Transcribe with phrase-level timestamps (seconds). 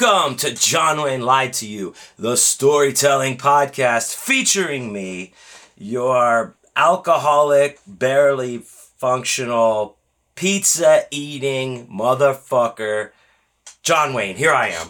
[0.00, 5.34] Welcome to John Wayne Lied to You, the storytelling podcast featuring me,
[5.76, 9.98] your alcoholic, barely functional,
[10.36, 13.10] pizza eating motherfucker,
[13.82, 14.36] John Wayne.
[14.36, 14.88] Here I am.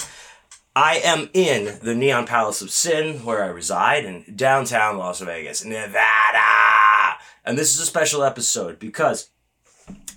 [0.76, 5.64] I am in the Neon Palace of Sin, where I reside in downtown Las Vegas,
[5.64, 7.18] Nevada.
[7.44, 9.30] And this is a special episode because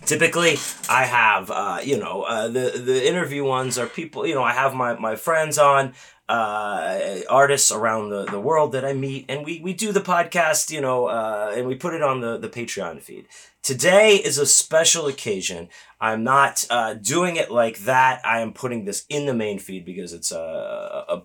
[0.05, 0.57] typically
[0.89, 4.53] i have uh, you know uh, the the interview ones are people you know i
[4.53, 5.93] have my, my friends on
[6.29, 10.71] uh, artists around the, the world that i meet and we, we do the podcast
[10.71, 13.25] you know uh, and we put it on the, the patreon feed
[13.61, 18.85] today is a special occasion i'm not uh, doing it like that i am putting
[18.85, 21.23] this in the main feed because it's a, a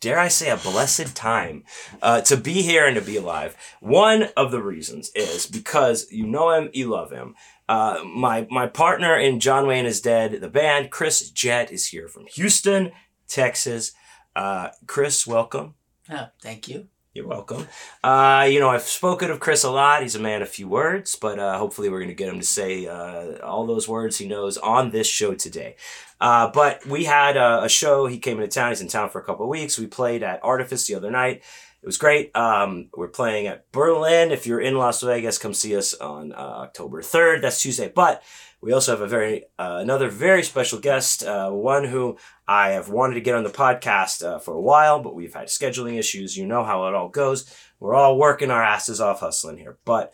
[0.00, 1.64] dare I say, a blessed time
[2.02, 3.56] uh, to be here and to be alive.
[3.80, 7.34] One of the reasons is because you know him, you love him.
[7.70, 12.08] Uh, my my partner in John Wayne is Dead, the band, Kris Jett, is here
[12.08, 12.90] from Houston,
[13.28, 13.92] Texas.
[14.34, 15.74] Uh, Kris, welcome.
[16.10, 16.88] Oh, thank you.
[17.14, 17.68] You're welcome.
[18.02, 20.02] Uh, you know, I've spoken of Kris a lot.
[20.02, 22.46] He's a man of few words, but uh, hopefully we're going to get him to
[22.46, 25.76] say uh, all those words he knows on this show today.
[26.20, 28.06] Uh, but we had a, a, show.
[28.06, 28.70] He came into town.
[28.70, 29.78] He's in town for a couple of weeks.
[29.78, 31.42] We played at Artifice the other night.
[31.82, 32.34] It was great.
[32.36, 34.32] Um, we're playing at Berlin.
[34.32, 37.40] If you're in Las Vegas, come see us on uh, October 3rd.
[37.40, 37.90] That's Tuesday.
[37.94, 38.22] But
[38.60, 42.90] we also have a very uh, another very special guest, uh, one who I have
[42.90, 46.36] wanted to get on the podcast uh, for a while, but we've had scheduling issues.
[46.36, 47.50] You know how it all goes.
[47.78, 50.12] We're all working our asses off hustling here, but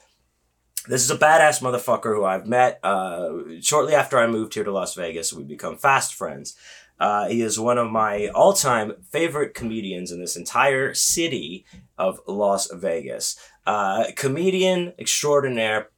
[0.86, 4.70] this is a badass motherfucker who I've met uh, shortly after I moved here to
[4.70, 5.32] Las Vegas.
[5.32, 6.54] We become fast friends.
[6.98, 11.64] Uh, he is one of my all-time favorite comedians in this entire city
[11.98, 13.36] of Las Vegas.
[13.66, 15.90] Uh, comedian extraordinaire,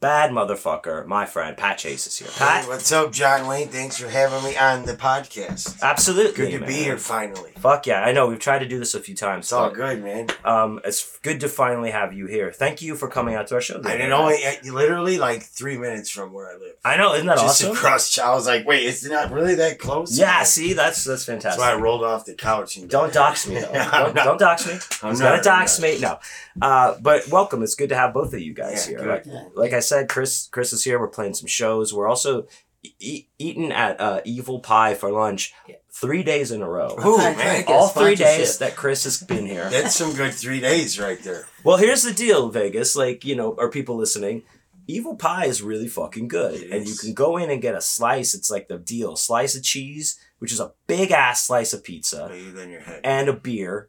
[0.00, 2.28] bad motherfucker, my friend Pat Chase is here.
[2.38, 3.68] Pat, Hey, what's up, John Wayne?
[3.68, 5.82] Thanks for having me on the podcast.
[5.82, 6.68] absolutely, Good to man.
[6.68, 7.50] be here finally.
[7.58, 9.44] Fuck yeah, I know we've tried to do this a few times.
[9.46, 10.28] It's all good, man.
[10.42, 12.50] Um, it's good to finally have you here.
[12.50, 13.74] Thank you for coming out to our show.
[13.78, 14.56] the I other didn't night.
[14.62, 16.76] only literally like three minutes from where I live.
[16.82, 17.76] I know, isn't that Just awesome?
[17.76, 18.18] across.
[18.18, 20.18] I was like, wait, it's not really that close.
[20.18, 21.60] Yeah, see, that's that's That's fantastic.
[21.60, 23.70] why I rolled off the couch and Don't dox me though.
[23.72, 24.78] Don't, not- don't dox me.
[25.02, 26.00] I'm not- gonna dox me.
[26.00, 26.18] No.
[26.60, 27.62] Uh, but welcome.
[27.62, 29.08] It's good to have both of you guys Yeah, here.
[29.12, 29.24] Like,
[29.54, 30.98] like I said, Kris Kris is here.
[30.98, 31.92] We're playing some shows.
[31.94, 32.46] We're also
[33.00, 35.52] e- eating at uh, Evil Pie for lunch
[35.92, 36.94] three days in a row.
[37.04, 37.64] Ooh, Thank man.
[37.68, 39.68] All three days that Kris has been here.
[39.70, 41.46] That's some good three days right there.
[41.64, 42.96] Well, here's the deal, Vegas.
[42.96, 44.42] Like, you know, are people listening?
[44.86, 46.54] Evil pie is really fucking good.
[46.60, 47.00] It And you is.
[47.00, 48.34] can go in and get a slice.
[48.34, 49.14] It's like the deal.
[49.14, 53.00] Slice of cheese, which is a big ass slice of pizza, Bigger than your head.
[53.04, 53.88] and a beer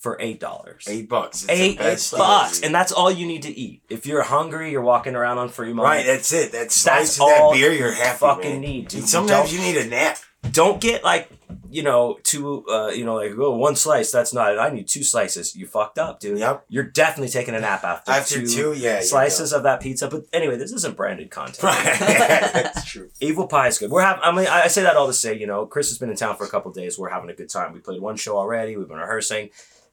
[0.00, 0.86] for eight dollars.
[0.88, 1.44] Eight bucks.
[1.48, 1.78] It's Eight
[2.18, 2.60] bucks.
[2.62, 3.82] And that's all you need to eat.
[3.88, 5.88] If you're hungry, you're walking around on free money.
[5.88, 6.52] Right, that's it.
[6.52, 8.60] That That's slice all that beer, you're you happy, fucking man.
[8.62, 9.08] need, dude.
[9.08, 10.18] Sometimes you need a nap.
[10.52, 11.28] Don't get like,
[11.68, 14.10] you know, two, uh, you know, like, oh, one slice.
[14.10, 14.58] That's not it.
[14.58, 15.54] I need two slices.
[15.54, 16.38] You fucked up, dude.
[16.38, 16.64] Yep.
[16.70, 19.00] You're definitely taking a nap after, After two, yeah.
[19.00, 20.08] you slices of that pizza.
[20.08, 21.62] But anyway, this isn't branded content.
[21.62, 21.84] Right.
[22.00, 23.10] that's true.
[23.20, 23.90] Evil pie is good.
[23.90, 24.22] We're having.
[24.24, 26.16] I mean, I I say that all to say, you know, Kris has been in
[26.16, 26.98] town for a couple days.
[26.98, 27.74] We're having a good time.
[27.74, 28.78] We played one show already.
[28.78, 29.50] We've been rehearsing.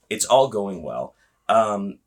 [0.09, 1.15] It's all going well.
[1.49, 1.99] Um,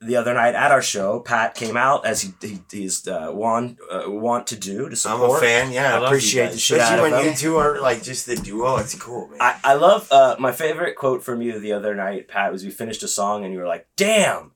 [0.00, 3.78] the other night at our show, Pat came out as he, he he's uh, want
[3.90, 5.30] uh, want to do to support.
[5.30, 5.72] I'm a fan.
[5.72, 7.32] Yeah, I, I appreciate the shit Especially out of when them.
[7.32, 8.76] you two are like just the duo.
[8.76, 9.38] It's cool, man.
[9.40, 12.70] I, I love uh, my favorite quote from you the other night, Pat, was you
[12.70, 14.52] finished a song and you were like, "Damn,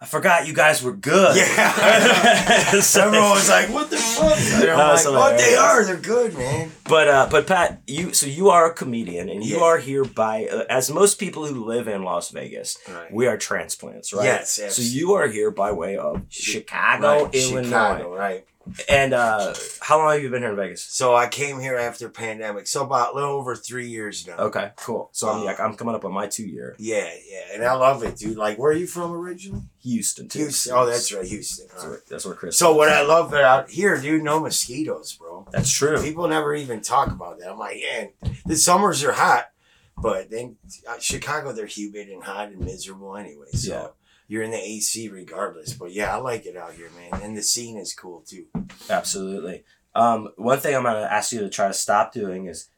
[0.00, 2.80] I forgot you guys were good." Yeah.
[2.80, 5.84] So- Everyone was like, "What the fuck?" And I'm like, "What they are?
[5.84, 9.56] They're good, man." But uh, but Pat, you so you are a comedian and you
[9.58, 9.64] Yeah.
[9.64, 13.12] are here by uh, as most people who live in Las Vegas, Right.
[13.12, 14.24] we are transplants, right?
[14.24, 17.64] Yes, So you are here by way of Chicago, Right, Illinois.
[17.64, 18.44] Chicago, right?
[18.88, 20.82] And uh, how long have you been here in Vegas?
[20.82, 24.36] So I came here after pandemic, so about a little over three years now.
[24.36, 25.08] Okay, cool.
[25.12, 26.74] So I'm like I'm coming up on my two year.
[26.78, 28.36] Yeah, yeah, and I love it, dude.
[28.36, 29.62] Like, where are you from originally?
[29.82, 30.40] Houston, too.
[30.40, 30.72] Houston.
[30.76, 31.66] Oh, that's right, Houston.
[31.68, 32.06] That's All where, right.
[32.10, 32.58] that's where Kris.
[32.58, 35.46] So what I love out here, dude, no mosquitoes, bro.
[35.50, 36.02] that's true.
[36.02, 37.50] People never even talk about that.
[37.50, 38.06] I'm like, yeah,
[38.44, 39.50] the summers are hot,
[39.96, 40.56] but then
[40.88, 43.46] uh, Chicago, they're humid and hot and miserable anyway.
[43.52, 43.86] So Yeah.
[44.28, 45.72] You're in the AC regardless.
[45.72, 47.20] But yeah, I like it out here, man.
[47.22, 48.46] And the scene is cool too.
[48.88, 49.64] Absolutely.
[49.94, 52.68] Um, one thing I'm gonna ask you to try to stop doing is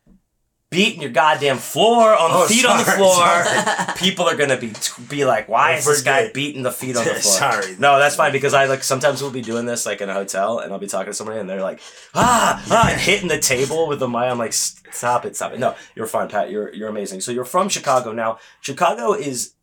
[0.70, 3.12] beating your goddamn floor on the Oh, feet on the floor.
[3.16, 3.94] sorry.
[3.98, 4.72] People are gonna be
[5.08, 7.20] be like, why I is this guy beating the feet on the floor?
[7.34, 7.74] Sorry.
[7.78, 10.60] No, that's fine because I like sometimes we'll be doing this like in a hotel
[10.60, 11.80] and I'll be talking to somebody and they're like,
[12.14, 14.22] ah, ah, hitting the table with the mic.
[14.22, 15.58] I'm like, stop it, stop it.
[15.58, 16.50] No, you're fine, Pat.
[16.50, 17.20] You're you're amazing.
[17.20, 18.38] So you're from Chicago now.
[18.60, 19.54] Chicago is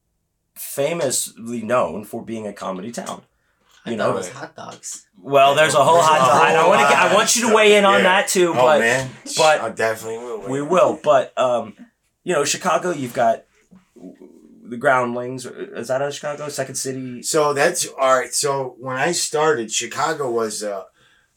[0.57, 3.23] famously known for being a comedy town.
[3.85, 5.07] I You thought know, it was hot dogs.
[5.21, 6.47] well, there's a whole There's hot dog.
[6.49, 6.97] and I want to.
[6.97, 8.03] I want you to weigh in on stuff.
[8.03, 8.51] that too.
[8.51, 10.49] oh but man, but- I definitely will.
[10.49, 10.99] we will.
[11.01, 11.75] But um,
[12.23, 12.91] you know, Chicago.
[12.91, 13.43] You've got
[13.95, 15.45] the Groundlings.
[15.45, 16.49] Is that out of Chicago?
[16.49, 17.23] Second City.
[17.23, 18.33] So that's all right.
[18.33, 20.83] So when I started, Chicago was uh,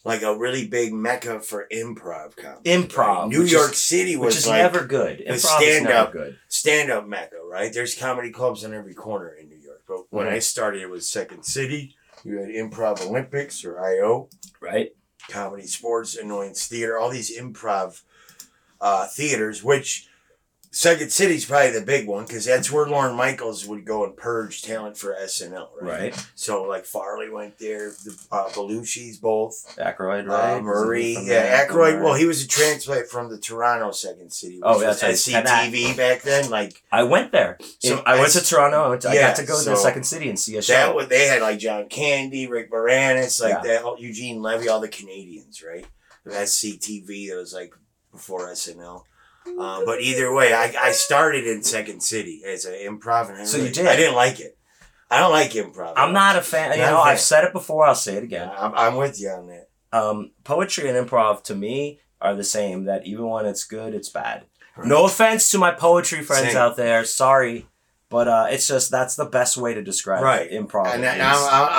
[0.04, 2.70] like a really big mecca for improv comedy.
[2.70, 3.28] Improv, right?
[3.28, 5.18] New York is- City was Which is like never good.
[5.20, 6.14] Improv is stand-up.
[6.14, 6.38] never good.
[6.48, 7.72] stand up mecca, right?
[7.72, 9.82] There's comedy clubs on every corner in New York.
[9.88, 10.26] But when.
[10.28, 11.96] I started, it was Second City.
[12.24, 14.28] You had Improv Olympics or IO,
[14.60, 14.90] Right.
[15.28, 18.02] Comedy Sports, Annoyance Theater, all these improv
[18.80, 20.08] uh, theaters, which
[20.72, 24.62] Second City's probably the big one because that's where Lorne Michaels would go and purge
[24.62, 26.00] talent for SNL, right?
[26.14, 26.26] Right.
[26.36, 29.74] So like Farley went there, the uh, Belushi's both.
[29.76, 30.28] Aykroyd.
[30.28, 30.58] Right.
[30.58, 31.68] Uh, Murray, yeah, there?
[31.68, 32.00] Aykroyd.
[32.04, 34.56] Well, he was a transplant from the Toronto Second City.
[34.56, 35.14] Which Oh, that's right.
[35.14, 36.48] SCTV back then.
[36.50, 37.58] Like I went there.
[37.80, 38.84] So So I went to Toronto.
[38.84, 40.72] I, went to, I got to go to the Second City and see a show.
[40.74, 43.80] that, was they had like John Candy, Rick Moranis, like Yeah.
[43.82, 45.84] that, Eugene Levy, all the Canadians, right?
[46.26, 47.28] SCTV.
[47.30, 47.74] That was like
[48.12, 49.02] before SNL.
[49.58, 53.44] Uh, but either way, I, I started in Second City as an improv, and I
[53.44, 53.86] So you did.
[53.86, 54.56] I didn't like it.
[55.10, 55.94] I don't like improv.
[55.96, 56.70] I'm not a fan.
[56.72, 57.12] You Not a know, fan.
[57.12, 57.84] I've said it before.
[57.84, 58.50] I'll say it again.
[58.56, 59.68] I'm, I'm with you on that.
[59.92, 62.84] Um, poetry and improv to me are the same.
[62.84, 64.44] That even when it's good, it's bad.
[64.76, 64.86] Right.
[64.86, 66.56] No offense to my poetry friends Same.
[66.56, 67.04] out there.
[67.04, 67.66] Sorry,
[68.08, 70.48] but uh, it's just that's the best way to describe Right.
[70.50, 70.86] improv.
[70.94, 71.04] And.
[71.04, 71.32] I,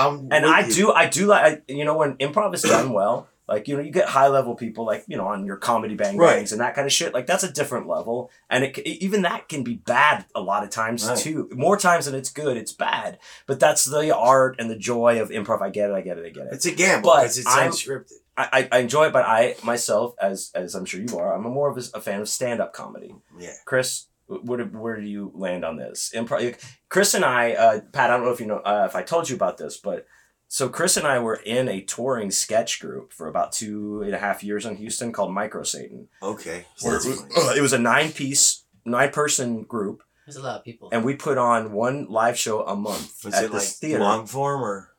[0.06, 0.74] I'm, I'm and I you.
[0.74, 3.81] do I do like I, you know when improv is done well like you know
[3.83, 6.35] you get high level people like you know on your comedy bang Right.
[6.38, 9.49] bangs and that kind of shit like that's a different level and it even that
[9.49, 11.17] can be bad a lot of times Right.
[11.17, 13.17] too more times than it's good it's bad
[13.47, 16.25] but that's the art and the joy of improv I get it I get it
[16.25, 18.13] I get it It's a gamble But it's I'm- unscripted.
[18.38, 21.45] I, I I enjoy it but I myself as as I'm sure you are I'm
[21.45, 23.51] a more of a, a fan of stand up comedy Yeah.
[23.65, 26.09] Kris where, where do you land on this?
[26.15, 26.55] Improv.
[26.88, 28.09] Kris and I, uh, Pat.
[28.11, 30.05] I don't know if you know uh, if I told you about this, but
[30.53, 34.18] so Kris and I were in a touring sketch group for about two and a
[34.18, 36.09] half years in Houston called Micro Satan.
[36.21, 36.65] Okay.
[36.81, 37.33] Where it, was, funny.
[37.38, 40.89] Uh, it was a nine piece, nine person group, There's a lot of people.
[40.92, 44.01] and we put on one live show a month Was at it like this theater.
[44.01, 44.89] long form or?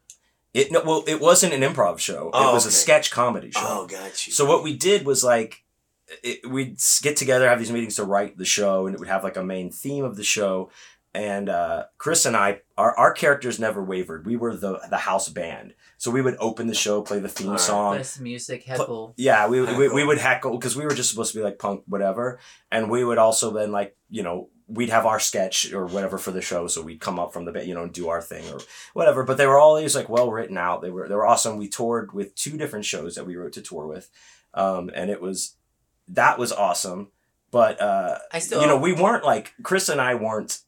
[0.54, 2.31] It no, well, it wasn't an improv show.
[2.32, 3.60] Oh, it was a sketch comedy show.
[3.62, 4.32] Oh, got you.
[4.32, 5.64] So what we did was like,
[6.22, 9.22] it, we'd get together, have these meetings to write the show, and it would have
[9.22, 10.70] like a main theme of the show.
[11.14, 14.25] And uh, Kris and I, our, our characters never wavered.
[14.26, 17.59] We were the the house band, so we would open the show, play the theme
[17.59, 18.03] song.
[18.03, 19.12] Some music, heckle.
[19.19, 19.94] Yeah, we, we, Heckle.
[19.94, 22.38] we would heckle because we were just supposed to be like punk, whatever.
[22.70, 26.31] And we would also then like you know we'd have our sketch or whatever for
[26.31, 28.61] the show, so we'd come up from the you know, and do our thing or
[28.94, 29.23] whatever.
[29.23, 30.81] But they were all these like well written out.
[30.81, 31.59] They were they were awesome.
[31.59, 34.09] We toured with two different shows that we wrote to tour with,
[34.55, 35.56] um, and it was
[36.09, 37.09] that was awesome.
[37.50, 40.61] But uh, I still, you know, we weren't like Kris and I weren't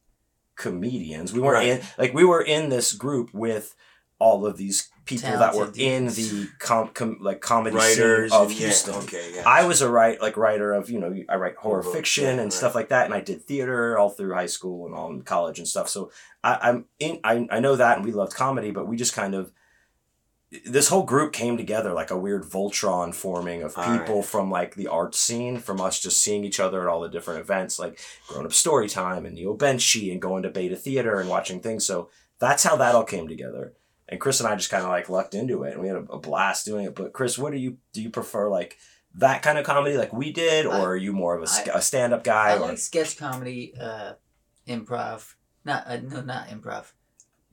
[0.55, 1.33] comedians.
[1.33, 1.67] We weren't Right.
[1.67, 3.75] in like we were in this group with
[4.17, 8.41] all of these people that were Talented in the com, com like comedy writers scene
[8.41, 8.93] of Houston.
[8.93, 9.43] Yeah, okay, yeah.
[9.45, 12.29] I was a write like writer of you know I write horror Horror, fiction yeah,
[12.31, 12.53] and right.
[12.53, 15.59] stuff like that, and I did theater all through high school and all in college
[15.59, 15.89] and stuff.
[15.89, 16.11] So
[16.43, 17.19] I, I'm in.
[17.23, 19.51] I I know that, and we loved comedy, but we just kind of
[20.65, 24.25] this whole group came together like a weird Voltron forming of people right.
[24.25, 27.41] from like the art scene, from us just seeing each other at all the different
[27.41, 31.29] events, like Grown Up Story Time and Neo Benchy and going to Beta Theater and
[31.29, 31.85] watching things.
[31.85, 33.73] So that's how that all came together.
[34.07, 36.03] And Kris and I just kind of like lucked into it, and we had a,
[36.11, 36.95] a blast doing it.
[36.95, 38.01] But Kris, what do you do?
[38.01, 38.77] You prefer like
[39.15, 41.81] that kind of comedy, like we did, or I- are you more of a, a
[41.81, 42.51] stand-up guy?
[42.51, 44.13] I or like sketch comedy, uh,
[44.67, 45.33] improv.
[45.63, 46.91] Not uh, no, not improv.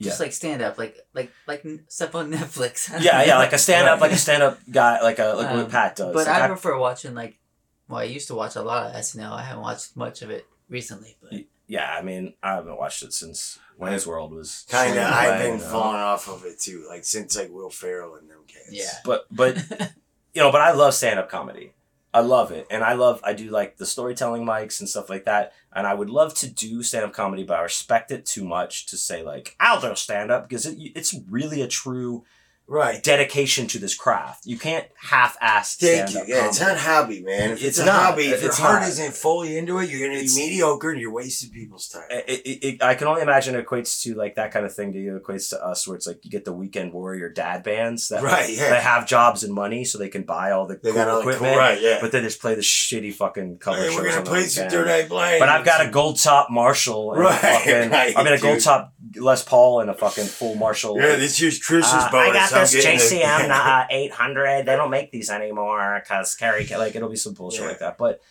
[0.01, 2.89] Just like stand up, like like like stuff on Netflix.
[3.01, 5.95] yeah, yeah, like a stand-up, like a stand-up guy, like a like Um, what Pat
[5.95, 6.13] does.
[6.13, 7.39] But Like, I prefer watching like.
[7.87, 9.31] Well, I used to watch a lot of SNL.
[9.31, 13.13] I haven't watched much of it recently, but yeah, I mean, I haven't watched it
[13.13, 15.05] since Wayne's World was Kind of.
[15.05, 18.39] I've been you falling off of it too, like since like Will Ferrell and them
[18.47, 18.69] cats.
[18.71, 18.91] yeah.
[19.05, 19.57] But but
[20.33, 21.73] you know, but I love stand-up comedy.
[22.13, 25.25] I love it, and I love I do like the storytelling mics and stuff like
[25.25, 25.53] that.
[25.75, 28.97] And I would love to do stand-up comedy, but I respect it too much to
[28.97, 32.23] say like I'll do stand-up because it, it's really a true
[32.67, 33.03] Right.
[33.03, 34.45] dedication to this craft.
[34.45, 36.23] You can't half-ass Thank you.
[36.27, 36.75] Yeah, it's comedy.
[36.75, 37.51] not hobby, man.
[37.51, 37.95] If it's, It's a not.
[38.03, 38.89] hobby, if It's your heart not.
[38.89, 42.03] isn't fully into it, you're gonna be mediocre and you're wasting people's time.
[42.09, 44.93] it, it, it, I can only imagine it equates to like that kind of thing
[44.93, 48.07] to you equates to us where it's like you get the weekend warrior dad bands
[48.09, 48.69] that Right, yeah.
[48.69, 51.15] they have jobs and money so they can buy all the They cool got all
[51.17, 51.81] the equipment cool, right?
[51.81, 51.97] Yeah.
[52.01, 54.85] but they just play the shitty fucking cover Hey, we're gonna the play some weekend.
[54.85, 55.39] Third Eye Blind.
[55.39, 58.39] but I've got a gold top Marshall and Right, a fucking, right, I mean a
[58.39, 62.52] gold top Les Paul and a fucking full Marshall Yeah, this year's Christmas uh, bonus.
[62.53, 64.65] I this JCM uh, 800.
[64.65, 67.67] They don't make these anymore because Carrie, like, it'll be some bullshit Yeah.
[67.67, 67.97] like that.
[67.97, 68.21] But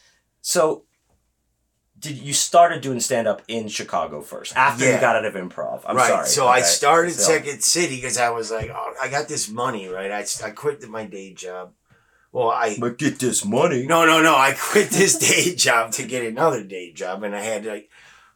[0.40, 0.84] so,
[1.98, 4.94] did you started doing stand up in Chicago first after Yeah.
[4.96, 5.82] you got out of improv?
[5.86, 6.08] I'm right.
[6.08, 6.26] sorry.
[6.26, 9.88] So I started So- Second City because I was like, oh, I got this money,
[9.88, 10.10] right?
[10.10, 11.72] I, I quit my day job.
[12.32, 13.86] Well, I But get this money.
[13.86, 14.34] no, no, no.
[14.34, 17.90] I quit this day job to get another day job, and I had to like,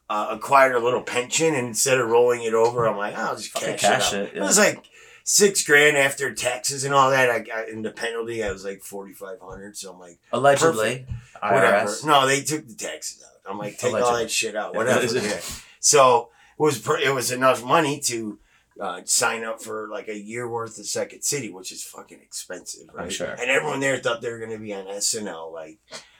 [0.09, 1.55] uh, acquire a little pension.
[1.55, 4.33] And instead of rolling it over, I'm like, oh, I'll just cash, cash it, it,
[4.37, 4.43] yeah.
[4.43, 4.85] was like
[5.27, 7.29] six grand after taxes and all that.
[7.29, 8.43] I got in the penalty.
[8.43, 9.77] I was like forty five hundred.
[9.77, 11.07] So I'm like, Allegedly,
[11.43, 11.89] whatever.
[11.89, 12.07] IRS.
[12.07, 13.51] No, they took the taxes out.
[13.51, 15.05] I'm like, take all that shit out, whatever.
[15.19, 15.41] yeah.
[15.81, 18.39] So it was pr- it was enough money to
[18.81, 22.89] uh, sign up for like a year worth of Second City, which is fucking expensive,
[22.95, 23.13] right?
[23.13, 23.31] Sure.
[23.31, 25.53] And everyone there thought they were going to be on SNL.
[25.53, 25.79] Like,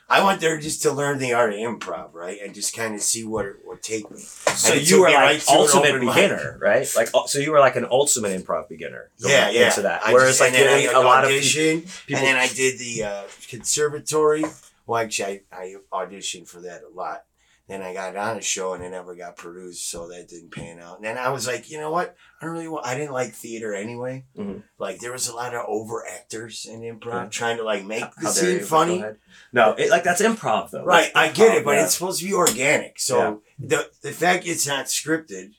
[0.09, 3.01] I went there just to learn the art of improv, right, and just kind of
[3.01, 4.21] see what it would take me.
[4.21, 6.15] So you were like right ultimate open mic.
[6.15, 6.89] beginner, right?
[6.97, 9.11] Like so you were like an ultimate improv beginner.
[9.19, 9.67] Yeah, yeah.
[9.69, 12.25] Into that, I whereas just- like and then I had a lot of people, and
[12.25, 14.45] then I did the uh, conservatory.
[14.87, 17.25] Well, actually, I, I auditioned for that a lot.
[17.69, 20.79] Then I got on a show and it never got produced, so that didn't pan
[20.79, 20.97] out.
[20.99, 22.15] And then I was like, you know what?
[22.41, 22.87] I don't really want.
[22.87, 24.25] I didn't like theater anyway.
[24.39, 24.63] Mhm.
[24.79, 27.29] Like there was a lot of over actors in improv Yeah.
[27.29, 29.05] trying to like make the How dare scene funny.
[29.53, 30.85] No, it, like that's improv though.
[30.85, 31.85] Right, That's I get it, but yeah.
[31.85, 33.01] it's supposed to be organic.
[33.01, 35.55] So the the fact it's not scripted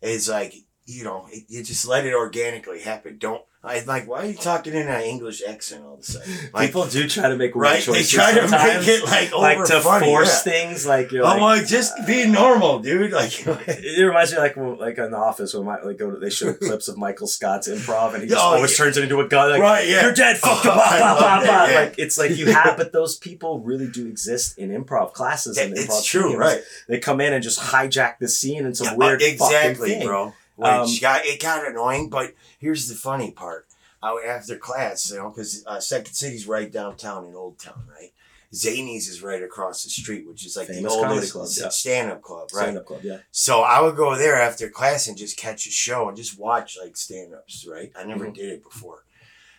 [0.00, 3.18] is like you know it, you just let it organically happen.
[3.18, 6.32] Don't I like why are you talking in an English accent all of a sudden?
[6.52, 7.80] Like, people do try to make right?
[7.84, 10.52] They try to make it like over like to funny, force yeah.
[10.52, 10.84] things.
[10.84, 13.12] Like you're I'm like, like, just be normal, dude.
[13.12, 16.18] Like, it reminds me like when- like in the office when my, like go to,
[16.18, 18.84] they show clips of Michael Scott's improv and he just Oh, always yeah.
[18.84, 19.86] turns it into a gun like right?
[19.88, 20.02] Yeah.
[20.02, 21.66] you're dead fuck Oh, blah, blah, blah, blah.
[21.66, 21.80] yeah.
[21.82, 25.72] like it's like you have but those people really do exist in improv classes and
[25.72, 26.36] improv it's true, teams.
[26.36, 26.60] right?
[26.88, 29.98] they come in and just hijack the scene in some Yeah, weird uh, exactly, fucking
[30.00, 30.06] thing.
[30.08, 30.32] bro.
[30.62, 33.66] Which Um, got it got annoying, but here's the funny part.
[34.02, 38.12] I, after class, you know, because uh, Second City's right downtown in Old Town, right?
[38.52, 41.68] Zanies is right across the street, which is like Famous the oldest club, yeah.
[41.70, 42.64] stand-up club, right?
[42.64, 46.06] stand-up club yeah So I would go there after class and just catch a show
[46.08, 47.90] and just watch like stand-ups, right?
[47.96, 48.34] I never Mhm.
[48.34, 49.04] did it before.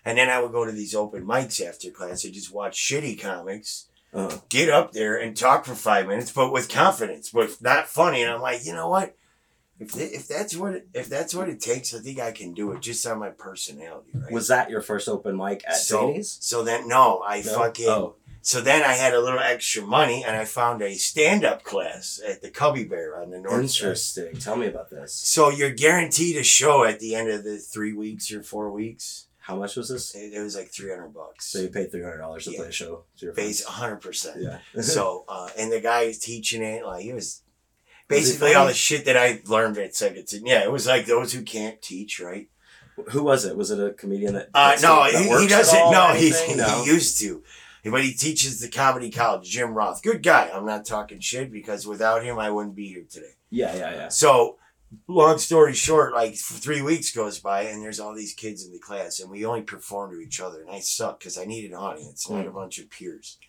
[0.05, 3.19] And then I would go to these open mics after class and just watch shitty
[3.19, 7.87] comics uh, get up there and talk for five minutes, but with confidence, but not
[7.87, 8.21] funny.
[8.21, 9.15] And I'm like, you know what?
[9.83, 12.53] If th- if that's what it, if that's what it takes, I think I can
[12.53, 14.31] do it just on my personality, right?
[14.31, 17.53] was that your first open mic at so, Zanies so then no, I No?
[17.57, 21.45] fucking oh so then I had a little extra money and I found a stand
[21.45, 23.83] up class at the Cubby Bear on the north side.
[23.85, 27.57] interesting tell me about this So you're guaranteed a show at the end of the
[27.57, 29.27] three weeks or four weeks.
[29.39, 31.45] how much was this It, it was like three hundred bucks.
[31.51, 32.57] so you paid $300 to Yeah.
[32.59, 34.41] play a show Base hundred percent.
[34.41, 37.43] yeah so uh, and the guy teaching it like he was
[38.07, 40.43] basically all the shit that I learned at Second City.
[40.45, 42.49] Yeah, it was like those who can't teach, right?
[43.09, 45.91] who was it was it a comedian that Uh, no, he, he doesn't.
[45.91, 46.29] No, he?
[46.55, 46.83] No?
[46.83, 47.41] he used to,
[47.85, 49.49] but he teaches the comedy college.
[49.49, 50.51] Jim Roth, good guy.
[50.53, 53.33] I'm not talking shit because without him, I wouldn't be here today.
[53.49, 54.57] yeah yeah yeah So,
[55.07, 58.77] long story short, like three weeks goes by and there's all these kids in the
[58.79, 61.73] class, and we only perform to each other, and I suck because I need an
[61.75, 62.53] audience, not a Mm.
[62.53, 63.39] bunch of peers.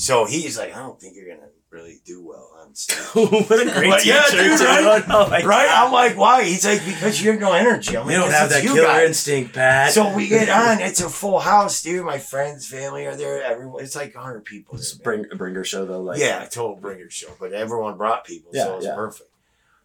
[0.00, 2.98] So he's like, I don't think you're gonna really do well on stage.
[3.14, 5.02] what a great But yeah, teacher, dude, right?
[5.10, 5.42] Oh right?
[5.44, 5.86] God.
[5.86, 6.44] I'm like, why?
[6.44, 7.96] He's like, because you have no energy.
[7.96, 9.08] I'm like, don't have that killer guys.
[9.08, 9.90] instinct, Pat.
[9.90, 10.80] So we get on.
[10.88, 12.06] It's a full house, dude.
[12.06, 13.42] My friends, family are there.
[13.42, 13.82] Everyone.
[13.82, 14.76] It's like hundred people.
[14.76, 17.32] It's a There, bring, a bringer show though, like yeah, total bringer show.
[17.40, 18.94] But everyone brought people, Yeah, so it was yeah.
[18.94, 19.30] perfect.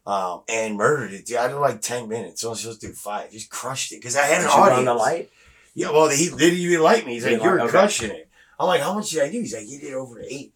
[0.05, 1.25] Um, and murdered it.
[1.25, 2.45] Dude, I did like ten minutes.
[2.45, 3.31] I was supposed to do five.
[3.31, 5.31] Just crushed it because I had Did an you run the light.
[5.73, 7.13] Yeah, well, he didn't even like me.
[7.13, 7.71] He's like, "You're like- okay.
[7.71, 8.29] crushing it."
[8.59, 10.53] I'm like, "How much did I do?" He's like, "You did over eight.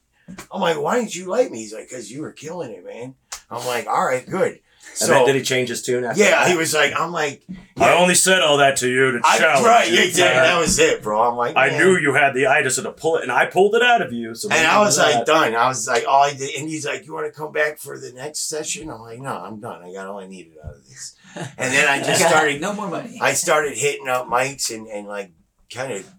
[0.52, 3.16] I'm like, "Why didn't you like me?" He's like, "Cause you were killing it, man."
[3.50, 4.60] I'm like, "All right, good."
[5.02, 6.48] And then So did he change his tune after yeah, that?
[6.50, 7.44] he was like, "I'm like,
[7.78, 10.34] I only said all that to you to I, challenge right, you, yeah, exactly.
[10.40, 10.44] Pat.
[10.44, 13.24] That was it, bro." I'm like, I knew you had the itis to pull it,
[13.24, 14.34] and I pulled it out of you.
[14.36, 15.56] So And I was that- like done.
[15.56, 17.98] I was like, all I did, and he's like, "You want to come back for
[18.00, 19.82] the next session?" I'm like, "No, I'm done.
[19.84, 22.60] I got all I needed out of this." And then I just started.
[22.62, 23.18] no more money.
[23.22, 25.32] I started hitting up mics and and like
[25.74, 26.10] kind of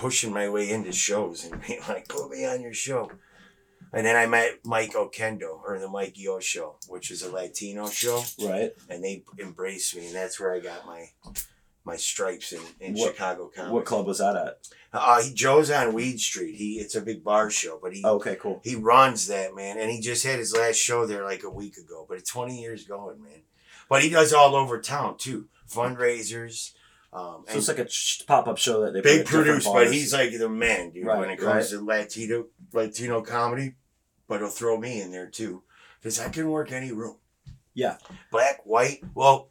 [0.00, 3.10] pushing my way into shows and being like, "Put me on your show."
[3.92, 7.88] And then I met Mike Oquendo or the Mike Yo show, which is a Latino
[7.88, 8.72] show, right.
[8.88, 11.06] and they embraced me, and that's where I got my
[11.84, 13.74] my stripes in, in What- Chicago comedy.
[13.74, 14.58] What club was that at?
[14.92, 16.56] Uh, he Joe's on Weed Street.
[16.56, 18.60] He it's a big bar show, but he okay, cool.
[18.64, 21.76] he runs that man, and he just had his last show there like a week
[21.76, 22.06] ago.
[22.08, 23.42] But it's twenty years going, man.
[23.88, 26.72] But he does all over town too, fundraisers.
[27.12, 27.88] Um, So it's like a
[28.26, 31.06] pop up show that they big produce, but he's like the man, dude.
[31.06, 33.74] when it comes to Latino Latino comedy,
[34.28, 35.62] but he'll throw me in there too,
[35.98, 37.16] because I can work any room.
[37.74, 37.96] Yeah.
[38.30, 39.02] black, white.
[39.14, 39.48] Well,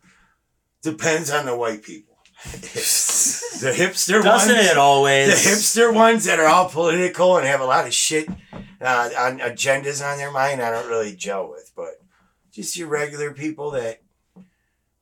[0.82, 2.18] depends on the white people.
[2.46, 5.28] the hipster doesn't ones, it always?
[5.44, 8.30] the hipster ones that are all political and have a lot of shit
[8.80, 10.62] uh, on agendas on their mind.
[10.62, 11.96] I don't really gel with, but
[12.52, 14.02] just your regular people that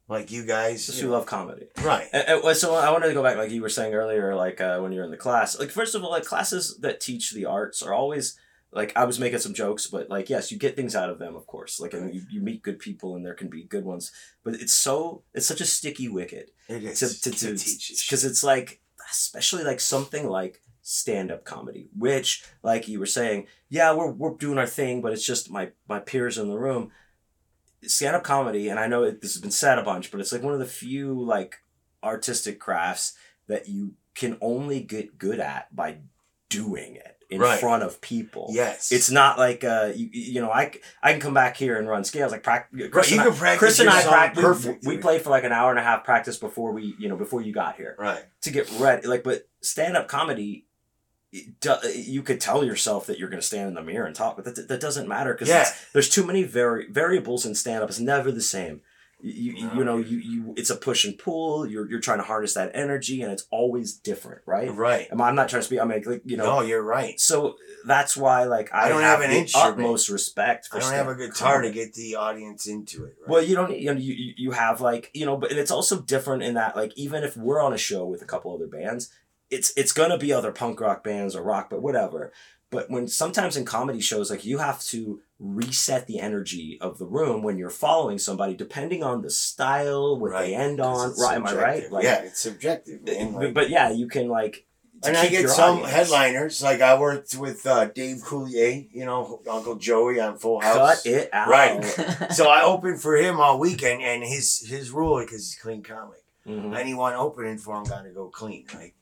[0.07, 1.67] like you guys Just you know, love comedy.
[1.81, 2.07] right.
[2.13, 4.79] And, and so I wanted to go back, like you were saying earlier, like uh,
[4.79, 5.59] when you're in the class.
[5.59, 8.37] Like first of all, like classes that teach the arts are always
[8.71, 11.35] like I was making some jokes, but like yes, you get things out of them,
[11.35, 11.79] of course.
[11.79, 14.11] Like and you, you meet good people, and there can be good ones.
[14.43, 18.23] But it's so it's such a sticky wicket It is to to to teach because
[18.25, 23.93] it's like especially like something like stand up comedy, which like you were saying, yeah,
[23.93, 26.91] we're we're doing our thing, but it's just my my peers in the room.
[27.83, 30.31] Stand up comedy, and I know it, this has been said a bunch, but it's
[30.31, 31.57] like one of the few like
[32.03, 33.13] artistic crafts
[33.47, 35.99] that you can only get good at by
[36.49, 37.59] doing it in Right.
[37.59, 38.47] front of people.
[38.51, 38.91] yes.
[38.91, 40.71] It's not like uh you, you know I
[41.03, 42.81] can come back here and run scales like practice.
[42.81, 44.67] Right, Kris, you and I, Kris and I practice.
[44.85, 47.41] We, played for like an hour and a half practice before we you know before
[47.41, 48.23] you got here right.
[48.41, 49.07] to get ready.
[49.07, 50.65] Like, but stand up comedy,
[51.59, 54.35] do, you could tell yourself that you're going to stand in the mirror and talk,
[54.37, 55.69] but that, that doesn't matter because Yeah.
[55.93, 57.89] there's too many vari- variables in stand up.
[57.89, 58.81] It's never the same.
[59.19, 59.73] You, you, No.
[59.73, 62.69] you know you, you it's a push and pull you're, you're trying to harness that
[62.75, 65.07] energy and it's always different right Right.
[65.11, 67.19] I'm, I'm not trying to speak i'm like like, you know no, you're right.
[67.19, 69.71] so that's why like i, I don't have an the instrument.
[69.73, 73.15] utmost respect for I don't have a stand-up guitar to get the audience into it.
[73.19, 73.27] Right?
[73.27, 73.75] Well, you don't.
[73.75, 76.75] You know, you, you- you have like you know, but it's also different in that
[76.75, 79.11] like even if we're on a show with a couple other bands,
[79.49, 82.31] it's it's gonna be other punk rock bands or rock, but whatever.
[82.69, 87.05] But when sometimes in comedy shows, like you have to reset the energy of the
[87.05, 91.13] room when you're following somebody, depending on the style, what they end on.
[91.17, 91.35] Right?
[91.37, 91.83] Am I right?
[91.83, 92.03] subjective.
[92.03, 93.33] yeah, it's subjective, man.
[93.33, 94.65] Like- but yeah, you can like.
[95.05, 95.91] and I get some audience.
[95.93, 96.61] headliners.
[96.61, 101.03] Like I worked with uh, Dave Coulier, you know, Uncle Joey on Full House.
[101.03, 101.47] Cut it out.
[101.47, 101.83] Right.
[102.33, 106.21] So I opened for him all weekend, and his his rule because he's clean comic.
[106.45, 106.77] Mhm.
[106.77, 108.93] Anyone opening for him got to go clean, right?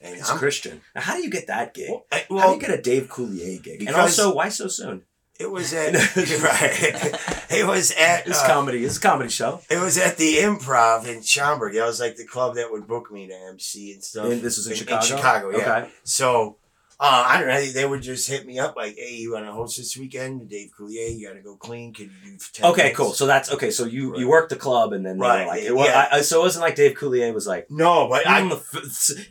[0.00, 0.80] And It's I'm- Christian.
[0.94, 1.90] Now, how do you get that gig?
[1.90, 3.82] well, I- how do you get a Dave Coulier gig?
[3.86, 5.02] And also, why so soon?
[5.38, 7.50] it was at right.
[7.50, 8.84] It was at It's uh, comedy.
[8.84, 9.60] It's a comedy show.
[9.70, 11.74] It was at the Improv in Schaumburg.
[11.74, 14.26] That was like the club that would book me to MC and stuff.
[14.30, 15.00] And this was in, Chicago.
[15.00, 15.56] In Chicago, yeah.
[15.78, 15.90] Okay.
[16.04, 16.56] So
[17.02, 17.64] uh, I don't know.
[17.64, 20.50] They would just hit me up like, "Hey, you want to host this weekend?
[20.50, 21.94] Dave Coulier, you got to go clean.
[21.94, 23.12] Can you do 10 Okay, minutes?" cool.
[23.14, 23.70] So that's okay.
[23.70, 24.26] So you you Right.
[24.28, 26.08] worked the club, and then Right, like, it was, yeah.
[26.12, 28.60] I, so it wasn't like Dave Coulier was like No, but I'm th-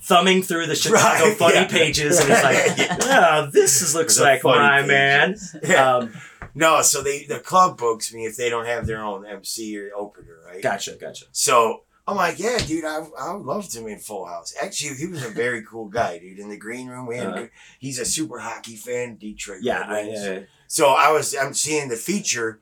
[0.04, 1.68] thumbing through the Chicago Right, funny yeah.
[1.68, 2.98] pages, and he's like, Yeah.
[3.02, 5.96] "Yeah, this is, looks like my man." yeah.
[5.98, 6.14] Um,
[6.56, 6.82] no.
[6.82, 10.38] So they the club books me if they don't have their own MC or opener,
[10.48, 10.62] right?
[10.64, 11.26] gotcha, gotcha.
[11.32, 14.56] So I'm like, yeah, dude, I I loved him in Full House.
[14.62, 16.40] Actually, he was a very cool guy, dude.
[16.40, 17.48] In the green room, we had Uh-huh.
[17.80, 19.60] he's a super hockey fan, Detroit.
[19.62, 20.20] Yeah, Red I, Wings.
[20.20, 22.60] uh, So I was I'm seeing the feature.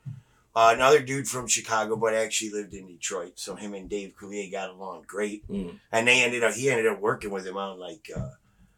[0.56, 3.34] Uh, another dude from Chicago, but actually lived in Detroit.
[3.36, 5.78] So him and Dave Coulier got along great, mm.
[5.92, 8.30] and they ended up he ended up working with him on like uh,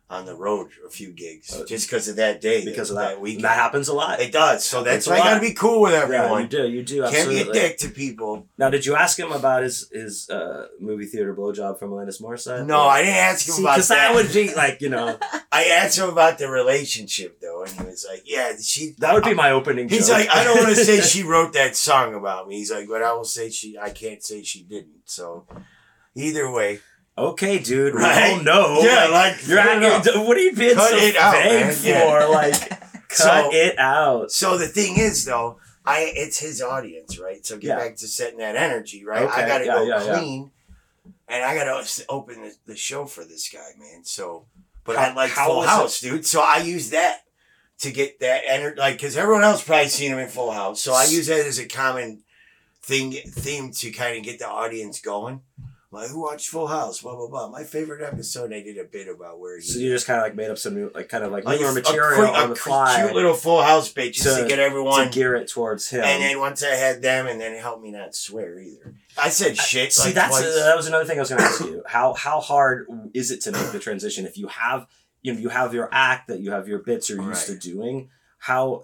[0.09, 3.09] on the road a few gigs Uh, just because of that day because of that,
[3.09, 3.43] that, weekend.
[3.43, 4.19] that happens a lot.
[4.19, 4.65] It does.
[4.65, 7.07] So that's why I gotta be cool with Yeah, you do, you do.
[7.09, 8.47] Can't be a dick to people.
[8.57, 12.65] Now, did you ask him about his his uh, movie theater blowjob from Alanis Morissette?
[12.65, 15.17] No, I didn't ask him See, about because that would be like you know
[15.51, 19.23] I asked him about the relationship though, and he was like, "Yeah, she." that would
[19.23, 19.89] be my opening.
[19.89, 20.17] He's joke.
[20.19, 22.57] like, I don't want to say she wrote that song about me.
[22.57, 23.77] He's like, but I will say she.
[23.77, 25.01] I can't say she didn't.
[25.05, 25.45] So,
[26.15, 26.79] either way,
[27.27, 27.93] okay, dude.
[27.95, 28.33] We Right?
[28.37, 28.81] all know.
[28.81, 31.87] Yeah, like, like, you're don't what are you being Cut so out, vague for?
[31.87, 32.25] Yeah.
[32.29, 32.69] Like,
[33.09, 34.31] cut So- it out.
[34.31, 37.45] so the thing is though, I it's his audience, right?
[37.45, 37.77] So get Yeah.
[37.77, 39.23] back to setting that energy, right?
[39.23, 40.51] Okay, I got to yeah, go yeah, clean,
[41.27, 44.03] and I got to open the, the show for this guy, man.
[44.03, 44.45] So,
[44.83, 46.25] but How- I like Full was it- House, dude.
[46.25, 47.21] So I use that
[47.79, 50.81] to get that energy, like because everyone else probably seen him in Full House.
[50.81, 52.23] So I use that as a common
[52.83, 55.41] thing theme to kind of get the audience going.
[55.91, 57.01] Like who watched Full House?
[57.01, 57.49] Blah blah blah.
[57.49, 59.63] My favorite episode, I did a bit about where he.
[59.63, 61.59] So you just kind of like made up some new, like kind of like like
[61.59, 64.43] newer a- a material quick- on the fly cute little Full House bit just to,
[64.43, 66.03] to- get everyone to gear it towards him.
[66.03, 68.93] and then once I had them, and then it helped me not swear either.
[69.19, 69.91] I said shit.
[69.91, 70.55] See, like that's twice.
[70.63, 71.83] that was another thing I was going to ask you.
[71.87, 74.85] How how hard is it to make the transition if you have
[75.23, 78.09] you know you have your act that you have your bits you're used to doing?
[78.37, 78.83] How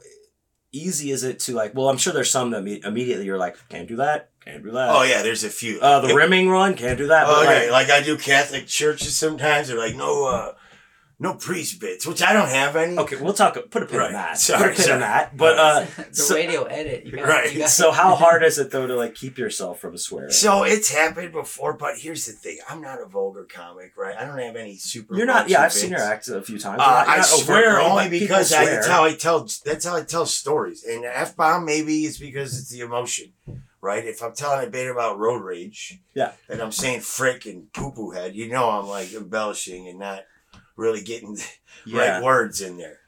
[0.71, 1.75] easy is it to like?
[1.75, 4.71] Well, I'm sure there's some that me- immediately you're like, can't do that, can't do
[4.71, 4.89] that.
[4.89, 5.79] oh yeah, there's a few.
[5.81, 7.25] Uh, the It- rimming run, can't do that.
[7.27, 7.71] Oh, but, okay.
[7.71, 9.67] like, Like, I do Catholic churches sometimes.
[9.69, 10.53] They're like, no, uh,
[11.17, 12.97] no priest bits, which I don't have any.
[12.97, 13.57] okay, we'll talk.
[13.71, 14.07] Put a pin Right.
[14.07, 14.37] on that.
[14.37, 14.93] Sorry, put a pin sorry.
[14.95, 15.37] on that.
[15.37, 17.05] But uh, the so- radio edit.
[17.05, 17.53] You got, Right.
[17.53, 20.31] You got, so how hard is it though to like keep yourself from swearing?
[20.31, 24.15] So it's happened before, but here's the thing: I'm not a vulgar comic, right?
[24.17, 25.15] I don't have any super.
[25.15, 25.47] You're not.
[25.49, 26.09] Yeah, I've vulture seen your bits.
[26.09, 26.81] act a few times.
[26.81, 29.15] Uh, You're not- you're I swear overtly, only but people because I, that's how I
[29.15, 29.47] tell.
[29.63, 30.83] That's how I tell stories.
[30.83, 33.31] And f bomb maybe is because it's the emotion,
[33.85, 34.03] right?
[34.03, 36.33] If I'm telling a bit about road rage, Yeah.
[36.49, 40.23] and I'm saying frick and poo poo head, you know I'm like embellishing and not
[40.75, 41.47] really getting the
[41.85, 42.15] Yeah.
[42.15, 42.99] right words in there.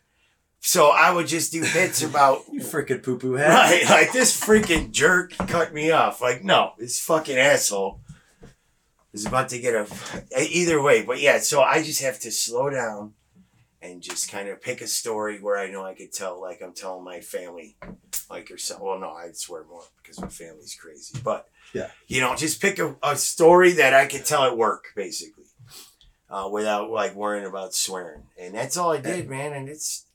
[0.59, 3.49] so I would just do bits about You freaking poo poo head.
[3.49, 6.21] right, like this freaking jerk cut me off.
[6.21, 7.99] Like, no, this fucking asshole
[9.13, 9.87] is about to get a
[10.39, 11.01] either way.
[11.03, 13.13] But yeah, so I just have to slow down
[13.81, 16.73] and just kind of pick a story where I know I could tell, like I'm
[16.73, 17.77] telling my family,
[18.29, 18.85] like something.
[18.85, 21.19] Well, no, I'd swear more because my family's crazy.
[21.23, 21.91] But Yeah.
[22.07, 25.45] you know, just pick a, a story that I could tell at work, basically,
[26.29, 28.23] uh, without like worrying about swearing.
[28.39, 29.53] And that's all I did, man.
[29.53, 30.05] And it's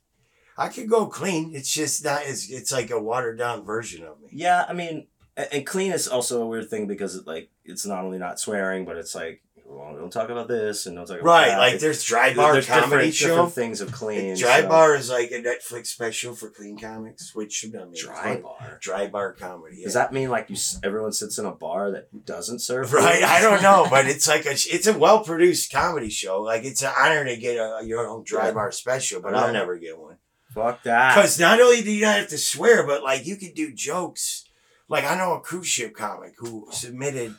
[0.57, 1.55] I could go clean.
[1.55, 2.21] It's just not.
[2.25, 4.27] It's it's like a watered down version of me.
[4.31, 5.07] Yeah, I mean,
[5.51, 8.85] and clean is also a weird thing because it, like it's not only not swearing,
[8.85, 9.41] but it's like
[9.73, 11.57] well, don't talk about this and don't talk about Right, that.
[11.57, 13.27] like there's dry bar there's comedy different, show.
[13.29, 14.35] different things of clean.
[14.37, 18.37] Dry so- bar is like a Netflix special for clean comics, which should be Dry
[18.37, 18.77] bar.
[18.81, 19.77] Dry bar comedy.
[19.79, 19.85] Yeah.
[19.85, 20.55] Does that mean like you?
[20.83, 22.93] Everyone sits in a bar that doesn't serve.
[22.93, 23.23] Right, food?
[23.23, 26.41] I don't know, but it's like a it's a well produced comedy show.
[26.41, 28.53] Like it's an honor to get a your own dry Yeah.
[28.53, 29.33] bar special, but.
[29.35, 30.17] I'll never get one.
[30.53, 31.15] Fuck that.
[31.15, 34.45] Because not only do you not have to swear, but like you can do jokes.
[34.87, 37.33] Like I know a cruise ship comic who submitted,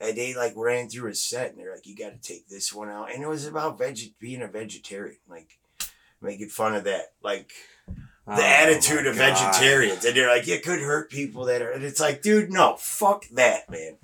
[0.00, 2.72] and they like ran through a set, and they're like, "You got to take this
[2.72, 5.58] one out," and it was about veg- being a vegetarian, like
[6.20, 7.52] making fun of that, like
[7.86, 7.94] the
[8.26, 9.34] Oh attitude of God.
[9.34, 12.76] vegetarians, and they're like, "It could hurt people that are," and it's like, dude, no,
[12.76, 13.96] fuck that, man.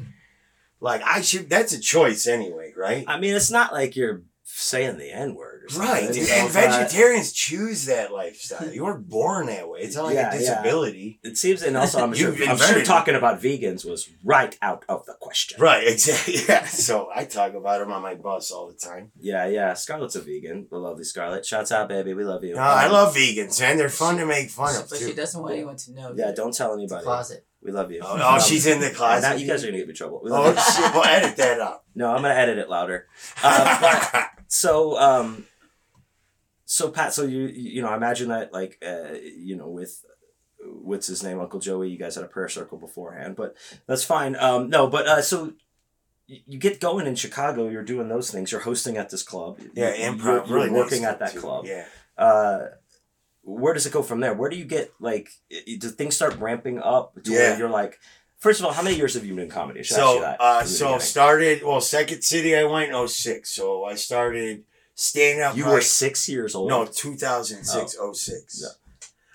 [0.81, 1.49] Like I should.
[1.49, 3.05] That's a choice anyway, right?
[3.09, 4.23] I mean, it's not like you're
[4.57, 5.71] saying the N word.
[5.77, 6.29] Right, you dude.
[6.29, 8.69] know, and but vegetarians choose that lifestyle.
[8.73, 9.81] You weren't born that way.
[9.81, 10.39] It's not like Yeah, a yeah.
[10.39, 11.21] disability.
[11.23, 15.07] It seems, and also I'm sure, I'm sure talking about vegans was right out of
[15.07, 15.61] the question.
[15.61, 16.35] Right, exactly.
[16.49, 16.67] Yeah.
[16.67, 19.11] So I talk about them on my bus all the time.
[19.19, 19.73] Yeah, yeah.
[19.75, 20.67] Scarlett's a vegan.
[20.71, 21.45] The lovely Scarlett.
[21.47, 22.15] Shouts out, baby.
[22.15, 22.55] We love you.
[22.55, 23.77] No, I Um, love vegans, man.
[23.79, 26.13] They're fun to make fun of But she doesn't want anyone to know.
[26.15, 27.05] Yeah, don't tell it's a anybody.
[27.05, 27.47] closet.
[27.63, 28.01] We love you.
[28.05, 29.23] Oh, oh, Um, she's in the yeah, closet.
[29.29, 30.21] now you guys are gonna get me in trouble.
[30.23, 30.61] We Oh love you.
[30.63, 30.95] shit!
[30.95, 31.83] Well, edit that out.
[31.95, 33.07] No, I'm gonna edit it louder.
[33.43, 35.47] Uh, but so, um,
[36.65, 40.05] so Pat, so you you know, I imagine that like uh, you know with
[40.65, 41.91] what's his name, Uncle Joey.
[41.91, 44.37] You guys had a prayer circle beforehand, but that's fine.
[44.37, 45.53] Um, no, but uh, so.
[46.27, 47.69] You get going in Chicago.
[47.69, 48.51] You're doing those things.
[48.51, 49.59] You're hosting at this club.
[49.75, 50.49] Yeah, You're- improv.
[50.49, 51.41] You're, really working nice at that too.
[51.41, 51.67] club.
[51.67, 51.85] Yeah.
[52.17, 52.69] uh,
[53.43, 54.33] where does it go from there?
[54.33, 55.29] Where do you get like?
[55.51, 57.23] Do things start ramping up?
[57.25, 57.59] To where Yeah.
[57.59, 58.01] you're like,
[58.45, 59.81] first of all, how many years have you been in comedy?
[59.81, 61.01] I should ask you So, that uh, so beginning.
[61.01, 61.63] started.
[61.65, 63.51] Well, Second City, I went in 06.
[63.51, 65.57] So I started stand up.
[65.57, 66.69] you were six years old.
[66.69, 68.61] no 2006, 06.
[68.63, 68.69] Yeah.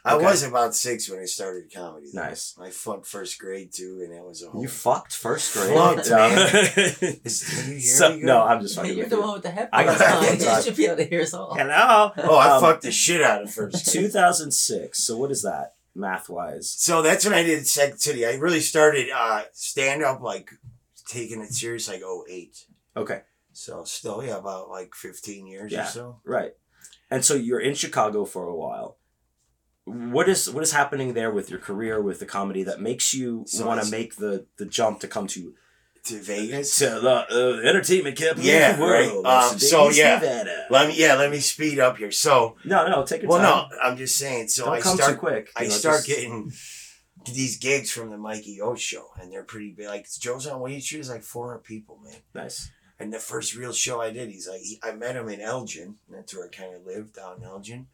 [0.06, 0.26] I Okay.
[0.26, 2.08] was about six when I started comedy.
[2.14, 2.22] though.
[2.24, 2.56] Nice.
[2.58, 4.62] I fucked first grade too, and that was a whole.
[4.62, 5.74] You fucked first grade.
[5.78, 6.30] Fucked, No.
[6.30, 6.94] Can
[7.74, 9.22] you hear so, me no, I'm just Hey, fucking you're with the you.
[9.22, 10.56] one with the I got headphones on.
[10.58, 11.54] You should be able to hear us all.
[11.54, 12.12] Hello.
[12.18, 13.84] Oh, I Um, fucked the shit out of first.
[13.92, 14.06] grade.
[14.06, 14.98] 2006.
[15.04, 16.70] So what is that math wise?
[16.72, 18.26] So that's when I did Second City.
[18.26, 20.52] I really started uh, stand up, like
[21.08, 22.66] taking it serious, like 08.
[22.98, 23.22] Okay,
[23.54, 25.84] So still, yeah, about like 15 years Yeah.
[25.84, 26.22] or so.
[26.26, 26.54] right.
[27.12, 28.98] And so you're in Chicago for a while.
[29.86, 33.44] What is what is happening there with your career with the comedy that makes you
[33.48, 35.56] So want to make the the jump to come to
[36.06, 36.78] To Vegas.
[36.80, 37.10] to the
[37.64, 39.26] uh, entertainment capital Yeah, of the world?
[39.26, 39.52] right.
[39.52, 40.16] Um, so, yeah.
[40.20, 40.66] Nevada.
[40.70, 42.12] Let me, yeah, let me speed up here.
[42.12, 43.70] So, No, no, take your well, time.
[43.72, 44.48] no, I'm just saying.
[44.48, 45.52] So Don't I come start, too quick.
[45.56, 46.52] I you know, start just- getting
[47.34, 49.88] these gigs from the Mikey O show, and they're pretty big.
[49.88, 52.16] Like Joe's on Weed Street is like 400 people, man.
[52.34, 52.72] nice.
[53.02, 55.96] And the first real show I did, he's like, he, I met him in Elgin.
[56.10, 57.88] That's where I kind of lived down in Elgin,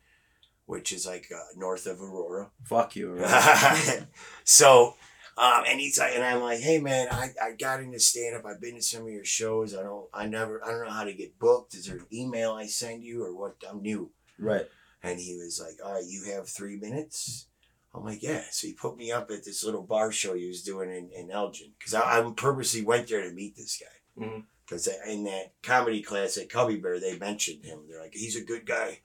[0.65, 2.49] which is like uh, north of Aurora.
[2.63, 3.11] Fuck you.
[3.13, 4.03] right?
[4.43, 4.95] so,
[5.37, 8.45] um, and he's like, and I'm like, hey man, I, I got into stand up.
[8.45, 9.75] I've been to some of your shows.
[9.75, 11.73] I don't, I never, I don't know how to get booked.
[11.75, 13.55] Is there an email I send you or what?
[13.69, 14.11] I'm new.
[14.39, 14.67] right.
[15.03, 17.45] And he was like, all right, you have three minutes.
[17.93, 18.41] I'm like, yeah.
[18.49, 21.29] So he put me up at this little bar show he was doing in, in
[21.29, 21.73] Elgin.
[21.77, 24.25] Because I, I purposely went there to meet this guy.
[24.65, 27.81] Because in that comedy class at Cubby Bear, they mentioned him.
[27.87, 29.01] They're like, he's a good guy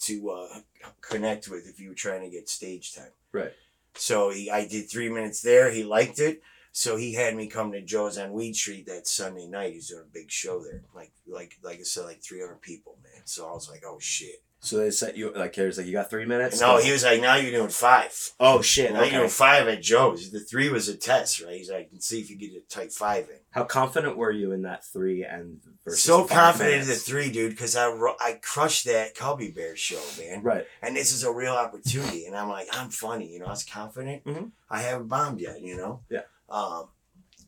[0.00, 0.58] to uh,
[1.02, 3.12] connect with if you were trying to get stage time.
[3.30, 3.52] Right.
[3.94, 5.70] So he, I did three minutes there.
[5.70, 6.42] He liked it.
[6.72, 9.74] So he had me come to Joe's on Weed Street that Sunday night.
[9.74, 10.82] He's doing a big show there.
[10.94, 13.22] Like, like, like I said, like 300 people, man.
[13.26, 14.42] So I was like, oh shit.
[14.64, 16.60] So they set you like here's like you got three minutes.
[16.60, 18.16] No, he was like, now you're doing five.
[18.38, 18.92] Oh shit!
[18.92, 20.30] Now you're doing five at Joe's.
[20.30, 21.56] The three was a test, right?
[21.56, 23.40] He's like, see if you get a type five in.
[23.50, 27.50] How confident were you in that three and versus so confident in the three, dude,
[27.50, 27.88] because I
[28.20, 30.44] I crushed that Cubby Bear show, man.
[30.44, 30.64] Right.
[30.80, 32.26] And this is a real opportunity.
[32.26, 33.46] And I'm like, I'm funny, you know.
[33.46, 34.24] I was confident.
[34.24, 34.52] Mhm.
[34.70, 36.02] I haven't bombed yet, you know.
[36.08, 36.22] Yeah.
[36.48, 36.90] Um,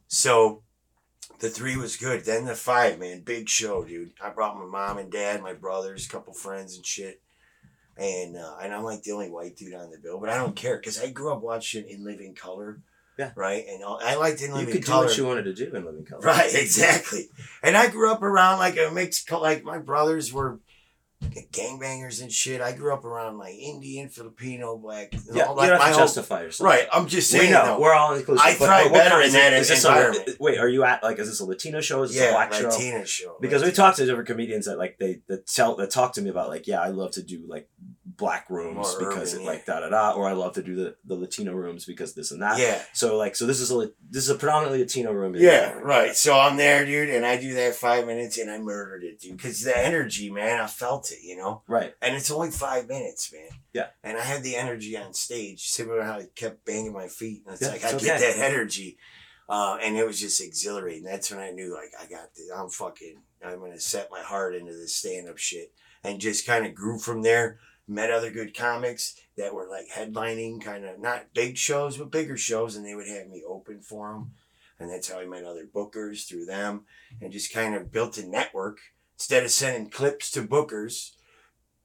[0.08, 0.63] so
[1.40, 2.24] the three was good.
[2.24, 4.12] Then the five, man, big show, dude.
[4.22, 7.20] I brought my mom and dad, my brothers, a couple friends and shit.
[7.96, 10.56] And uh, and I'm like the only white dude on the bill, but I don't
[10.56, 12.80] care because I grew up watching In Living Color.
[13.16, 13.30] Yeah.
[13.36, 13.64] Right.
[13.68, 14.66] And all, I liked In Living Color.
[14.66, 16.20] You could do what you wanted to do in Living Color.
[16.20, 17.28] Right, exactly.
[17.62, 20.58] And I grew up around like a mixed, like my brothers were
[21.52, 22.60] gangbangers and shit.
[22.60, 25.12] I grew up around like Indian, Filipino, black.
[25.32, 26.66] Yeah, all you don't my have to whole- justify yourself.
[26.66, 27.46] Right, I'm just saying.
[27.46, 27.80] We know though.
[27.80, 28.44] we're all inclusive.
[28.44, 30.36] I thrive better in that is this a- environment.
[30.40, 32.02] wait, are you at like is this a Latino show?
[32.02, 32.68] Is this a yeah, black show?
[32.68, 33.36] Latina show.
[33.40, 33.84] Because we Latino.
[33.84, 36.66] talked to different comedians that like they that tell that talk to me about like
[36.66, 37.68] yeah I love to do like
[38.16, 40.74] black rooms More because urban, it like da da da or I love to do
[40.76, 42.58] the, the Latino rooms because this and that.
[42.58, 45.34] Yeah, So like so this is a this is a predominantly Latino room.
[45.36, 46.14] yeah, right.
[46.14, 49.36] So I'm there, dude, and I do that five minutes, and I murdered it, dude.
[49.36, 51.62] Because the energy, man, I felt it, you know.
[51.66, 51.94] Right.
[52.00, 53.48] And it's only five minutes, man.
[53.72, 53.86] Yeah.
[54.02, 55.68] And I had the energy on stage.
[55.68, 57.42] Similar to how I kept banging my feet.
[57.46, 58.32] And it's Yeah, like it's I get okay.
[58.38, 58.98] that energy.
[59.48, 61.02] Uh, and it was just exhilarating.
[61.04, 62.48] That's when I knew like I got this.
[62.56, 65.72] I'm fucking I'm gonna set my heart into this stand up shit.
[66.02, 67.58] And just kind of grew from there.
[67.86, 72.36] Met other good comics that were like headlining, kind of not big shows, but bigger
[72.36, 74.32] shows, and they would have me open for them.
[74.78, 76.84] And that's how I met other bookers through them,
[77.20, 78.78] and just kind of built a network.
[79.16, 81.12] Instead of sending clips to bookers,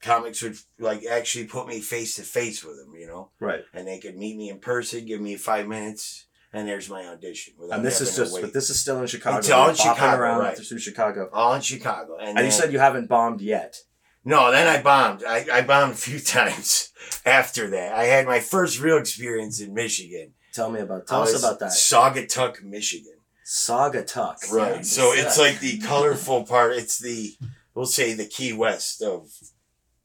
[0.02, 3.66] comics would like actually put me face to face with them, you know, Right.
[3.74, 7.54] and they could meet me in person, give me five minutes, and there's my audition.
[7.72, 9.38] And this is just but this is still in Chicago.
[9.38, 10.58] It's all in Chicago, around right.
[10.58, 11.30] through Chicago.
[11.32, 12.18] all in Chicago.
[12.18, 13.82] And, And you said you haven't bombed yet.
[14.26, 15.24] No, then I bombed.
[15.24, 16.92] I, I bombed a few times
[17.26, 17.94] after that.
[17.94, 20.34] I had my first real experience in Michigan.
[20.54, 21.72] Tell me about tell I us about that.
[21.72, 23.14] Saugatuck, Michigan.
[23.46, 24.52] Saugatuck.
[24.52, 24.76] Right.
[24.76, 26.74] Sounds So it's like the colorful part.
[26.74, 27.36] It's the
[27.74, 29.30] we'll say the Key West of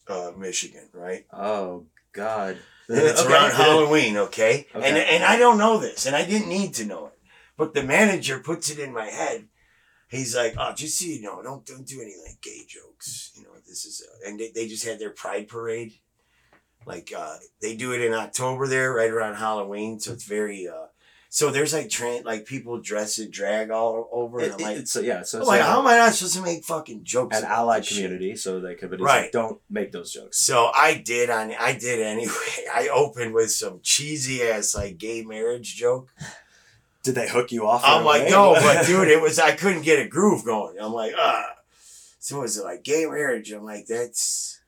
[0.08, 1.26] uh, Michigan, right?
[1.32, 2.58] Oh God.
[2.88, 3.32] And it's Okay.
[3.32, 4.66] around Halloween, okay?
[4.74, 5.06] And Okay.
[5.16, 7.18] and I don't know this, and I didn't need to know it,
[7.56, 9.48] but the manager puts it in my head.
[10.08, 13.32] He's like, "Oh, just so you know, don't don't do any like gay jokes.
[13.34, 15.94] You know, this is." Uh, and they, they just had their Pride parade,
[16.86, 20.00] like uh, they do it in October there, right around Halloween.
[20.00, 20.68] So it's very.
[20.68, 20.86] Uh,
[21.28, 24.76] so there's like tra- like people dress in drag all over, It, and I'm like,
[24.76, 25.22] it's yeah.
[25.22, 27.36] So it's like, like how am I not supposed to make fucking jokes?
[27.36, 28.04] an allied this shit?
[28.04, 29.22] community, so they could, but Right.
[29.22, 30.38] like, don't make those jokes.
[30.38, 32.32] So I did on I did anyway.
[32.74, 36.08] I opened with some cheesy ass like gay marriage joke.
[37.02, 37.82] Did they hook you off?
[37.84, 38.30] I'm like, away?
[38.30, 40.76] no, but dude, it was I couldn't get a groove going.
[40.80, 41.44] I'm like, ah.
[42.32, 43.52] Was it was like gay marriage?
[43.52, 44.60] I'm like, that's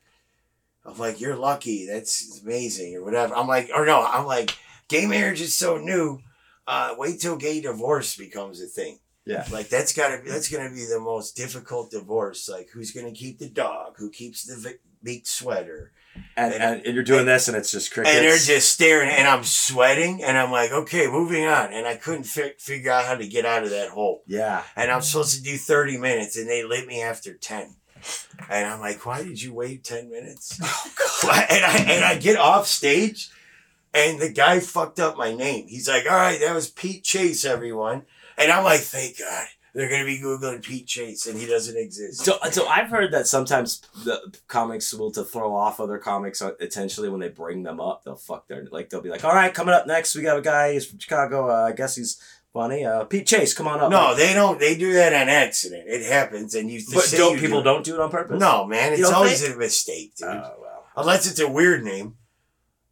[0.85, 1.87] I'm like, you're lucky.
[1.87, 3.35] That's amazing or whatever.
[3.35, 4.57] I'm like, or no, I'm like,
[4.89, 6.21] gay marriage is so new.
[6.67, 8.99] Uh, wait till gay divorce becomes a thing.
[9.25, 9.47] Yeah.
[9.51, 12.49] Like that's gotta be that's gonna be the most difficult divorce.
[12.49, 13.95] Like who's gonna keep the dog?
[13.99, 15.93] Who keeps the big sweater?
[16.37, 18.15] And, and- and, and you're doing this, and it's just crickets.
[18.17, 21.73] And they're just staring, and I'm sweating, and I'm like, okay, moving on.
[21.73, 24.23] And I couldn't fi- figure out how to get out of that hole.
[24.27, 24.63] yeah.
[24.77, 27.75] And I'm supposed to do 30 minutes, and they lit me after 10.
[28.51, 30.61] And I'm like, why did you wait 10 minutes?
[30.63, 30.91] Oh,
[31.23, 33.31] why- and I and I get off stage,
[33.95, 35.67] and the guy fucked up my name.
[35.69, 38.03] He's like, all right, that was Pete Chase, everyone.
[38.39, 39.47] And I'm like, thank God.
[39.77, 42.25] They're going to be Googling Pete Chase, and he doesn't exist.
[42.25, 46.53] So, so I've heard that sometimes the comics will to throw off other comics uh,
[46.59, 48.03] intentionally when they bring them up.
[48.03, 50.41] They'll fuck their like they'll be like, all right, coming up next, we got a
[50.41, 50.73] guy.
[50.73, 51.51] He's from Chicago.
[51.51, 52.19] Uh, I guess he's
[52.55, 52.87] funny.
[52.87, 53.91] Uh, Pete Chase, come on up.
[53.91, 54.59] no, they don't.
[54.59, 55.85] They do that on accident.
[55.87, 58.41] It happens, and you but don't you people do don't do it on purpose?
[58.41, 59.57] No, man, it's always think?
[59.57, 60.29] a mistake, dude.
[60.29, 62.17] Oh well, Unless it's a weird name.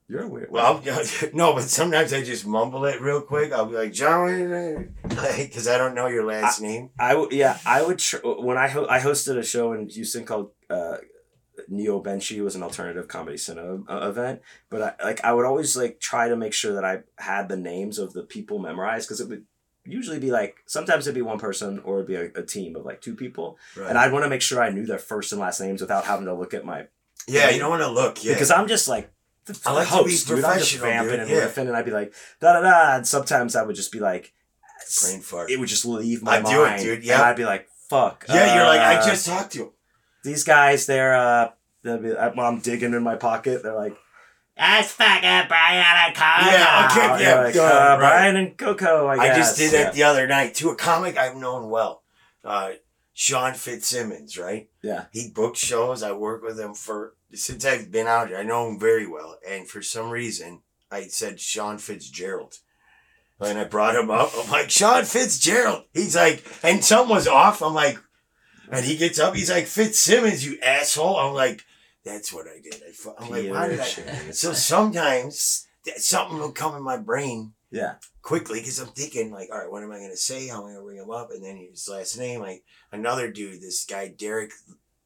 [0.08, 0.50] You're weird.
[0.50, 0.82] Well,
[1.32, 3.52] no, but sometimes I just mumble it real quick.
[3.52, 6.90] I'll be like, John, because I don't know your last name.
[6.98, 10.24] I would yeah I would tr- when I ho- I hosted a show in Houston
[10.24, 10.98] called uh,
[11.68, 15.76] Neo Benchy was an alternative comedy cinema uh, event, but I like I would always
[15.76, 19.20] like try to make sure that I had the names of the people memorized because
[19.20, 19.44] it would
[19.86, 22.84] usually be like sometimes it'd be one person or it'd be a, a team of
[22.84, 23.88] like two people, Right.
[23.88, 26.26] and I'd want to make sure I knew their first and last names without having
[26.26, 26.88] to look at my
[27.26, 28.22] yeah, you don't want to look.
[28.22, 28.34] Yeah.
[28.34, 29.10] because I'm just like.
[29.46, 30.44] The I like to be dude.
[30.44, 31.40] I'm just professional, vamping dude, and yeah.
[31.40, 32.96] riffing, and I'd be like, da da da.
[32.96, 34.32] And sometimes I would just be like,
[35.02, 35.50] Brain fart.
[35.50, 36.54] it would just leave my I mind.
[36.54, 37.22] do it, dude, And yeah.
[37.22, 38.24] I'd be like, fuck.
[38.28, 39.70] yeah, you're like, I uh, just talked to him.
[40.22, 41.50] these guys, they're uh,
[41.82, 42.12] they'll be.
[42.12, 43.96] uh, I'm digging in my pocket, they're like,
[44.56, 47.98] "That's fucking Brian and Coco." Yeah, okay, yeah, like, uh, right.
[47.98, 49.06] Brian and Coco.
[49.06, 52.02] I, I, just did that the other night to a comic I've known well.
[52.42, 52.72] Uh,
[53.14, 54.68] Sean Fitzsimmons, right?
[54.82, 55.04] Yeah.
[55.12, 56.02] He books shows.
[56.02, 58.38] I work with him for since I've been out here.
[58.38, 62.58] I know him very well, and for some reason, I said Sean Fitzgerald.
[63.40, 64.30] And I brought him up.
[64.38, 65.84] I'm like, Sean Fitzgerald.
[65.92, 67.62] He's like, and something was off.
[67.62, 67.98] I'm like,
[68.70, 69.34] and he gets up.
[69.34, 71.16] He's like, Fitzsimmons, you asshole.
[71.16, 71.62] I'm like,
[72.04, 72.76] that's what I did.
[72.82, 73.84] I, I'm like, why did I?
[74.30, 77.94] So sometimes that something will come in my brain Yeah.
[78.22, 80.46] quickly because I'm thinking like, all right, what am I gonna say?
[80.46, 81.30] How am I gonna bring him up?
[81.30, 84.52] And then his last name, like another dude, this guy Derek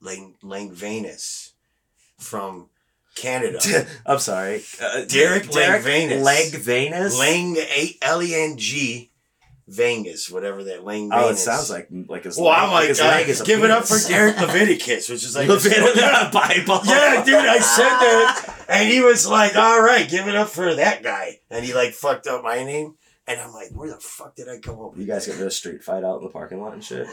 [0.01, 1.53] Lang Langvanus
[2.19, 2.69] from
[3.15, 3.87] Canada.
[4.07, 4.63] I'm sorry.
[4.81, 6.23] Uh, Derek Derek Langvanus.
[6.23, 7.19] Langvanus.
[7.19, 9.11] Lang A L E N G
[9.71, 12.39] Vengas, whatever that Lang Oh, it sounds like like his.
[12.39, 13.99] Well, I'm like, his uh, leg is a give it up for.
[14.09, 16.81] Derek Leviticus, which is like Leviticus Bible.
[16.85, 20.75] Yeah, dude, I said that, and he was like, "All right, give it up for
[20.75, 22.95] that guy," and he like fucked up my name,
[23.27, 24.97] and I'm like, "Where the fuck did I come up?
[24.97, 27.07] You guys get real street fight out in the parking lot and shit.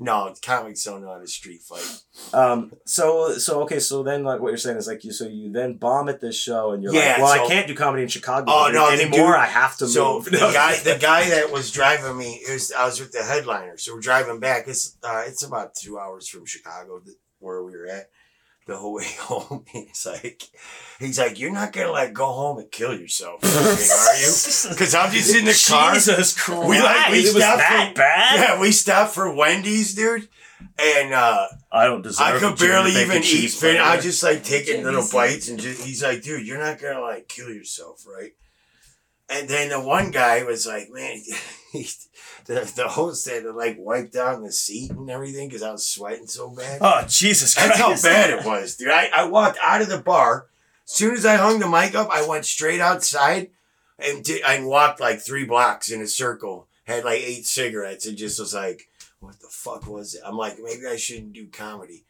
[0.00, 2.02] No, comics don't know how to street fight.
[2.32, 2.72] Um.
[2.86, 3.78] So so okay.
[3.80, 6.36] So then like what you're saying is like you so you then bomb at this
[6.38, 9.18] show and you're Yeah, like, well, I can't do comedy in Chicago Oh, no, anymore.
[9.32, 10.24] dude- I have to So move.
[10.26, 13.76] the guy, the guy that was driving me, it was I was with the headliner.
[13.78, 14.68] So we're driving back.
[14.68, 17.02] It's uh, it's about two hours from Chicago,
[17.38, 18.10] where we were at.
[18.66, 20.42] The whole way home, he's like,
[20.98, 24.70] he's like, you're not gonna like go home and kill yourself, are you?
[24.74, 25.92] Because I'm just in the car.
[25.94, 26.68] Jesus Christ!
[26.68, 28.40] We, like, we it was stopped that for- bad.
[28.40, 30.28] Yeah, we stopped for Wendy's, dude,
[30.78, 32.26] and uh, I don't deserve.
[32.26, 33.50] I a could barely even eat.
[33.50, 35.14] Fin- I just like taking little C.
[35.16, 38.32] bites, and just, he's like, "Dude, you're not gonna like kill yourself, right?"
[39.28, 41.18] And then the one guy was like, "Man,
[41.72, 41.86] he,
[42.46, 45.86] the the host had to like wipe down the seat and everything because I was
[45.86, 47.78] sweating so bad." Oh Jesus Christ!
[47.78, 48.90] That's how bad it was, dude.
[48.90, 50.46] I, I walked out of the bar.
[50.86, 53.50] As soon as I hung the mic up, I went straight outside
[53.98, 56.68] and did, I walked like three blocks in a circle.
[56.84, 58.88] Had like eight cigarettes and just was like,
[59.20, 62.04] "What the fuck was it?" I'm like, maybe I shouldn't do comedy.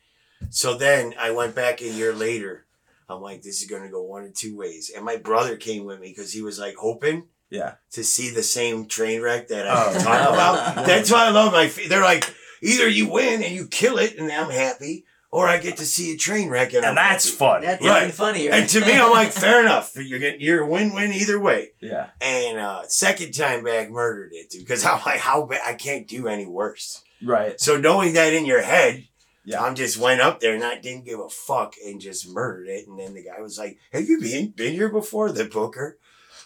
[0.51, 2.67] So then I went back a year later.
[3.09, 4.91] I'm like, this is gonna go one of two ways.
[4.95, 7.75] And my brother came with me because he was like hoping Yeah.
[7.93, 10.33] to see the same train wreck that I Oh, talk no.
[10.35, 10.87] about.
[10.87, 11.67] That's why I love my.
[11.67, 12.25] f- They're like
[12.63, 16.13] either you win and you kill it and I'm happy, or I get to see
[16.13, 17.37] a train wreck and, I'm And that's happy.
[17.37, 17.61] fun.
[17.63, 18.03] That's Right.
[18.05, 18.53] even funnier.
[18.53, 19.93] And to me, I'm like, fair enough.
[19.97, 21.71] You're getting you're win win either way.
[21.81, 22.09] Yeah.
[22.21, 25.61] And uh second time back, murdered it dude because I'm like, how bad?
[25.67, 27.03] I can't do any worse.
[27.23, 27.61] Right.
[27.61, 29.07] So knowing that in your head.
[29.47, 29.63] Yeah.
[29.63, 32.89] I'm just went up there and I didn't give a fuck and just murdered it.
[32.89, 35.99] And then the guy was like, "Have you been been here before, the Booker?"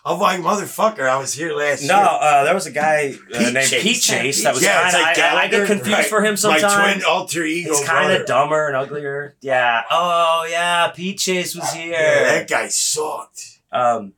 [0.05, 3.39] I'm like, "Motherfucker, I was here last No, year." uh, there was a guy uh,
[3.39, 3.83] Pete named Chase.
[3.83, 5.03] Pete Chase that was Yeah, kind of.
[5.03, 6.07] like I, I get confused right.
[6.07, 6.63] for him sometimes.
[6.63, 7.71] My twin alter ego.
[7.77, 9.37] He's kind of dumber and uglier.
[9.41, 9.83] Yeah.
[9.91, 11.93] Oh yeah, Pete Chase was here.
[11.93, 13.61] Yeah, that guy sucked.
[13.71, 14.15] Um,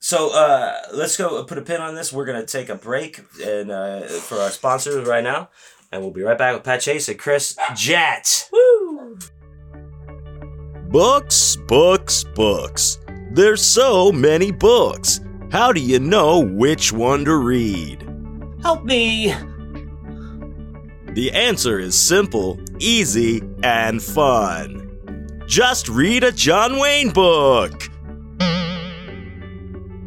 [0.00, 2.12] so uh, let's go put a pin on this.
[2.12, 5.50] We're gonna take a break and uh, for our sponsors right now,
[5.92, 8.48] and we'll be right back with Pat Chase and Kris Jett.
[8.52, 9.18] Woo!
[10.88, 12.98] Books, books, books.
[13.30, 15.20] There's so many books.
[15.50, 18.02] How do you know which one to read?
[18.62, 19.34] Help me.
[21.12, 25.42] The answer is simple, easy, and fun.
[25.46, 27.72] Just read a John Wayne book.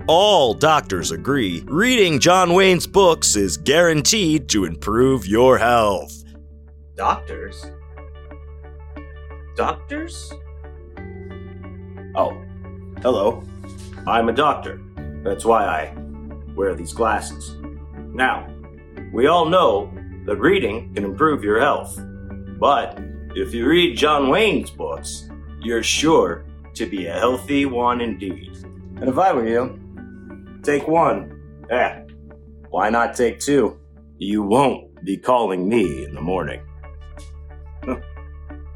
[0.07, 6.23] All doctors agree reading John Wayne's books is guaranteed to improve your health.
[6.95, 7.65] Doctors.
[9.55, 10.33] Doctors.
[12.15, 12.37] Oh,
[13.01, 13.43] hello.
[14.05, 14.79] I'm a doctor.
[15.23, 15.93] That's why I
[16.55, 17.55] wear these glasses.
[18.13, 18.47] Now,
[19.11, 19.91] we all know
[20.25, 21.99] that reading can improve your health.
[22.59, 22.99] But
[23.35, 25.27] if you read John Wayne's books,
[25.61, 28.55] you're sure to be a healthy one indeed.
[28.97, 31.65] And if I were you, take one.
[31.71, 32.03] Eh,
[32.69, 33.79] why not take two?
[34.19, 36.61] You won't be calling me in the morning.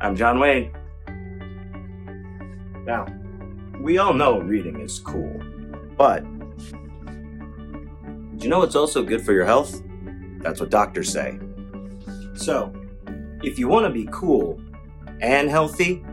[0.02, 0.72] I'm John Wayne.
[2.86, 3.06] Now,
[3.80, 5.42] we all know reading is cool,
[5.98, 6.24] but
[8.38, 9.82] do you know it's also good for your health?
[10.40, 11.40] That's what doctors say.
[12.36, 12.74] So,
[13.44, 14.62] if you want to be cool
[15.22, 16.04] and healthy,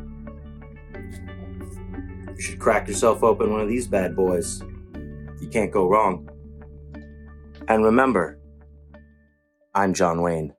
[2.35, 4.63] you should crack yourself open one of these bad boys.
[5.41, 6.29] You can't go wrong.
[7.69, 8.39] And remember,
[9.75, 10.55] I'm John Wayne.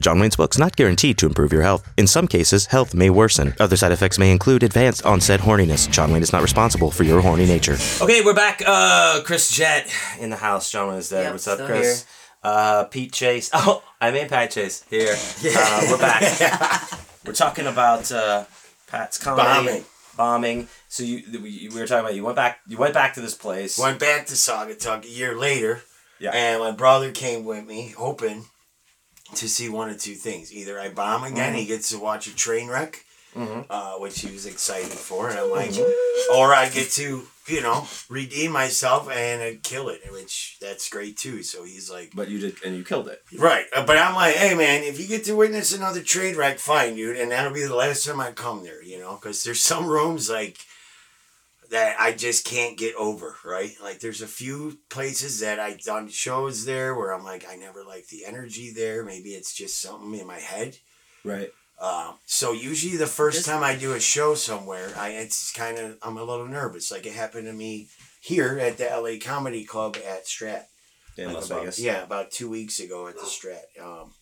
[0.00, 1.86] John Wayne's books not guaranteed to improve your health.
[1.98, 3.54] In some cases, health may worsen.
[3.60, 5.90] Other side effects may include advanced onset horniness.
[5.90, 7.76] John Wayne is not responsible for your horny nature.
[8.00, 8.62] Okay, we're back.
[8.66, 10.70] Uh, Kris Jett in the house.
[10.70, 11.24] John was there.
[11.24, 12.06] Yep, What's up, still Kris?
[12.42, 13.50] Uh, Pete Chase.
[13.54, 15.14] Oh, I mean Pat Chase here.
[15.14, 16.90] Uh, we're back.
[17.26, 18.44] we're talking about uh,
[18.86, 19.84] Pat's comedy Bombing.
[20.16, 20.68] bombing.
[20.88, 22.60] So you, we, we were talking about you went back.
[22.66, 23.78] You went back to this place.
[23.78, 25.82] Went back to Saugatuck a year later,
[26.18, 26.30] Yeah.
[26.30, 28.46] and my brother came with me, hoping
[29.34, 32.34] to see one of two things: either I bomb again, he gets to watch a
[32.34, 33.04] train wreck,
[33.36, 33.66] Mhm.
[33.70, 35.72] uh, which he was excited for, and I'm like,
[36.34, 41.16] or I get to, you know, redeem myself and uh, kill it, which that's great
[41.16, 41.42] too.
[41.44, 43.22] So he's like, But you did, and you killed it.
[43.38, 46.58] right, uh, but I'm like, hey man, if you get to witness another train wreck,
[46.58, 49.60] fine, dude, and that'll be the last time I come there, you know, because there's
[49.62, 50.58] some rooms like
[51.70, 53.72] that I just can't get over, right?
[53.82, 57.84] Like there's a few places that I've done shows there where I'm like, I never
[57.84, 59.04] like the energy there.
[59.04, 60.78] Maybe it's just something in my head.
[61.24, 61.50] Right.
[61.80, 65.78] Um, so usually the first Just- time I do a show somewhere, I it's kind
[65.78, 66.90] of I'm a little nervous.
[66.90, 67.88] Like it happened to me
[68.20, 70.64] here at the LA Comedy Club at Strat.
[71.16, 71.78] in like Las about- Vegas.
[71.78, 73.62] Yeah, about two weeks ago at the Strat.
[73.82, 74.12] Um,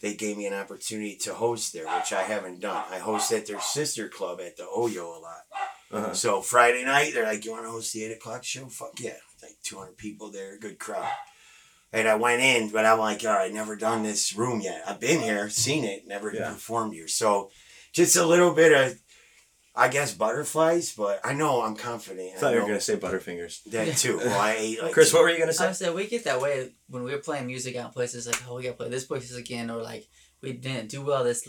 [0.00, 2.84] they gave me an opportunity to host there, which I haven't done.
[2.90, 5.42] I host at their sister club at the Oyo a lot.
[5.94, 6.14] Uh-huh.
[6.14, 8.66] So Friday night, they're like, "You want to host the eight o'clock show?
[8.66, 11.10] Fuck yeah!" Like two hundred people there, good crowd.
[11.92, 14.82] And I went in, but I'm like, "All right, never done this room yet.
[14.86, 16.50] I've been here, seen it, never Yeah.
[16.52, 17.50] performed here." So,
[17.92, 18.98] just a little bit of,
[19.76, 20.92] I guess, butterflies.
[20.96, 22.32] But I know I'm confident.
[22.36, 23.62] I thought I you were gonna say Butterfingers.
[23.66, 24.16] that too.
[24.18, 25.68] Well, I ate like Kris, what were you gonna say?
[25.68, 28.42] I said we get that way when we were playing music out in places like,
[28.48, 30.08] oh, we gotta play this places again, or like
[30.42, 31.48] we didn't do well this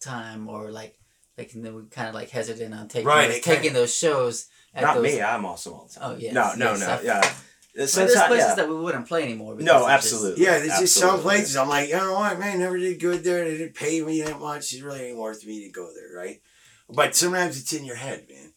[0.00, 0.98] time, or like
[1.38, 3.74] like and then we kind of like hesitant on taking Right, those, it kinda- taking
[3.74, 4.46] those shows.
[4.74, 5.22] At Not those, me.
[5.22, 6.10] I'm awesome all the time.
[6.12, 6.86] Oh, yes, No, no, yes, no.
[6.88, 7.34] I- yeah.
[7.76, 8.54] But Since there's places yeah.
[8.56, 9.54] that we wouldn't play anymore.
[9.56, 10.44] No, it's just- absolutely.
[10.44, 13.44] Yeah, there's just some places I'm like, you know what, man, never did good there.
[13.44, 14.72] They didn't pay me that much.
[14.72, 16.40] It really ain't worth me to go there, right?
[16.88, 18.52] But sometimes it's in your head, man.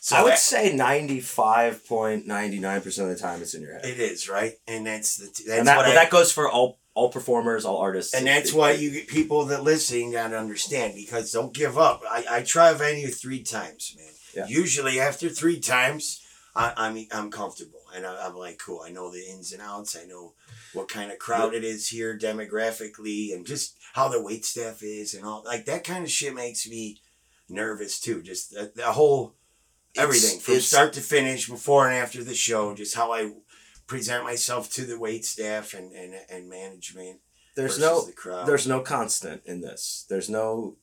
[0.00, 3.72] So I would that- say ninety-five point ninety-nine percent of the time it's in your
[3.74, 6.30] head, it is right, and that's the that's and that what but I, that goes
[6.30, 10.28] for all all performers, all artists, and that's why you get people that listening got
[10.28, 12.02] to understand because don't give up.
[12.10, 14.12] I, I try a venue three times, man.
[14.34, 14.46] Yeah.
[14.48, 16.22] Usually after three times,
[16.56, 18.80] I, I'm I'm comfortable and I, I'm like, cool.
[18.82, 19.94] I know the ins and outs.
[19.94, 20.32] I know
[20.72, 25.12] what kind of crowd it is here demographically, and just how the wait staff is,
[25.12, 26.96] and all like that kind of shit makes me
[27.46, 28.22] nervous too.
[28.22, 29.34] Just the, the whole
[29.98, 33.32] everything from it's- start to finish, before and after the show, just how I
[33.86, 37.20] present myself to the wait staff and and, and management.
[37.54, 40.04] There's no the there's no constant in this.
[40.08, 40.76] There's no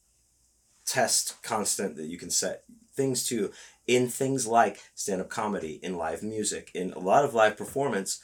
[0.86, 2.64] test constant that you can set
[2.95, 3.51] things to
[3.88, 8.22] in things like stand-up comedy, in live music, in a lot of live performance.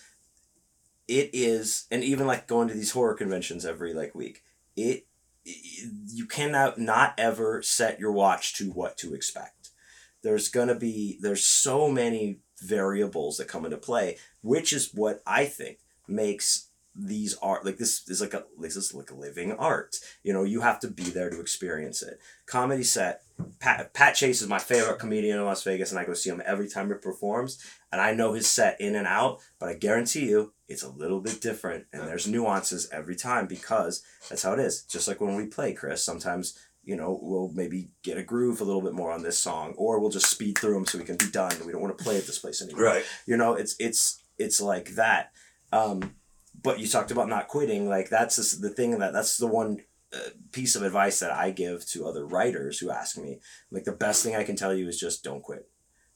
[1.07, 4.43] It is, and even like going to these horror conventions every like week.
[4.75, 5.07] It
[5.43, 9.69] you cannot not ever set your watch to what to expect.
[10.21, 15.45] There's gonna be there's so many variables that come into play, which is what I
[15.45, 19.97] think makes these art like this is like a this is like a living art.
[20.23, 22.19] You know, you have to be there to experience it.
[22.45, 23.21] Comedy set.
[23.59, 26.41] Pat, Pat Chase is my favorite comedian in Las Vegas, and I go see him
[26.45, 27.63] every time he performs.
[27.91, 31.21] And I know his set in and out, but I guarantee you it's a little
[31.21, 34.83] bit different, and there's nuances every time because that's how it is.
[34.83, 36.03] Just like when we play, Kris.
[36.03, 39.67] Sometimes you know we'll maybe get a groove a little bit more on this song,
[39.77, 41.53] or we'll just speed through them so we can be done.
[41.65, 43.05] We don't want to play at this place anymore Right.
[43.29, 44.01] you know it's it's
[44.37, 45.23] it's like that
[45.71, 45.97] um
[46.67, 49.71] but you talked about not quitting like that's the, the thing that that's the one
[50.17, 53.91] uh, piece of advice that i give to other writers who ask me like the
[54.05, 55.69] best thing i can tell you is just don't quit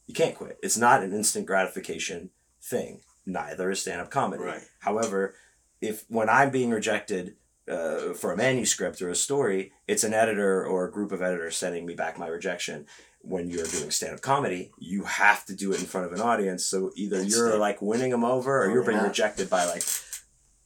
[0.07, 2.29] you can't quit it's not an instant gratification
[2.71, 4.63] thing neither is stand-up comedy Right.
[4.79, 5.35] however
[5.81, 7.35] if when i'm being rejected
[7.69, 11.55] uh, for a manuscript or a story it's an editor or a group of editors
[11.57, 12.85] sending me back my rejection.
[13.25, 16.65] When you're doing stand-up comedy you have to do it in front of an audience.
[16.65, 19.07] So either That's you're like winning them over or Or you're being not.
[19.07, 19.83] rejected by like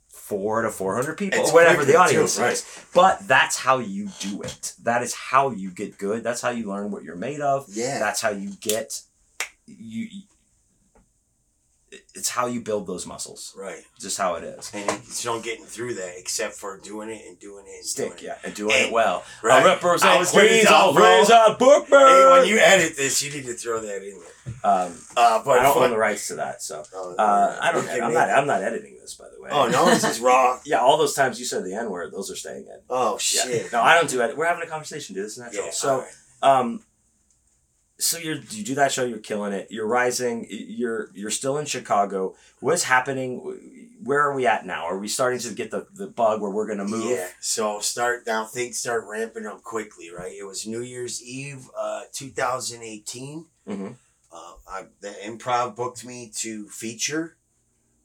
[0.10, 2.54] four to 400 people It's or whatever the audience too, right.
[2.54, 2.86] is.
[2.94, 4.74] But that's how you do it.
[4.84, 6.24] That is how you get good.
[6.24, 7.66] That's how you learn what you're made of.
[7.70, 8.00] Yeah.
[8.00, 9.02] that's how you get
[9.68, 10.08] you
[12.18, 13.84] it's how you build those muscles Right.
[14.00, 17.22] just how it is And you just don't getting through that except for doing it
[17.28, 18.24] and doing it and stick doing it.
[18.24, 19.64] yeah and doing And- it well right.
[19.64, 23.46] i represent I queens i'll raise a book Hey, when you edit this, you need
[23.46, 24.54] to throw that in there.
[24.72, 27.88] um Uh, but i don't own the rights to that so Oh, uh i don't
[27.90, 30.60] i'm not i'm not editing this by the way Oh no, this is raw.
[30.66, 33.18] yeah all those times you said the n word those are staying in Oh yeah.
[33.44, 33.72] shit.
[33.72, 35.72] no i don't do it we're having a conversation dude this is natural Yeah.
[35.72, 36.06] so.
[36.44, 36.82] Um,
[38.00, 39.68] so you're you do that show, you're killing it.
[39.72, 40.46] You're rising.
[40.50, 42.36] You're you're still in Chicago.
[42.60, 43.94] What's happening?
[44.04, 44.86] Where are we at now?
[44.86, 47.10] Are we starting to get the, the bug where we're gonna move?
[47.12, 47.28] Yeah.
[47.40, 48.46] So start now.
[48.46, 50.32] Things start ramping up quickly, right?
[50.32, 53.46] It was New Year's Eve, uh, 2018.
[53.66, 53.88] hmm
[54.32, 57.38] Uh, I, the improv booked me to feature,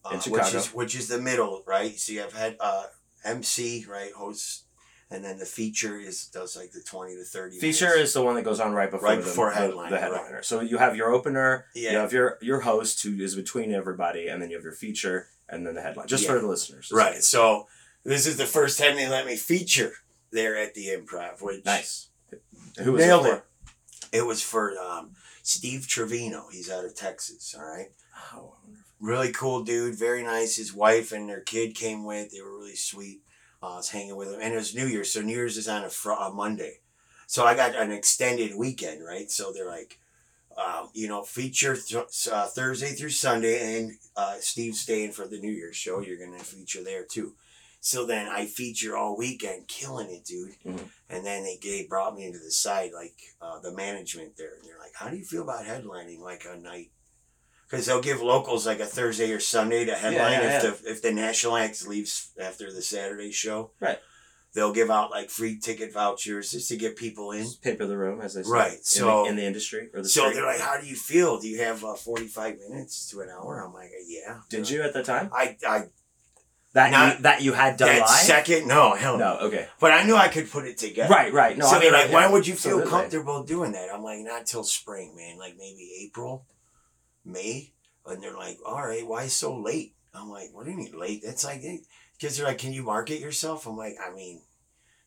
[0.05, 0.59] uh, In which Chicago.
[0.59, 1.99] is which is the middle, right?
[1.99, 2.85] So you have had uh,
[3.25, 4.65] MC, right, host,
[5.13, 7.59] and then the feature is does like the twenty to thirty.
[7.59, 8.09] Feature minutes.
[8.11, 10.03] is the one that goes on right before Right the, before the, headliner, the right.
[10.03, 10.43] headliner.
[10.43, 11.67] So you have your opener.
[11.75, 11.93] yeah.
[11.93, 15.29] You have your your host who is between everybody, and then you have your feature,
[15.49, 16.07] and then the headline.
[16.07, 16.31] Just Yeah.
[16.31, 16.91] for the listeners.
[16.93, 17.23] right.
[17.23, 17.67] So
[18.05, 19.93] this is the first time they let me feature
[20.31, 22.09] there at the improv, which Nice.
[22.83, 23.33] Who was nailed it?
[24.13, 24.19] it.
[24.19, 26.47] It was for um, Steve Trevino.
[26.53, 27.55] He's out of Texas.
[27.59, 27.91] All right.
[28.35, 30.57] Oh, I wonder if- really cool dude, very nice.
[30.57, 32.31] His wife and their kid came with.
[32.31, 33.22] They were really sweet.
[33.63, 35.13] I was hanging with him, and it was New Year's.
[35.13, 36.81] So New Year's is on a, fr- a Monday,
[37.27, 39.31] so I got an extended weekend, right?
[39.31, 39.99] So they're like,
[40.57, 45.39] um, you know, feature th- uh, Thursday through Sunday, and uh, Steve's staying for the
[45.39, 46.01] New Year's show.
[46.01, 47.35] You're gonna feature there too.
[47.81, 50.55] So then I feature all weekend, killing it, dude.
[50.65, 50.89] Mhm.
[51.11, 54.65] And then they gave, brought me into the side, like uh, the management there, and
[54.65, 56.91] they're like, "How do you feel about headlining like a night?"
[57.73, 60.71] Because they'll give locals like a Thursday or Sunday to headline yeah, if yeah.
[60.71, 63.71] the if the national act leaves after the Saturday show.
[63.81, 63.99] Right.
[64.55, 67.45] They'll give out like free ticket vouchers just to get people in.
[67.45, 68.51] Just paper the room, as they say.
[68.51, 70.35] Right, in so- the, in the industry or the So street.
[70.35, 71.41] they're like, "How do you feel?
[71.41, 74.83] Do you have uh, forty five minutes to an hour?" I'm like, "Yeah." Did you
[74.83, 75.31] at the time?
[75.35, 75.85] I I
[76.75, 78.21] That Not- you, that you had done that live?
[78.21, 79.39] second no hell no.
[79.45, 79.69] okay.
[79.81, 81.11] But I knew I could put it together.
[81.11, 81.57] Right, right.
[81.57, 82.91] No, so I mean, they're like, yeah, when would you feel absolutely.
[82.91, 83.89] comfortable doing that?
[83.93, 85.39] I'm like, not till spring, man.
[85.39, 86.45] Like maybe April,
[87.25, 87.73] May.
[88.07, 89.95] And they're like, all right, why so late?
[90.15, 91.23] I'm like, what do you mean late?
[91.25, 91.63] That's like,
[92.19, 93.67] because they're like, can you market yourself?
[93.67, 94.43] I'm like, I mean,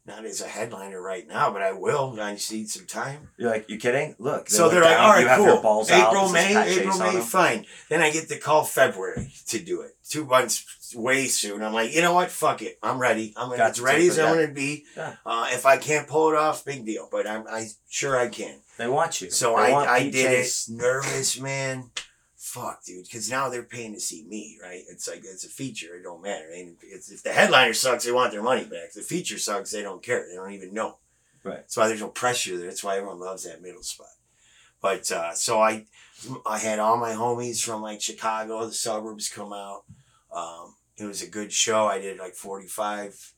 [0.05, 2.19] not as a headliner right now, but I will.
[2.21, 3.29] I just need some time.
[3.37, 4.15] You're like, you kidding?
[4.19, 4.49] Look.
[4.49, 5.47] they So they're like, down, all right, cool.
[5.47, 7.65] out, April, this May, April, May, fine.
[7.89, 9.97] Then I get the call February to do it.
[10.07, 11.63] Two months way soon.
[11.63, 12.29] I'm like, you know what?
[12.29, 12.77] Fuck it.
[12.83, 13.33] I'm ready.
[13.35, 14.85] I'm Got as ready as I'm gonna be.
[14.95, 15.15] Yeah.
[15.25, 17.09] Uh, if I can't pull it off, big deal.
[17.11, 18.59] But I'm I sure I can.
[18.77, 19.29] They want you.
[19.31, 21.91] So They I I did it nervous, man.
[22.35, 23.05] Fuck, dude.
[23.05, 24.81] Because now they're paying to see me, right?
[24.89, 25.95] It's like it's a feature.
[25.95, 26.49] It don't matter.
[26.53, 28.89] And it's, if the headliner sucks, they want their money back.
[28.89, 30.25] If the feature sucks, they don't care.
[30.29, 30.99] They don't even know.
[31.43, 31.57] Right.
[31.57, 32.67] That's why there's no pressure there.
[32.67, 34.07] That's why everyone loves that middle spot.
[34.81, 35.85] But uh, so I,
[36.45, 39.83] I had all my homies from like Chicago, the suburbs come out.
[40.31, 41.87] Um, it was a good show.
[41.87, 43.33] I did like 45,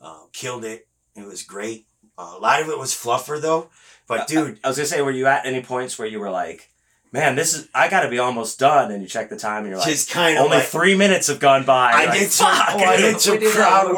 [0.00, 0.88] uh, killed it.
[1.16, 1.86] It was great.
[2.20, 3.68] A lot of it was fluffer though.
[4.06, 6.68] But dude, I was gonna say, were you at any points where you were like,
[7.12, 9.68] "Man, this is I got to be almost done," and you check the time and
[9.68, 12.20] you're like, just kind of "Only like three minutes have gone by." I You're did
[12.22, 13.94] like, some- oh, I did some We did that crowd when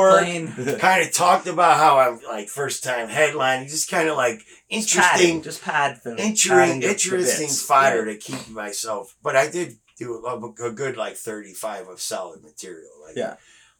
[0.56, 0.80] we were work.
[0.80, 4.88] kind of talked about how I'm like first time headlining, just kind of like Just
[4.94, 7.70] padding, interesting, just pad the padding interesting, the- the interesting bits.
[7.70, 8.04] Yeah.
[8.04, 9.14] to keep myself.
[9.22, 12.90] But I did do a, a good like 35 of solid material.
[13.06, 13.36] Like, Yeah.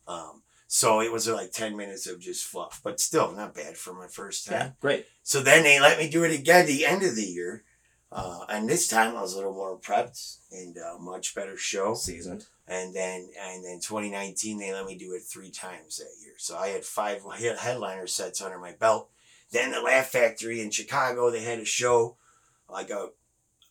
[0.09, 0.42] Um,
[0.75, 4.07] so it was like 10 minutes of just fluff, but still not bad for my
[4.07, 4.55] first time.
[4.55, 5.07] Yeah, great.
[5.23, 7.63] So then they let me do it again at the end of the year.
[8.11, 11.93] Uh, and this time I was a little more prepped and uh, much better show.
[11.93, 12.47] Seasoned.
[12.67, 16.37] And then and then 2019 they let me do it three times that year.
[16.39, 17.21] So I had five
[17.59, 19.11] headliner sets under my belt.
[19.51, 22.17] Then the Laugh Factory in Chicago they had a show
[22.67, 23.11] like a,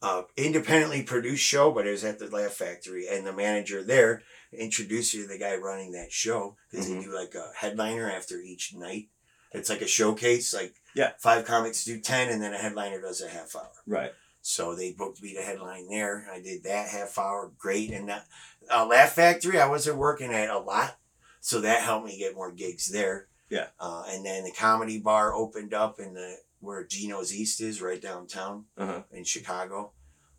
[0.03, 4.21] a independently produced show, but it was at the Laugh Factory, and the manager there
[4.53, 6.99] introduced you to the guy running that show because Mhm.
[6.99, 9.09] they do like a headliner after each night.
[9.53, 11.13] It's like a showcase, like Yeah.
[11.19, 13.71] five comics do ten, and then a headliner does a half hour.
[13.85, 14.13] Right.
[14.41, 16.27] So they booked me to headline there.
[16.31, 17.91] I did that half hour, great.
[17.91, 18.27] And that
[18.69, 20.97] uh, Laugh Factory, I wasn't working at a lot,
[21.41, 23.27] so that helped me get more gigs there.
[23.49, 23.67] Yeah.
[23.79, 27.99] Uh, and then the comedy bar opened up in the where Geno's East is, right
[27.99, 29.03] downtown Uh-huh.
[29.11, 29.93] in Chicago.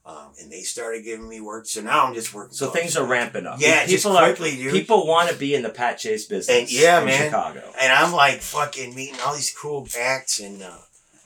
[0.05, 1.67] Um, and they started giving me work.
[1.67, 2.55] So now I'm just working.
[2.55, 3.61] So things are ramping up.
[3.61, 4.73] Yeah, just people are dude.
[4.73, 6.59] people want to be in the Pat Chase business.
[6.59, 7.23] And yeah, in man.
[7.25, 7.63] Chicago.
[7.81, 10.77] And I'm like fucking meeting all these cool acts and uh,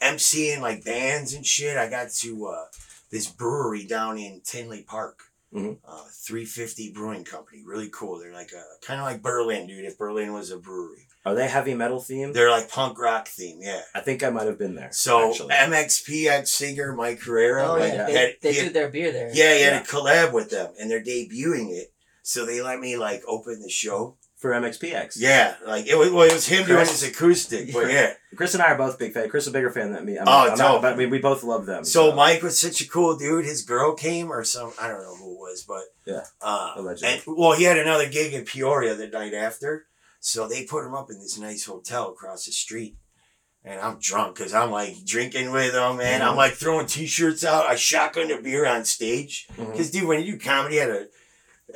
[0.03, 1.79] MCing like bands and shit.
[1.79, 2.64] I got to uh,
[3.11, 5.20] this brewery down in Tinley Park,
[5.55, 5.79] Mhm.
[5.87, 7.62] uh, 350 Brewing Company.
[7.64, 8.18] Really cool.
[8.18, 9.87] They're like a kind of like Berlin, dude.
[9.87, 12.33] If Berlin was a brewery, Are they heavy metal themed?
[12.35, 13.59] they're like punk rock theme.
[13.61, 13.83] Yeah.
[13.95, 14.91] I think I might have been there.
[14.93, 15.53] So actually.
[15.53, 17.66] MXPX singer Mike Herrera.
[17.68, 18.07] Oh like, yeah, yeah.
[18.07, 19.29] they, had- they he do had- their beer there.
[19.35, 19.81] yeah, he had Yeah.
[19.81, 21.93] a collab with them, and they're debuting it.
[22.22, 24.16] So they let me like open the show.
[24.37, 25.14] for MXPX.
[25.16, 26.11] Yeah, like it was.
[26.11, 28.12] Well, it was him doing Kris- his acoustic, but yeah.
[28.37, 29.31] Kris and I are both big fans.
[29.31, 30.18] Kris is a bigger fan than me.
[30.18, 31.85] I'm, Oh, I'm not, but I mean, we both love them.
[31.85, 33.47] So Mike was such a cool dude.
[33.47, 36.24] His girl came, or some I don't know who it was, but Yeah.
[36.43, 37.09] Uh, Allegedly.
[37.14, 39.87] and well, he had another gig in Peoria the night after,
[40.27, 42.97] so they put him up in this nice hotel across the street.
[43.64, 46.20] And I'm drunk because I'm like drinking with him, man.
[46.20, 46.29] Mhm.
[46.31, 47.66] I'm like throwing T-shirts out.
[47.66, 51.09] I shotgun a beer on stage because, dude, when you do comedy at a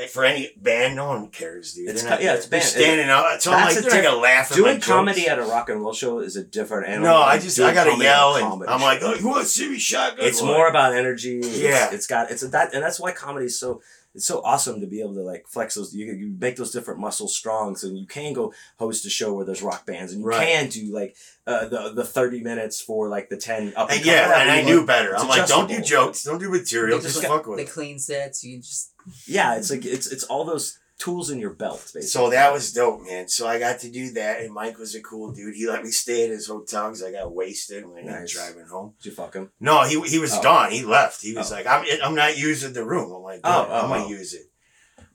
[0.09, 1.89] for any band, no one cares, dude.
[1.91, 2.63] It's not yeah, it's band.
[2.63, 3.43] standing out.
[3.43, 4.87] So I'm like, the they're gonna laugh at doing jokes.
[4.87, 7.09] comedy at a rock and roll show is a different animal.
[7.11, 9.43] No, I just I gotta comedy at a yell, and I'm like, oh, you want
[9.43, 10.27] to see me shotgun?
[10.27, 11.39] it's more about energy.
[11.41, 11.91] It's- Yeah.
[11.93, 13.83] it's got it's a, that, and that's why comedy is so
[14.15, 15.95] it's so awesome to be able to like flex those.
[15.95, 19.45] You, you make those different muscles strong, so you can go host a show where
[19.45, 20.47] there's rock bands, and you Right.
[20.49, 23.89] can do like uh, the the thirty minutes for like the ten up.
[23.91, 25.13] And and yeah, and I Like, knew better.
[25.15, 27.65] it's I'm like, don't do jokes, don't do material, They just, just fuck with the
[27.65, 27.71] it.
[27.71, 28.43] clean sets.
[28.43, 28.93] You just
[29.27, 32.03] Yeah, it's like it's it's all those tools in your belt, basically.
[32.03, 33.27] So that was dope, man.
[33.27, 35.55] So I got to do that, and Mike was a cool dude.
[35.57, 38.33] He let me stay at his hotel because I got wasted when I was Nice.
[38.35, 38.95] driving home.
[39.03, 39.51] Did you fuck him?
[39.59, 40.43] No, he he was Oh.
[40.43, 40.71] gone.
[40.71, 41.23] He left.
[41.23, 41.57] He was Oh.
[41.57, 43.11] like, I'm I'm not using the room.
[43.13, 44.09] I'm like, Oh, oh, I'm oh, gonna oh.
[44.09, 44.47] use it.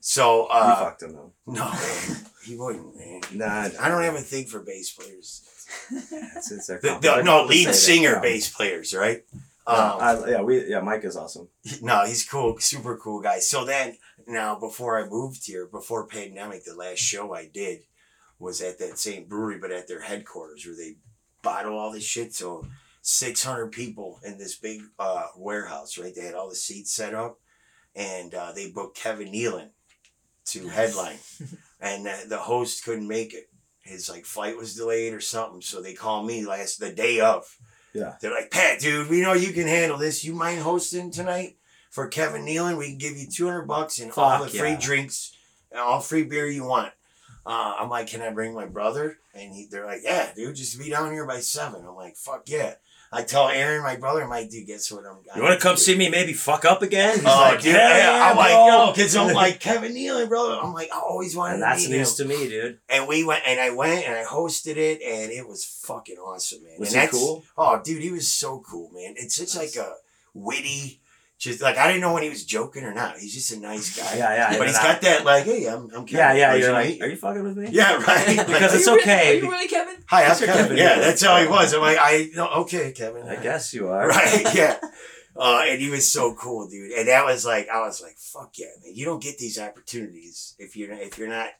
[0.00, 1.32] So you uh, fucked him though.
[1.46, 1.70] no,
[2.44, 3.20] he wouldn't, man.
[3.32, 5.42] Nah, I don't have a thing for bass players.
[5.90, 8.20] It's, it's their The, the- no, lead singer Yeah.
[8.20, 9.24] bass players, right?
[9.68, 11.48] No, Um, I- yeah, we yeah, Mike is awesome.
[11.82, 13.40] No, he's cool, super cool guy.
[13.40, 13.96] So then,
[14.26, 17.80] now before I moved here, before pandemic, the last show I did
[18.38, 20.96] was at that same brewery, but at their headquarters where they
[21.42, 22.34] bottle all this shit.
[22.34, 22.66] So
[23.02, 26.14] six hundred people in this big uh, warehouse, right?
[26.14, 27.38] They had all the seats set up,
[27.94, 29.70] and uh, they booked Kevin Nealon
[30.46, 31.18] to headline,
[31.80, 33.48] and uh, the host couldn't make it.
[33.80, 37.56] His like flight was delayed or something, so they called me last the day of.
[37.94, 38.16] Yeah.
[38.20, 40.22] They're like, Pat, dude, we know you can handle this.
[40.22, 41.56] You mind hosting tonight
[41.96, 42.76] for Kevin Nealon?
[42.76, 44.78] We can give you two hundred bucks and all Fuck the free yeah.
[44.80, 45.34] drinks,
[45.72, 46.92] and all free beer you want.
[47.46, 49.18] Uh, I'm like, can I bring my brother?
[49.34, 51.86] And he, they're like, yeah, dude, just be down here by seven.
[51.88, 52.74] I'm like, fuck yeah.
[53.12, 55.18] I tell Aaron, my brother, I'm like, dude, guess what I'm.
[55.34, 56.10] You want to come see me?
[56.10, 57.14] Maybe fuck up again?
[57.14, 60.28] He's Oh, like, dude, yeah, yeah, I'm like, bro." yo, because I'm like Kevin Nealon,
[60.28, 60.58] brother.
[60.60, 62.28] I'm like, I always wanted and to that's news him.
[62.28, 62.78] to me, dude.
[62.90, 66.62] And we went, and I went, and I hosted it, and it was fucking awesome,
[66.64, 66.74] man.
[66.78, 67.44] Was and he cool?
[67.56, 69.14] Oh, dude, he was so cool, man.
[69.16, 69.94] It's such like a
[70.34, 71.00] witty,
[71.38, 73.18] just like I didn't know when he was joking or not.
[73.18, 74.16] He's just a nice guy.
[74.16, 74.58] Yeah, yeah.
[74.58, 76.16] but he's I- got that like, hey, I'm, I'm Kevin.
[76.16, 76.48] Yeah, yeah.
[76.52, 77.68] Nice You're like, meet are you fucking with me?
[77.72, 78.36] yeah, right.
[78.46, 79.38] Because Are it's really- okay.
[79.38, 79.96] Are you really Kevin?
[80.08, 80.46] Hi, I'm Kevin.
[80.54, 81.74] Kevin Yeah, that's how he was.
[81.74, 83.28] I'm like, I no, okay, Kevin.
[83.28, 84.08] I guess you are.
[84.08, 84.46] Right?
[84.54, 84.78] Yeah.
[85.38, 86.92] Uh, and he was so cool, dude.
[86.92, 88.94] And that was like, I was like, fuck yeah, man.
[88.94, 91.50] You don't get these opportunities if you're if you're not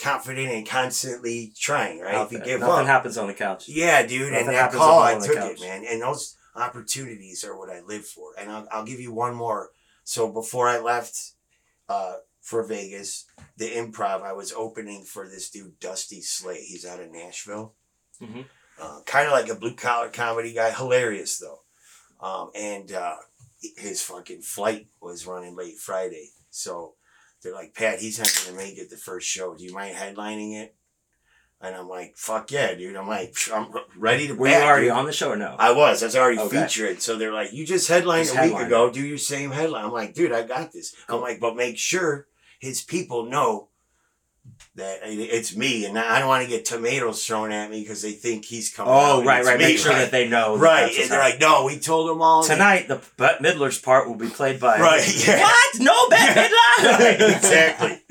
[0.00, 2.14] confident and constantly trying, right?
[2.16, 2.46] Out if you there.
[2.46, 3.68] give Nothing up, happens on the couch.
[3.68, 4.32] yeah, dude.
[4.32, 5.84] Nothing and that call, I took it, man.
[5.88, 8.32] And those opportunities are what I live for.
[8.38, 9.70] And I'll, I'll give you one more.
[10.04, 11.32] So before I left
[11.88, 13.26] uh, for Vegas,
[13.56, 16.62] the improv, I was opening for this dude, Dusty Slay.
[16.62, 17.74] He's out of Nashville.
[18.20, 18.44] Mhm.
[18.80, 20.70] Uh, kind of like a blue collar comedy guy.
[20.70, 21.60] Hilarious, though.
[22.20, 23.16] Um, and uh,
[23.76, 26.30] his fucking flight was running late Friday.
[26.50, 26.94] So
[27.42, 29.54] they're like, Pat, he's not going to make it the first show.
[29.54, 30.74] Do you mind headlining it?
[31.64, 32.94] And I'm like, fuck yeah, dude.
[32.94, 34.92] I'm like, I'm ready to Were you already dude.
[34.96, 35.56] on the show or no?
[35.58, 36.02] I was.
[36.02, 36.62] I was already Okay.
[36.62, 37.00] featured.
[37.00, 38.90] So they're like, you just headlined Just a week ago.
[38.90, 39.86] Do your same headline.
[39.86, 40.94] I'm like, dude, I got this.
[41.08, 42.26] I'm like, but make sure
[42.58, 43.68] his people know
[44.76, 48.12] that it's me, and I don't want to get tomatoes thrown at me because they
[48.12, 48.92] think he's coming.
[48.94, 49.58] oh, and right, right.
[49.58, 49.98] me, Make sure right?
[50.00, 50.58] that they know.
[50.58, 52.42] Right, and they're like, no, we told them all.
[52.42, 54.78] Tonight, the Bette Midler's part will be played by.
[54.80, 55.40] Right, yeah.
[55.42, 55.80] What?
[55.80, 56.98] No Bette Midler?
[56.98, 58.02] Right, exactly.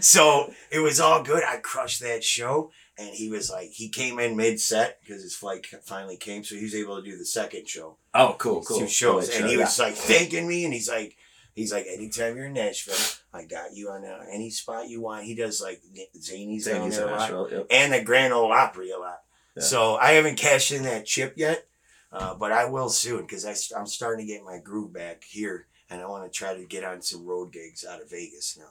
[0.00, 1.42] So it was all good.
[1.46, 2.70] I crushed that show.
[2.96, 6.44] And he was like, he came in mid set because his flight finally came.
[6.44, 7.96] So he was able to do the second show.
[8.14, 8.78] Oh, cool, cool.
[8.78, 9.64] two shows, Cool, and he yeah.
[9.64, 11.16] was like thanking me, and he's like,
[11.54, 12.94] he's like, anytime you're in Nashville,
[13.32, 15.24] I got you on uh, any spot you want.
[15.24, 15.82] He does like
[16.16, 17.50] Zanies Zanies there a lot.
[17.50, 17.66] Yep.
[17.70, 19.22] and the Grand Ole Opry a lot.
[19.56, 19.62] Yeah.
[19.64, 21.66] So I haven't cashed in that chip yet,
[22.12, 23.44] uh, but I will soon because
[23.76, 26.84] I'm starting to get my groove back here, and I want to try to get
[26.84, 28.70] on some road gigs out of Vegas now.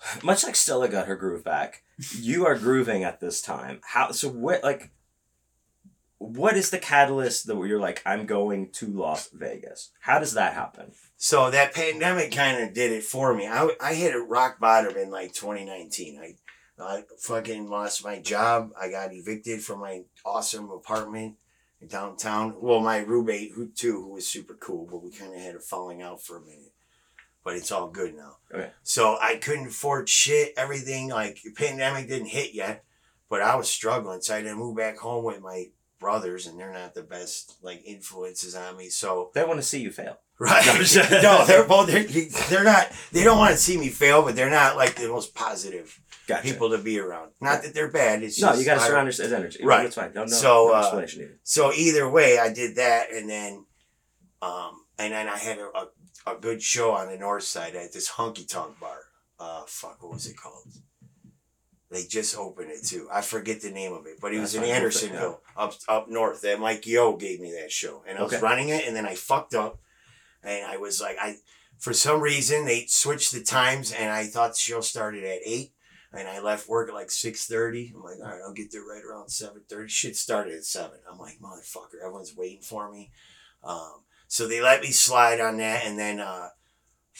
[0.22, 1.82] Much like Stella got her groove back,
[2.18, 3.80] you are grooving at this time.
[3.84, 4.10] How?
[4.12, 4.62] So what?
[4.62, 4.90] Like,
[6.18, 8.02] what is the catalyst that you're like?
[8.04, 9.90] I'm going to Las Vegas.
[10.00, 10.92] How does that happen?
[11.16, 13.46] So that pandemic kind of did it for me.
[13.46, 16.20] I, I hit a rock bottom in like 2019.
[16.20, 16.34] I,
[16.82, 18.72] I fucking lost my job.
[18.80, 21.36] I got evicted from my awesome apartment
[21.86, 22.54] downtown.
[22.60, 25.60] Well, my roommate, who too, who was super cool, but we kind of had a
[25.60, 26.72] falling out for a minute.
[27.42, 28.36] But it's all good now.
[28.54, 28.70] Okay.
[28.82, 30.52] So I couldn't afford shit.
[30.56, 32.84] Everything like the pandemic didn't hit yet,
[33.30, 34.20] but I was struggling.
[34.20, 35.66] So I had to move back home with my
[35.98, 38.88] brothers, and they're not the best like influences on me.
[38.88, 40.18] So They want to see you fail.
[40.40, 40.64] Right.
[40.64, 42.04] No, I'm just- no, they're both they're,
[42.48, 45.34] they're not they don't want to see me fail, but they're not like the most
[45.34, 46.42] positive Gotcha.
[46.42, 47.32] people to be around.
[47.42, 48.22] Not that they're bad.
[48.22, 49.60] It's just no, you got to surround yourself with energy.
[49.62, 49.82] Right.
[49.82, 50.12] That's fine.
[50.14, 51.38] No, no, So, no uh, explanation needed.
[51.42, 53.66] So either way, I did that, and then,
[54.40, 55.88] um, and then I had a, a,
[56.26, 58.98] a good show on the north side at this honky tonk bar.
[59.38, 60.66] Uh, fuck, what was it called?
[61.90, 63.08] They just opened it too.
[63.12, 66.42] I forget the name of it, but it was That's in Andersonville, up up north.
[66.42, 68.42] That Mike Yo gave me that show, and I was Okay.
[68.42, 69.80] running it, and then I fucked up,
[70.44, 71.38] and I was like, I
[71.78, 75.72] for some reason they switched the times, and I thought the show started at eight,
[76.12, 77.92] and I left work at like six thirty.
[77.92, 79.88] I'm like, all right, I'll get there right around seven thirty.
[79.88, 80.98] Shit started at seven.
[81.10, 83.10] I'm like, motherfucker, everyone's waiting for me.
[83.64, 86.50] Um, so they let me slide on that, and then uh,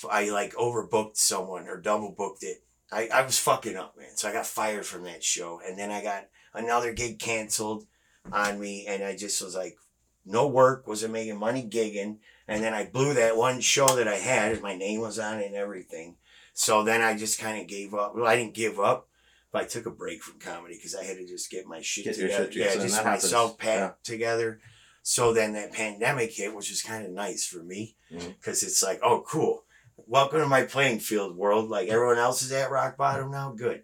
[0.08, 2.62] I like overbooked someone or double booked it.
[2.92, 4.16] I, I was fucking up, man.
[4.16, 7.84] So I got fired from that show, and then I got another gig canceled
[8.32, 9.76] on me, and I just was like,
[10.24, 14.14] no work, wasn't making money gigging, and then I blew that one show that I
[14.16, 16.14] had, my name was on it and everything.
[16.52, 18.14] So then I just kind of gave up.
[18.14, 19.08] Well, I didn't give up,
[19.50, 22.04] but I took a break from comedy because I had to just get my shit
[22.04, 22.52] Get together.
[22.52, 24.14] shit yeah, just myself packed Yeah.
[24.14, 24.60] together.
[25.02, 29.00] So then that pandemic hit, which was kind of nice for me because it's like,
[29.02, 29.64] oh, cool.
[30.06, 31.68] Welcome to my playing field world.
[31.70, 33.52] Like everyone else is at rock bottom now.
[33.52, 33.82] Good.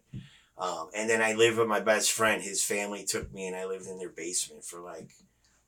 [0.59, 2.43] Um, and then I lived with my best friend.
[2.43, 5.11] His family took me, and I lived in their basement for like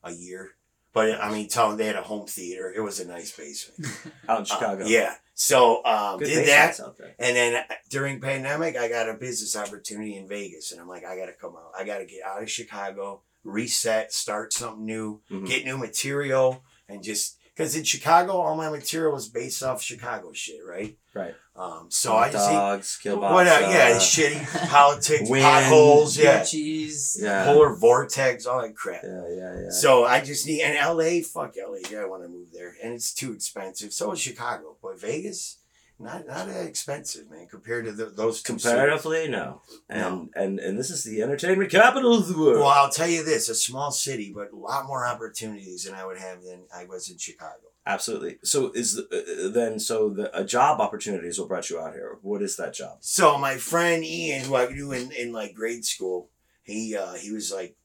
[0.02, 0.50] a year.
[0.94, 2.72] But I mean, tell them they had a home theater.
[2.74, 3.90] It was a nice basement.
[4.28, 4.84] Out in Uh, Chicago.
[4.86, 5.14] yeah.
[5.34, 6.80] So um, did that,
[7.18, 11.04] and then uh, during pandemic, I got a business opportunity in Vegas, and I'm like,
[11.04, 11.70] I got to come out.
[11.78, 15.46] I got to get out of Chicago, reset, start something new, Mhm.
[15.46, 20.32] get new material, and just because in Chicago, all my material was based off Chicago
[20.32, 20.96] shit, right?
[21.14, 21.34] Right.
[21.56, 23.32] Um, so I just see dogs, kielbasa.
[23.32, 25.42] what, uh, yeah, shitty politics, Wind.
[25.42, 27.18] potholes, yeah, cheese.
[27.20, 27.46] Yeah.
[27.46, 29.02] polar vortex, all that crap.
[29.02, 29.70] Yeah, yeah, yeah.
[29.70, 32.94] So I just need and LA, fuck LA, yeah, I want to move there, and
[32.94, 33.92] it's too expensive.
[33.92, 35.57] So is Chicago, but Vegas,
[36.00, 38.64] not not that expensive, man, compared to the, those two cities.
[38.64, 39.62] Comparatively, no.
[39.88, 42.60] And, and and this is the entertainment capital of the world.
[42.60, 46.04] Well, I'll tell you this: a small city, but a lot more opportunities than I
[46.04, 47.68] would have than I was in Chicago.
[47.86, 48.38] Absolutely.
[48.44, 51.94] So is the, uh, then so the a job opportunity is what brought you out
[51.94, 52.18] here.
[52.20, 52.98] What is that job?
[53.00, 56.28] So my friend Ian, who I knew in, in like grade school,
[56.64, 57.77] he uh, he was like,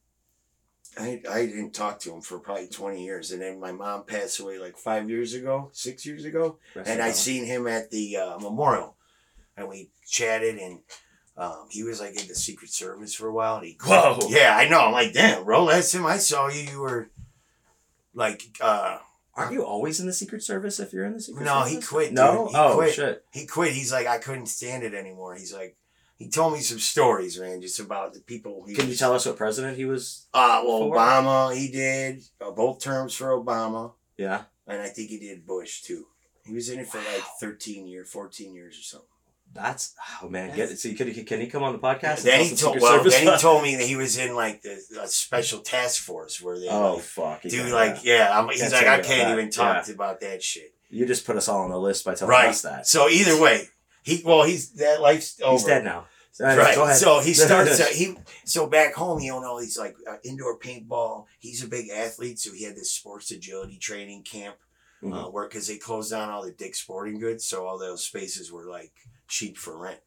[0.98, 4.40] I I didn't talk to him for probably twenty years, and then my mom passed
[4.40, 8.18] away like five years ago, six years ago, Rest and I seen him at the
[8.18, 8.96] uh, memorial,
[9.58, 10.80] and we chatted, and
[11.38, 14.20] um, he was like in the Secret Service for a while, and he Whoa.
[14.30, 14.82] yeah, I know.
[14.82, 17.10] I'm like, damn, bro, last time I saw you, you were
[18.14, 19.00] like, uh,
[19.36, 21.74] Aren't you always in the Secret Service if you're in the Secret No, Service?
[21.74, 22.48] No, he quit, No?
[22.50, 22.94] He oh quit.
[22.94, 23.26] shit.
[23.32, 23.74] he quit.
[23.74, 25.34] He's like, I couldn't stand it anymore.
[25.34, 25.76] He's like,
[26.24, 28.64] he told me some stories, man, just about the people.
[28.68, 30.28] He Can you tell us what president he was?
[30.34, 30.96] Uh, well, for?
[30.96, 34.44] Obama, he did uh, both terms for Obama, Yeah.
[34.68, 36.06] and I think he did Bush too.
[36.46, 39.08] He was in it for like thirteen years, fourteen years or something.
[39.54, 40.56] That's oh man.
[40.56, 40.80] Get it.
[40.80, 40.96] see.
[40.96, 42.18] Can he, can he come on the podcast?
[42.18, 44.82] and then he told, well, then he told me that he was in like the
[45.02, 47.42] a special task force where they Oh like, fuck.
[47.44, 48.04] he do got like that.
[48.06, 48.38] yeah.
[48.40, 49.38] I'm, he's Can't like I can't that.
[49.38, 50.74] even talk about that shit.
[50.90, 52.50] You just put us all on a list by telling Right.
[52.50, 52.88] us that.
[52.88, 53.70] So either way,
[54.04, 55.52] he well he's that life's over.
[55.54, 56.08] He's dead now.
[56.34, 56.76] So anyway, right.
[56.76, 56.98] Go ahead.
[56.98, 57.80] So he starts.
[57.80, 61.26] Uh, he so back home he owned all these like uh, indoor paintball.
[61.40, 64.58] He's a big athlete, so he had this sports agility training camp
[65.04, 65.14] Mhm.
[65.28, 68.52] uh, where because they closed down all the Dick Sporting Goods, so all those spaces
[68.52, 68.94] were like
[69.28, 70.00] cheap for rent.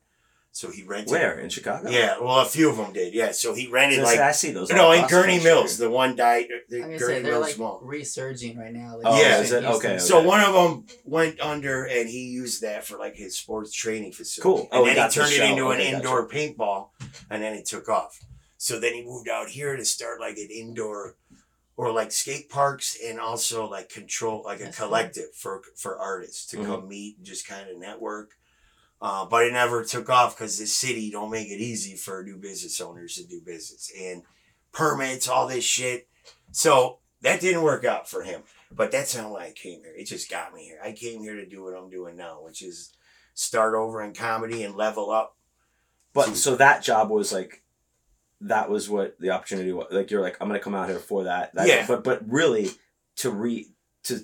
[0.57, 1.11] So he rented.
[1.11, 1.91] Where in Chicago?
[1.91, 3.13] Yeah, well, a few of them did.
[3.13, 4.71] Yeah, so he rented So, like I see those.
[4.71, 5.77] no all in Gurnee Mills.
[5.77, 6.47] The one died.
[6.71, 7.79] The Gurnee say Mills like Mall.
[7.83, 8.97] resurging right now.
[8.97, 9.41] Like Oh, Yeah.
[9.43, 9.65] is it?
[9.65, 9.91] Houston.
[9.93, 13.71] Okay, So one of them went under, and he used that for like his sports
[13.71, 14.41] training facility.
[14.63, 14.69] Cool.
[14.73, 15.51] Oh, and then got he the turned it shell.
[15.51, 16.89] into an Okay, indoor paintball,
[17.29, 18.19] and then it took off.
[18.57, 21.17] So then he moved out here to start like an indoor,
[21.77, 24.87] or like skate parks, and also like control like a That's cool.
[24.89, 26.65] collective for for artists to Mhm.
[26.65, 28.31] come meet and just kind of network.
[29.01, 32.37] Uh, but it never took off because the city don't make it easy for new
[32.37, 34.23] business owners to do business and
[34.73, 36.09] permits, all this shit.
[36.51, 38.43] So that didn't work out for him.
[38.71, 39.95] But that's not why I came here.
[39.97, 40.79] It just got me here.
[40.83, 42.93] I came here to do what I'm doing now, which is
[43.35, 45.37] start over in comedy and level up.
[46.13, 47.63] But so that job was like,
[48.41, 49.87] that was what the opportunity was.
[49.91, 51.55] Like you're like, I'm gonna come out here for that.
[51.55, 51.87] that Yeah.
[51.87, 52.71] But but really,
[53.17, 53.69] to re
[54.05, 54.21] to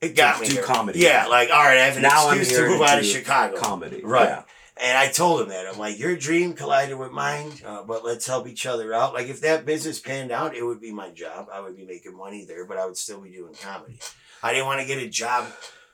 [0.00, 0.62] It got To me do here.
[0.62, 1.00] comedy.
[1.00, 3.04] Yeah, like all right, I have an Now I'm excuse to move to out of
[3.04, 3.56] Chicago.
[3.56, 4.28] comedy, Right.
[4.28, 4.42] Yeah.
[4.80, 5.66] And I told him that.
[5.66, 9.12] I'm like, your dream collided with mine, uh, but let's help each other out.
[9.12, 11.48] Like, if that business panned out, it would be my job.
[11.52, 13.98] I would be making money there, but I would still be doing comedy.
[14.40, 15.46] I didn't want to get a job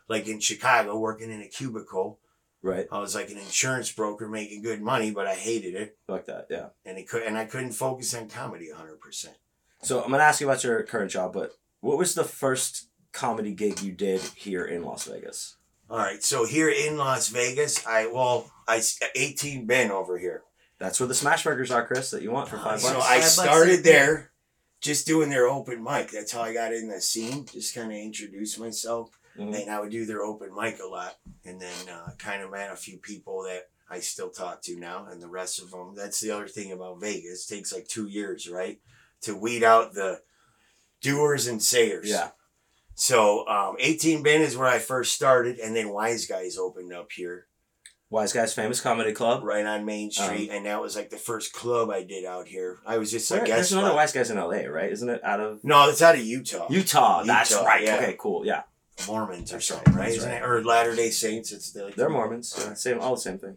[0.07, 2.21] like in Chicago working in a cubicle.
[2.61, 2.87] Right.
[2.93, 5.97] I was like an insurance broker making good money, but I hated it.
[6.07, 6.49] Like that.
[6.51, 6.67] Yeah.
[6.85, 9.29] And it could, and I couldn't focus on comedy 100%.
[9.83, 13.55] So I'm gonna ask you about your current job, but what was the first comedy
[13.55, 15.57] gig you did here in Las Vegas?
[15.89, 16.23] All right.
[16.23, 20.43] So here in Las Vegas, I, well, I, 18bin over here.
[20.79, 22.83] That's where the smash burgers are, Kris, that you want for five bucks.
[22.83, 23.09] So bucks.
[23.09, 24.33] I started there
[24.81, 26.11] just doing their open mic.
[26.11, 27.47] That's how I got in the scene.
[27.47, 29.11] Just kind of introduce myself.
[29.39, 29.63] Mhm.
[29.63, 31.17] And I would do their open mic a lot.
[31.45, 35.07] And then uh, kind of met a few people that I still talk to now.
[35.11, 37.51] And the rest of them, that's the other thing about Vegas.
[37.51, 38.81] It takes like two years, right?
[39.23, 40.23] To weed out the
[41.01, 42.09] doers and sayers.
[42.09, 42.31] Yeah.
[42.95, 45.59] So um, 18bin is where I first started.
[45.59, 47.47] And then Wise Guys opened up here
[48.11, 49.43] Wise Guys Famous Comedy Club.
[49.43, 50.51] right on Main Street.
[50.53, 52.79] and that was like the first club I did out here.
[52.87, 53.57] I was just, I Where- guess.
[53.57, 54.93] there's another Wise Guys in LA, right?
[54.93, 56.67] Isn't it out of No, it's out of Utah.
[56.71, 57.25] Utah?
[57.25, 57.83] That's Utah, right.
[57.83, 57.97] yeah.
[57.97, 58.47] Okay, cool.
[58.47, 58.63] Yeah,
[59.09, 60.13] Mormons or That's something, right, right?
[60.17, 60.43] Isn't it?
[60.45, 61.51] Or Latter Day Saints.
[61.51, 62.55] It's the, like they're Mormons.
[62.57, 63.57] Yeah, same, all the same thing.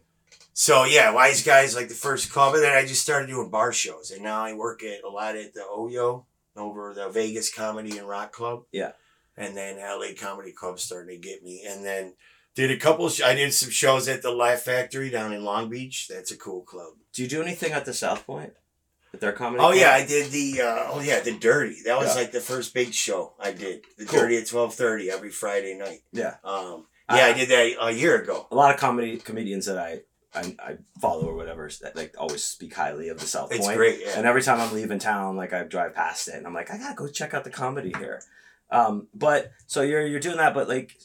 [0.54, 3.72] So yeah, Wise Guys like the first club, and then I just started doing bar
[3.72, 6.24] shows, and now I work at a lot at the Oyo
[6.56, 8.64] over the Vegas Comedy and Rock Club.
[8.72, 8.92] Yeah.
[9.38, 12.14] And then LA Comedy Club started to get me, and then
[12.54, 13.08] did a couple.
[13.08, 16.08] Sh- I did some shows at the Laugh Factory down in Long Beach.
[16.08, 16.94] That's a cool club.
[17.12, 18.52] Do you do anything at the South Point?
[19.14, 19.60] At their comedy?
[19.62, 19.76] Oh club?
[19.78, 21.76] yeah, I did the uh, oh yeah the Dirty.
[21.86, 22.22] That was Yeah.
[22.22, 23.82] like the first big show I did.
[23.96, 24.20] The Cool.
[24.20, 26.00] Dirty at twelve thirty every Friday night.
[26.12, 26.34] Yeah.
[26.44, 28.46] Um, yeah, I did that a year ago.
[28.50, 30.00] a lot of comedy comedians that I,
[30.34, 33.62] I I follow or whatever that like always speak highly of the South Point.
[33.62, 34.00] It's great.
[34.04, 34.18] Yeah.
[34.18, 36.76] And every time I'm leaving town, like I drive past it, and I'm like, I
[36.76, 38.20] gotta go check out the comedy here.
[38.70, 40.98] Um, but so you're you're doing that, but like,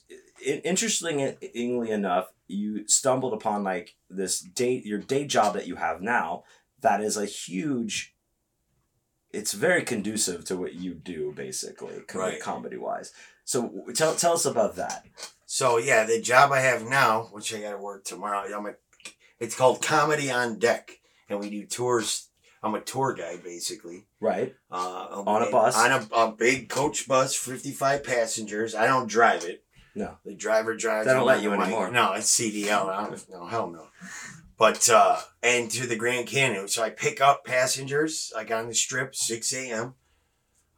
[0.45, 6.43] interestingly enough, you stumbled upon like this day your day job that you have now
[6.83, 8.15] that is a huge.
[9.31, 12.39] It's very conducive to what you do, basically, Right.
[12.39, 13.11] comedy wise.
[13.45, 15.05] So tell tell us about that.
[15.47, 18.75] So yeah, the job I have now, which I got to work tomorrow, I'm a,
[19.39, 22.29] it's called Comedy on Deck, and we do tours.
[22.63, 24.05] I'm a tour guide basically.
[24.19, 24.55] Right.
[24.71, 25.75] Uh, On a bus?
[25.77, 28.73] On a, a big coach bus, 55 passengers.
[28.73, 29.63] I don't drive it.
[29.95, 30.17] No.
[30.25, 31.05] The driver drives.
[31.07, 31.61] They don't let you mic.
[31.61, 31.91] anymore.
[31.91, 32.89] No, it's CDL.
[32.89, 33.87] I don't, no, hell no.
[34.57, 36.67] But, uh, and to the Grand Canyon.
[36.67, 39.95] So I pick up passengers, like on the strip, 6 a.m.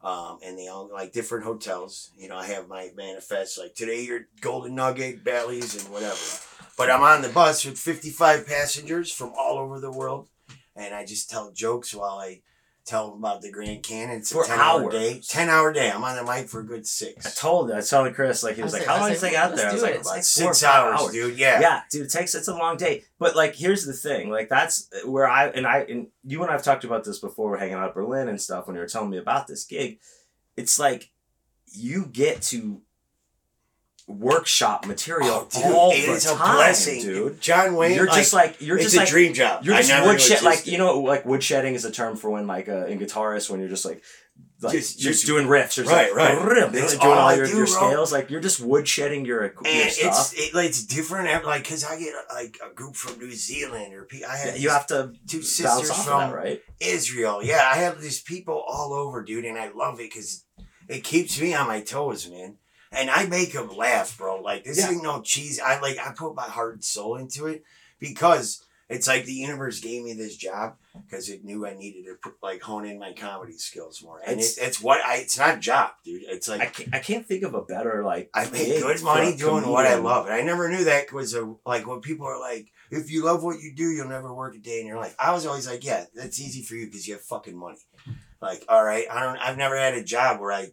[0.02, 2.10] Um, and they all like different hotels.
[2.16, 6.16] You know, I have my manifest like today you're Golden Nugget, Bally's, and whatever.
[6.76, 10.28] But I'm on the bus with 55 passengers from all over the world,
[10.76, 12.42] and I just tell jokes while I
[12.84, 14.18] tell them about the Grand Canyon.
[14.20, 14.92] It's For a 10 hour hours.
[14.92, 15.20] day.
[15.26, 15.90] 10 hour day.
[15.90, 17.26] I'm on the mic for a good six.
[17.26, 17.40] I six.
[17.40, 19.22] told I was telling Kris like he was was like, like- how long was does
[19.24, 19.68] it take out there?
[19.68, 19.96] I was like, it.
[20.00, 21.36] it's It's like About four or six five hours, dude.
[21.38, 21.60] Yeah.
[21.60, 24.88] yeah dude it takes it's a long day but like here's the thing like that's
[25.04, 27.88] where i and i and you and i've talked about this before we're hanging out
[27.88, 29.98] at berlin and stuff when you were telling me about this gig
[30.56, 31.10] it's like
[31.72, 32.80] you get to
[34.08, 38.06] workshop material Oh, dude, all it the is a time blessing, dude John Wayne, you're
[38.06, 39.64] like, just like you're it's just a like dream job.
[39.64, 42.68] you're just never woodshed like you know like woodshedding is a term for when like
[42.68, 44.02] uh, in guitarists when you're just like
[44.62, 46.58] like Just- you're just- just doing riffs, you're just Right, like, right.
[46.62, 49.90] You're doing all all your, do, your scales, like you're just woodshedding your, your and
[49.92, 50.32] stuff.
[50.32, 51.44] it's it, like, it's different.
[51.44, 54.58] Like, cause I get like a group from New Zealand or pe- I Yeah, have
[54.58, 56.62] you have to two bounce sisters off from that, right?
[56.80, 57.42] Israel.
[57.42, 60.44] Yeah, I have these people all over, dude, and I love it because
[60.88, 62.56] it keeps me on my toes, man.
[62.92, 64.40] And I make them laugh, bro.
[64.40, 64.90] Like this Yeah.
[64.90, 65.60] ain't no cheese.
[65.60, 67.62] I like I put my heart and soul into it
[67.98, 72.14] because it's like the universe gave me this job because it knew I needed to
[72.22, 74.20] put, like hone in my comedy skills more.
[74.20, 75.16] And It's- it's, it's what I.
[75.16, 76.22] It's not a job, dude.
[76.28, 78.30] It's like I can't, I can't think of a better like.
[78.32, 80.26] I make good money doing what I love.
[80.26, 83.42] And I never knew that was a like when people are like, if you love
[83.42, 85.16] what you do, you'll never work a day in your life.
[85.18, 87.78] I was always like, yeah, that's easy for you because you have fucking money.
[88.40, 89.38] Like, all right, I don't.
[89.38, 90.68] I've never had a job where I,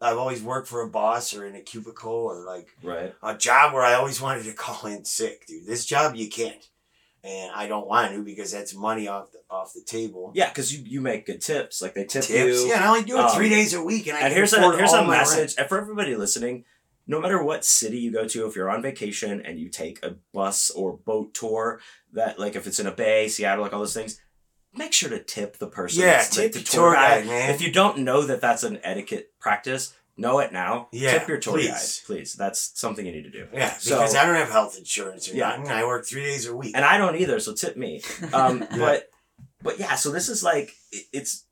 [0.00, 3.14] I've always worked for a boss or in a cubicle or like Right.
[3.22, 5.66] a job where I always wanted to call in sick, dude.
[5.66, 6.68] This job you can't,
[7.22, 10.32] and I don't want to because that's money off the off the table.
[10.34, 11.80] Yeah, because you, you make good tips.
[11.80, 12.68] Like they tip Tips, you.
[12.68, 14.52] yeah, and I only do it Um, three days a week, and I and here's
[14.52, 15.08] a here's a rent.
[15.10, 16.64] message for everybody listening.
[17.06, 20.16] No matter what city you go to, if you're on vacation and you take a
[20.32, 21.80] bus or boat tour,
[22.14, 24.18] that like if it's in a bay, Seattle, like all those things,
[24.76, 26.02] make sure to tip the person.
[26.02, 27.50] Yeah, that's, like, tip the tour guide, man.
[27.54, 30.88] If you don't know that that's an etiquette practice, know it now.
[30.92, 31.68] Yeah, tip your tour please.
[31.68, 32.34] guide, please.
[32.34, 33.48] That's something you need to do.
[33.52, 35.56] Yeah, So- because I don't have health insurance or Yeah.
[35.56, 35.68] nothing.
[35.72, 36.72] I work three days a week.
[36.76, 37.40] and I don't either.
[37.40, 38.02] So tip me.
[38.32, 38.76] Um, Yeah.
[38.78, 39.10] But
[39.62, 41.43] but yeah, so this is like it- it's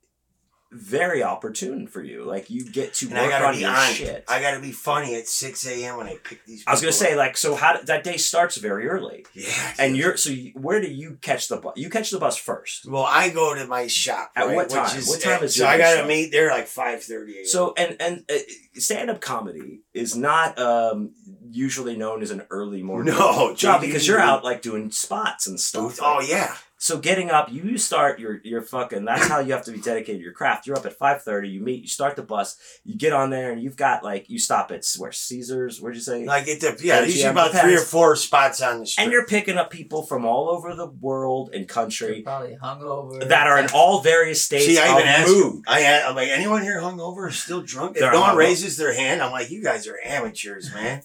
[0.73, 2.23] very opportune for you.
[2.23, 3.93] Like you get to And I work on be your on.
[3.93, 4.25] shit.
[4.27, 5.97] I gotta be funny at six a.m.
[5.97, 6.63] when I pick these.
[6.67, 9.73] I was gonna people say like so how that day starts very early, yeah.
[9.79, 11.73] and you're so you, where do you catch the bus?
[11.75, 12.85] You catch the bus first.
[12.85, 14.31] well, I go to my shop.
[14.35, 14.97] At right, what time?
[14.97, 17.45] Is, What time is so I gotta meet there like five thirty.
[17.45, 18.35] So and and uh,
[18.75, 21.11] stand up comedy is not um,
[21.49, 25.59] usually known as an early morning No, job because you're out like doing spots and
[25.59, 25.99] stuff.
[26.01, 29.05] Oh yeah, So getting up, you you start your your fucking.
[29.05, 30.67] That's how you have to be dedicated to your craft.
[30.67, 31.47] You're up at five thirty.
[31.47, 31.81] You meet.
[31.83, 32.57] You start the bus.
[32.83, 35.79] You get on there, and you've got like you stop at where Caesars.
[35.79, 36.25] Where'd you say?
[36.25, 36.59] like it.
[36.59, 37.61] The, yeah, Yeah, there's about depends.
[37.61, 39.01] three or four spots on the street.
[39.05, 43.29] and you're picking up people from all over the world and They're country probably hungover.
[43.29, 45.29] that are in all various states See, I of even asked.
[45.29, 45.63] mood.
[45.65, 47.95] I had, I'm like, anyone here hungover or still drunk?
[47.95, 51.01] If They're no one raises their hand, I'm like, you guys are amateurs, man.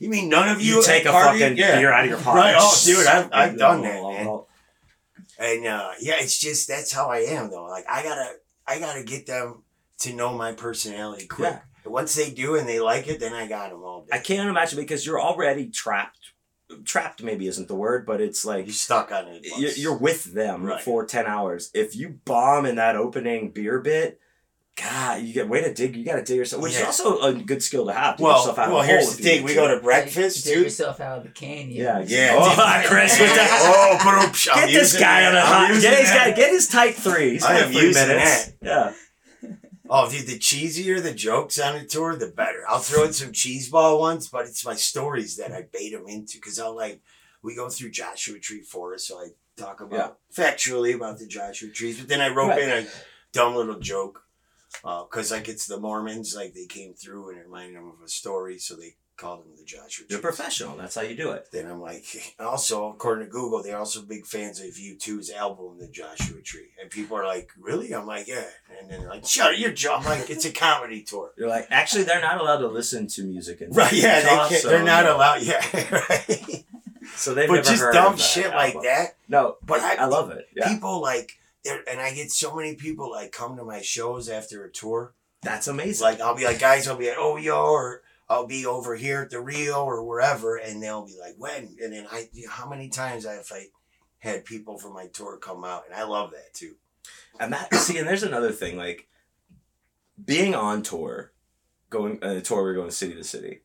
[0.00, 1.38] You mean none of you, You take a party?
[1.38, 1.78] fucking yeah.
[1.78, 2.36] beer out of your pocket.
[2.40, 2.56] Right.
[2.58, 4.40] Oh, dude, I've, I've done that, man.
[5.38, 7.64] And uh, yeah, it's just that's how I am though.
[7.64, 8.30] Like I gotta
[8.66, 9.62] I gotta get them
[10.00, 11.52] to know my personality quick.
[11.52, 11.60] Yeah.
[11.90, 14.16] Once they do and they like it, then I got them all day.
[14.16, 16.18] I can't imagine because you're already trapped.
[16.84, 19.44] Trapped maybe isn't the word, but it's like you're stuck on it.
[19.58, 20.80] you're, you're with them Right.
[20.80, 24.18] for 10 hours if you bomb in that opening beer bit
[24.76, 26.80] god you get way to dig you gotta dig yourself which Yeah.
[26.80, 28.38] is also a good skill to have to well.
[28.38, 30.64] yourself out Well, of here's the thing: we go to breakfast, Dig dude.
[30.64, 31.70] yourself out of the canyon.
[31.70, 32.34] yeah oh, Yeah,
[32.84, 32.88] oh.
[32.88, 34.14] Kris with that oh, put
[34.54, 34.58] up.
[34.66, 37.64] get this guy on a hot get his guy get his tight threes I for
[37.66, 38.54] am three using minutes that.
[38.62, 38.92] yeah
[39.90, 42.64] Oh, dude, the cheesier the jokes on the tour, the better.
[42.66, 46.06] I'll throw in some cheese ball ones, but it's my stories that I bait them
[46.08, 47.02] into because I'll like
[47.42, 51.98] we go through Joshua Tree Forest, so I talk about factually about the Joshua trees,
[51.98, 52.62] but then I rope Right.
[52.62, 52.86] in a
[53.32, 54.23] dumb little joke
[54.84, 58.02] Uh, because like it's the Mormons, like they came through and it reminded them of
[58.04, 61.46] a story, so they called them the Joshua you're professional that's how you do it
[61.52, 65.86] Then I'm like, also according to Google, they're also big fans of U2's album, The
[65.86, 67.94] Joshua Tree, and people are like, really?
[67.94, 68.42] I'm like, yeah,
[68.80, 69.98] and then they're like, shut your jaw.
[69.98, 71.30] I'm like, it's a comedy tour.
[71.38, 74.56] you're like actually they're not allowed to listen to music in Right, yeah, Utah, they
[74.56, 75.16] so, they're not no.
[75.16, 75.42] allowed.
[75.42, 75.64] Yeah,
[76.08, 76.64] right.
[77.14, 79.14] so they've but never just dumb shit like that.
[79.28, 82.74] no But I- I love it yeah People like, they're- and I get so many
[82.76, 86.04] people like come to my shows after a tour, That's amazing.
[86.04, 89.30] Like I'll be like, guys, I'll be at OYO or I'll be over here at
[89.30, 91.76] the Rio or wherever, and they'll be like, when?
[91.82, 93.66] And then I, how many times I have I
[94.20, 96.76] had people from my tour come out, and I love that too.
[97.38, 99.06] And that see, and there's another thing like
[100.24, 101.32] being on tour,
[101.90, 102.62] going uh, tour.
[102.62, 103.60] We're going city to city.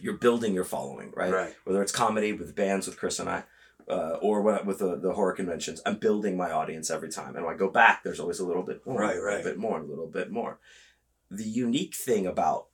[0.00, 1.32] You're building your following, right?
[1.32, 1.54] Right.
[1.64, 3.42] Whether it's comedy with bands with Kris and I,
[3.90, 7.36] uh, or when, with the, the horror conventions, I'm building my audience every time.
[7.36, 9.36] And when I go back, there's always a little bit more, Right, a right.
[9.38, 10.58] little bit more, a little bit more.
[11.30, 12.66] The unique thing about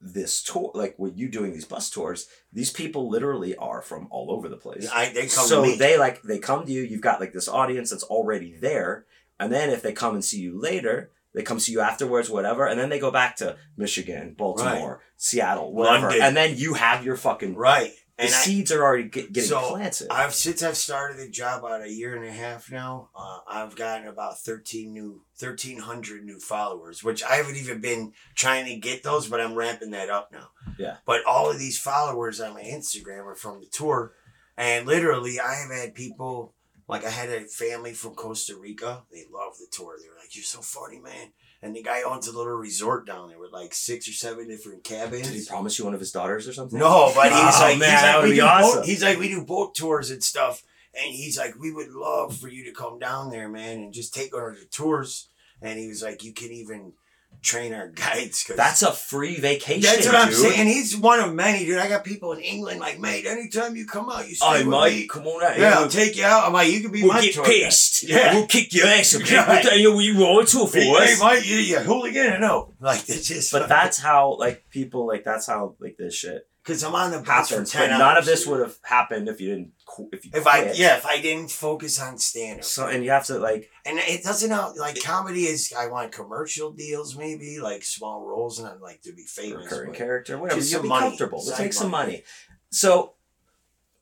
[0.00, 4.30] this tour, like when you doing these bus tours, these people literally are from all
[4.32, 5.76] over the place I, they come so to me.
[5.76, 9.06] they like they come to you you've got like this audience that's already there
[9.38, 12.66] and then if they come and see you later they come see you afterwards whatever
[12.66, 16.22] and then they go back to michigan baltimore seattle whatever London.
[16.22, 17.92] and then you have your fucking right.
[18.18, 21.28] The And I, seeds are already get, getting So, planted I've since I've started the
[21.28, 23.08] job about a year and a half now.
[23.16, 28.12] Uh, I've gotten about thirteen new, thirteen hundred new followers, which I haven't even been
[28.34, 30.48] trying to get those, but I'm ramping that up now.
[30.78, 30.96] Yeah.
[31.06, 34.12] But all of these followers on my Instagram are from the tour,
[34.56, 36.54] and literally I have had people
[36.88, 39.04] like I had a family from Costa Rica.
[39.10, 39.96] They love the tour.
[40.00, 41.32] They were like, "You're so funny, man."
[41.64, 44.82] And the guy owns a little resort down there with like six or seven different
[44.82, 45.28] cabins.
[45.28, 47.78] did he promise you one of his daughters or something No, but he's Oh, like,
[47.78, 48.78] man, he's that like, would be awesome.
[48.80, 52.36] boat, he's like, we do boat tours and stuff, and he's like, we would love
[52.36, 55.28] for you to come down there, man, and just take one of the tours.
[55.60, 56.94] And he was like, you can even
[57.40, 58.50] train our guides.
[58.56, 60.36] that's a free vacation that's what I'm dude.
[60.36, 60.66] saying.
[60.68, 61.78] He's one of many, dude.
[61.78, 64.66] I got people in England like, mate, anytime you come out, you stay I with
[64.68, 65.06] might me.
[65.08, 66.46] come on out Yeah, I'll take you out.
[66.46, 68.02] I'm like, you can be We'll my get tour pissed.
[68.08, 68.34] Yeah.
[68.34, 69.14] We'll kick your ass.
[69.16, 69.64] Okay, Right.
[69.64, 71.20] but you you roll tour for Hey, us.
[71.20, 72.74] hey, mate, you, you hooligan or no?
[72.80, 73.52] Like, it's just.
[73.52, 77.18] but that's how like people like that's how like this shit because I'm on the
[77.18, 79.72] bus for ten But none of this would have happened if you didn't.
[80.12, 82.64] If you If I yeah, if I didn't focus on stand up.
[82.64, 86.12] So and you have to like And it doesn't know like comedy is I want
[86.12, 89.64] commercial deals maybe like small roles and I'd like to be famous.
[89.64, 90.60] recurring character, whatever.
[90.60, 91.44] just You'll be money, comfortable.
[91.56, 92.22] Take some money.
[92.70, 93.14] So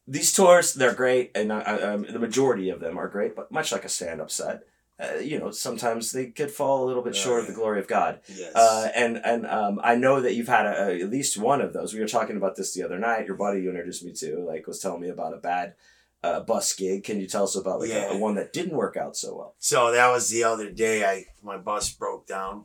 [0.07, 3.37] these tours, they're great, and uh, um, the majority of them are great.
[3.37, 4.63] But much like a stand-up set,
[5.03, 7.81] uh, you know, sometimes they could fall a little bit Oh, short of the glory
[7.81, 8.21] of God.
[8.29, 8.53] Yes.
[8.55, 11.73] Uh, and and um, I know that you've had a, a- at least one of
[11.73, 11.95] those.
[11.95, 13.27] We were talking about this the other night.
[13.27, 15.75] Your buddy you introduced me to, like, was telling me about a bad
[16.23, 17.05] uh, bus gig.
[17.05, 19.55] Can you tell us about like a, a one that didn't work out so well?
[19.59, 22.65] so that was the other day I my bus broke down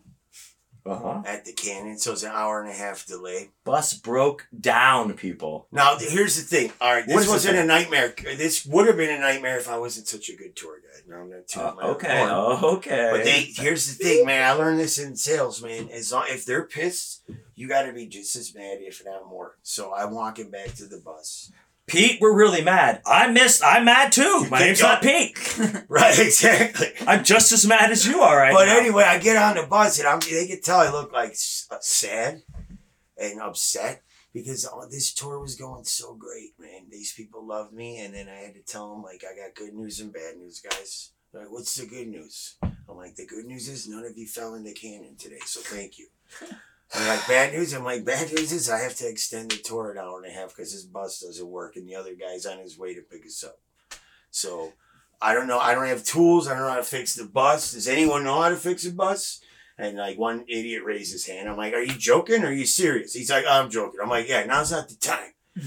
[0.85, 1.21] Uh huh.
[1.25, 3.49] at the canyon, so it's an hour and a half delay.
[3.63, 5.67] Bus broke down, people.
[5.71, 6.71] Now th- here's the thing.
[6.79, 8.13] All right, this wasn't a nightmare.
[8.37, 11.03] This would have been a nightmare if I wasn't such a good tour guide.
[11.07, 11.59] No, I'm not too.
[11.59, 12.29] Uh, okay.
[12.29, 13.09] Okay.
[13.11, 14.43] But they here's the thing, man.
[14.47, 15.89] I learned this in sales, man.
[15.89, 17.23] As long if they're pissed,
[17.55, 19.57] you got to be just as mad, if not more.
[19.63, 21.51] So I'm walking back to the bus.
[21.87, 23.01] Pete, we're really mad.
[23.05, 23.63] I missed.
[23.63, 24.47] I'm mad too.
[24.49, 25.01] My name's not.
[25.01, 25.37] Pete.
[25.87, 26.87] Right, exactly.
[27.07, 28.77] I'm just as mad as you are right but now.
[28.77, 31.31] anyway, I get on the bus and I'm, they could tell I look like
[31.71, 32.41] uh, sad
[33.17, 34.01] and upset
[34.33, 36.87] because this tour was going so great, man.
[36.89, 39.73] These people loved me, and then I had to tell them like I got good
[39.73, 41.11] news and bad news, guys.
[41.31, 42.55] They're like, what's the good news?
[42.61, 45.61] I'm like, the good news is none of you fell in the canyon today, so
[45.61, 46.07] thank you.
[46.97, 47.73] They're like, bad news?
[47.73, 50.33] I'm like, bad news is I have to extend the tour an hour and a
[50.33, 53.25] half because this bus doesn't work and the other guy's on his way to pick
[53.25, 53.59] us up.
[54.31, 54.73] So
[55.21, 55.59] I don't know.
[55.59, 56.47] I don't have tools.
[56.47, 57.73] I don't know how to fix the bus.
[57.73, 59.41] Does anyone know how to fix a bus?
[59.77, 61.49] And like one idiot raised his hand.
[61.49, 63.13] I'm like, are you joking or are you serious?
[63.13, 63.99] He's like, I'm joking.
[64.01, 65.33] I'm like, yeah, now's not the time.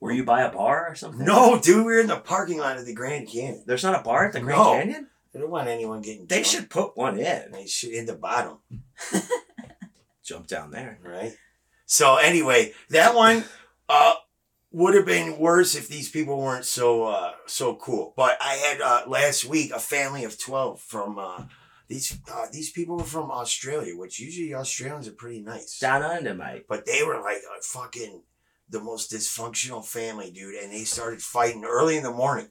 [0.00, 1.24] Were you by a bar or something?
[1.24, 3.64] No, dude, we are in the parking lot of the Grand Canyon.
[3.66, 4.72] There's not a bar at the Grand No.
[4.72, 5.08] Canyon?
[5.34, 6.46] I don't want anyone getting They drunk.
[6.46, 7.50] should put one in.
[7.52, 8.58] They should in the bottom,
[10.24, 10.98] Jump down there.
[11.02, 11.36] right?
[11.86, 13.44] So anyway, that one
[13.88, 14.14] uh
[14.72, 18.12] would have been worse if these people weren't so uh so cool.
[18.16, 21.44] But I had uh last week a family of twelve from uh
[21.88, 25.78] these uh, these people were from Australia, which usually Australians are pretty nice.
[25.78, 26.64] Down under, mate.
[26.68, 28.22] But they were like a fucking
[28.68, 30.54] the most dysfunctional family, dude.
[30.54, 32.48] And they started fighting early in the morning.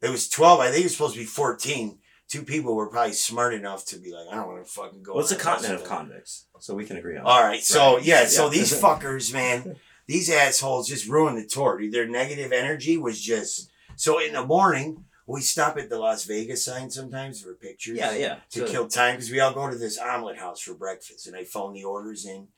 [0.00, 0.60] It was 12.
[0.60, 1.98] I think it was supposed to be 14.
[2.28, 5.14] Two people were probably smart enough to be like, I don't want to fucking go.
[5.14, 6.46] What's on a continent of convicts?
[6.60, 7.62] So we can agree on All right.
[7.62, 8.04] So, Right.
[8.04, 8.26] yeah.
[8.26, 8.50] So Yeah.
[8.50, 9.76] these fuckers, man,
[10.06, 11.80] these assholes just ruined the tour.
[11.90, 13.70] Their negative energy was just.
[13.96, 18.12] So in the morning, we stop at the Las Vegas sign sometimes for pictures Yeah,
[18.12, 18.38] yeah.
[18.50, 21.34] to So- kill time because we all go to this omelet house for breakfast and
[21.36, 22.48] I phone the orders in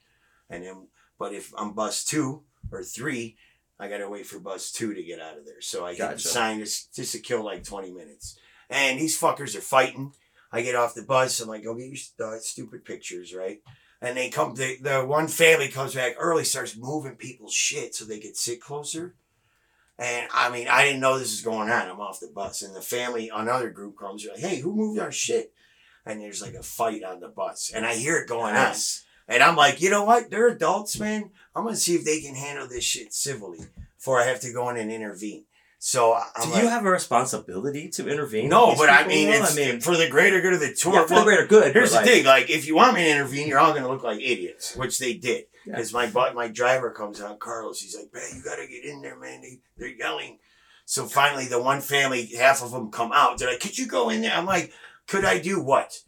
[0.49, 2.43] and then but if I'm bus two
[2.73, 3.37] or three,
[3.79, 5.61] I gotta wait for bus two to get out of there.
[5.61, 8.39] So I hit the sign just, just to kill like twenty minutes.
[8.71, 10.12] And these fuckers are fighting.
[10.51, 13.61] I get off the bus, I'm like, go get your uh, stupid pictures, right?
[14.01, 18.05] And they come the, the one family comes back early, starts moving people's shit so
[18.05, 19.14] they could sit closer.
[19.99, 21.89] And I mean, I didn't know this was going on.
[21.89, 24.27] I'm off the bus, and the family, another group comes.
[24.27, 25.53] Like, hey, who moved our shit?
[26.07, 28.55] and there's like a fight on the bus, and I hear it going on.
[28.55, 29.05] Nice.
[29.29, 30.31] And I'm like, you know what?
[30.31, 31.31] They're adults, man.
[31.55, 33.61] I'm gonna see if they can handle this shit civilly
[33.97, 35.45] before I have to go in and intervene.
[35.83, 38.51] So I'm Do like, you have a responsibility to intervene?
[38.51, 40.93] no, but I mean, it's I mean, for the greater good of the tour.
[40.93, 41.72] yeah, for the greater good.
[41.72, 44.03] Here's the like, thing: like, if you want me to intervene, you're all gonna look
[44.03, 45.45] like idiots, which they did.
[45.64, 45.76] Yeah.
[45.76, 47.81] Because my my driver comes out, Carlos.
[47.81, 49.41] He's like, "Man, you gotta get in there, man.
[49.41, 50.39] They, they're yelling."
[50.85, 53.39] So finally, the one family, half of them come out.
[53.39, 54.74] They're like, "Could you go in there?" I'm like,
[55.07, 55.99] "Could I do what?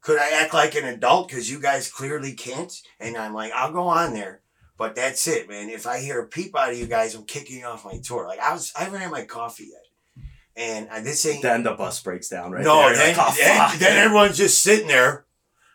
[0.00, 1.28] Could I act like an adult?
[1.28, 4.40] Because you guys clearly can't." And I'm like, "I'll go on there."
[4.78, 5.68] But that's it, man.
[5.68, 8.26] If I hear a peep out of you guys, I'm kicking you off my tour.
[8.28, 10.24] Like I was, I haven't had my coffee yet,
[10.56, 12.64] and uh, this ain't Then the bus breaks down, right?
[12.64, 12.94] no, there.
[12.94, 15.26] Then, like, oh, then, then everyone's just sitting there.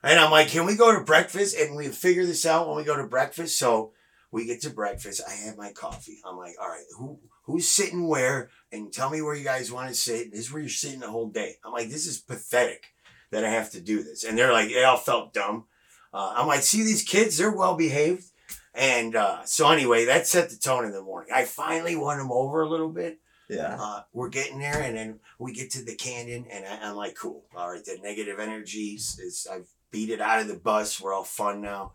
[0.03, 1.57] And I'm like, can we go to breakfast?
[1.57, 3.57] And we figure this out when we go to breakfast.
[3.57, 3.93] So
[4.31, 5.21] we get to breakfast.
[5.27, 6.19] I have my coffee.
[6.25, 8.49] I'm like, all right, who who's sitting where?
[8.71, 10.31] And tell me where you guys want to sit.
[10.31, 11.55] This is where you're sitting the whole day.
[11.63, 12.93] I'm like, this is pathetic
[13.31, 14.23] that I have to do this.
[14.23, 15.65] And they're like, they all felt dumb.
[16.13, 18.25] Uh, I'm like, see these kids, they're well behaved.
[18.73, 21.31] And uh, so anyway, that set the tone in the morning.
[21.33, 23.19] I finally won them over a little bit
[23.49, 23.77] yeah.
[23.79, 27.15] uh, we're getting there, and then we get to the canyon, and I, I'm like,
[27.15, 27.45] cool.
[27.55, 30.99] All right, the negative energies is, is I've beat it out of the bus.
[30.99, 31.93] We're all fun now,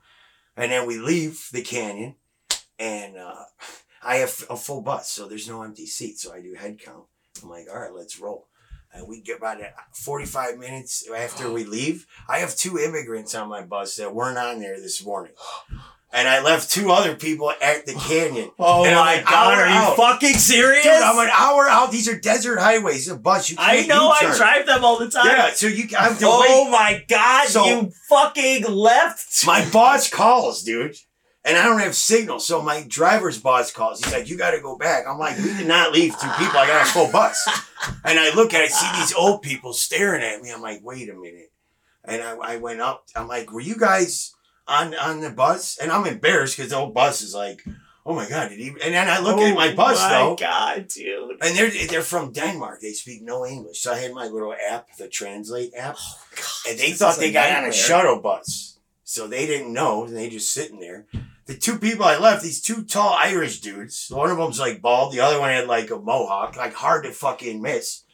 [0.56, 2.16] and then we leave the canyon,
[2.78, 3.44] and uh,
[4.02, 6.22] I have a full bus, so there's no empty seats.
[6.22, 7.04] So I do head count.
[7.42, 8.48] I'm like, all right, let's roll.
[8.92, 12.06] And we get about uh, 45 minutes after we leave.
[12.26, 15.32] I have two immigrants on my bus that weren't on there this morning.
[16.10, 18.50] And I left two other people at the canyon.
[18.58, 19.96] Oh And my god, are you out.
[19.96, 20.82] fucking serious?
[20.82, 21.92] Dude, I'm an hour out.
[21.92, 23.08] These are desert highways.
[23.08, 23.50] A bus.
[23.50, 24.36] You I know I U-turn.
[24.36, 25.26] drive them all the time.
[25.26, 26.70] Yeah, so you I to Oh wait.
[26.70, 29.44] my god, So- you fucking left.
[29.46, 30.96] My boss calls, dude,
[31.44, 32.40] and I don't have signal.
[32.40, 34.02] So my driver's boss calls.
[34.02, 36.58] He's like, "You got to go back." I'm like, "We did not leave two people.
[36.58, 37.46] I got a full bus."
[38.04, 40.50] And I look at, it, I see these old people staring at me.
[40.50, 41.52] I'm like, "Wait a minute."
[42.04, 43.04] And I, I went up.
[43.14, 44.34] I'm like, "Were you guys
[44.68, 47.64] on on the bus?" And I'm embarrassed because the old bus is like,
[48.06, 48.68] "Oh my god!" Did he?
[48.68, 50.06] And then I look at oh my bus though?
[50.06, 50.36] oh my though.
[50.36, 51.38] god, dude.
[51.40, 52.80] And they're they're from Denmark.
[52.80, 53.80] They speak no English.
[53.80, 56.70] So I had my little app, the Translate app, Oh god!
[56.70, 58.78] and they thought they got on a shuttle bus.
[59.04, 60.04] So they didn't know.
[60.04, 61.06] And they just sitting there.
[61.46, 64.08] The two people I left, these two tall Irish dudes.
[64.10, 65.14] One of them's like bald.
[65.14, 68.04] The other one had like a mohawk, like hard to fucking miss.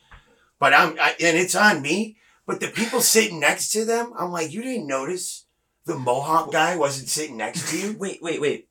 [0.61, 2.17] But I'm I, and it's on me.
[2.47, 5.44] But the people sitting next to them, I'm like, you didn't notice
[5.87, 7.97] the mohawk guy wasn't sitting next to you.
[7.99, 8.69] Wait, wait, wait.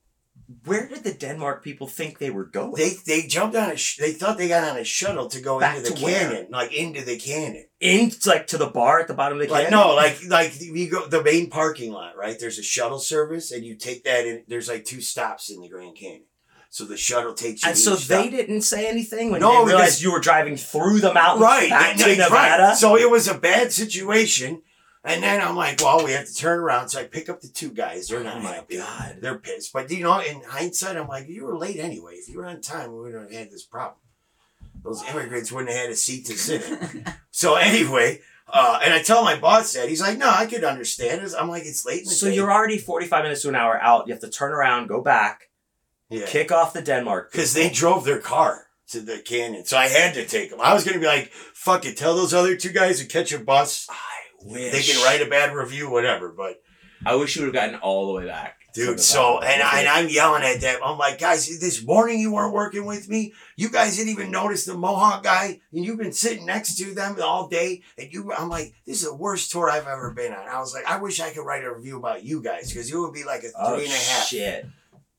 [0.66, 2.74] Where did the Denmark people think they were going?
[2.76, 3.78] They they jumped on a.
[3.78, 6.20] Sh- they thought they got on a shuttle to go Back into the to where?
[6.30, 7.66] canyon, like into the canyon.
[7.80, 9.80] in like to the bar at the bottom of the Like canyon.
[9.88, 12.38] no, like like you go the main parking lot, right?
[12.40, 14.44] There's a shuttle service, and you take that in.
[14.48, 16.26] There's like two stops in the Grand Canyon,
[16.70, 17.70] so the shuttle takes you.
[17.70, 18.32] And to so each they stop.
[18.32, 21.70] didn't say anything when No, they realized because- you were driving through the mountains right
[21.70, 22.64] back to they- they- Nevada.
[22.64, 22.78] right.
[22.78, 24.62] So it was a bad situation,
[25.04, 26.90] and then I'm like, well, we have to turn around.
[26.90, 28.08] So I pick up the two guys.
[28.08, 28.78] They're not Oh my happy.
[28.78, 29.18] God.
[29.22, 29.74] They're pissed.
[29.74, 32.14] But you know, in hindsight, I'm like, you were late anyway.
[32.16, 34.00] If you were on time, we wouldn't have had this problem.
[34.84, 37.06] Those immigrants wouldn't have had a seat to sit in.
[37.36, 41.22] So anyway, uh, and I tell my boss that he's like, "No, I could understand."
[41.24, 41.34] it.
[41.38, 43.82] I'm like, "It's late in the So day." you're already 45 minutes to an hour
[43.82, 44.06] out.
[44.08, 45.50] You have to turn around, go back,
[46.10, 47.32] yeah, kick off the Denmark.
[47.32, 50.62] because they drove their car to the canyon, so I had to take them.
[50.62, 53.40] I was gonna be like, "Fuck it, tell those other two guys to catch a
[53.40, 53.88] bus.
[54.46, 56.62] Wish They can write a bad review, whatever." But
[57.06, 58.60] I wish you would have gotten all the way back.
[58.74, 60.80] dude, so and I, and I'm yelling at them.
[60.84, 63.34] I'm like, "Guys, this morning you weren't working with me.
[63.56, 67.18] You guys didn't even notice the Mohawk guy, and you've been sitting next to them
[67.22, 67.84] all day.
[68.00, 70.48] And you, I'm like, this is the worst tour I've ever been on.
[70.48, 72.98] I was like, I wish I could write a review about you guys because it
[72.98, 74.26] would be like a oh, three Oh and a half.
[74.26, 74.66] shit!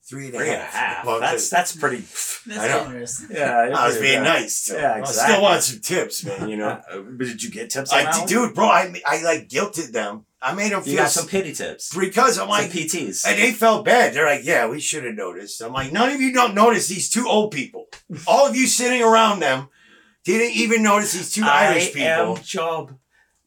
[0.09, 0.73] Three and a Three and a half.
[0.97, 1.07] half.
[1.07, 1.99] Well, that's that's pretty.
[2.47, 2.85] That's I know.
[2.85, 3.25] generous.
[3.31, 4.41] Yeah, I was being bad.
[4.41, 4.57] nice.
[4.59, 6.49] So Yeah, I still want some tips, man.
[6.51, 7.91] You know, Uh, but did you get tips?
[7.93, 8.27] I one?
[8.29, 10.27] dude, bro, I I like guilted them.
[10.43, 11.97] I made them You feel got some pity tips.
[11.97, 13.27] because I'm Some like, PTs.
[13.27, 14.13] and they felt bad.
[14.13, 15.63] They're like, yeah, we should have noticed.
[15.63, 17.87] I'm like, none of you don't notice these two old people.
[18.27, 19.69] All of you sitting around them
[20.23, 22.37] didn't even notice these two Irish people.
[22.37, 22.95] am job.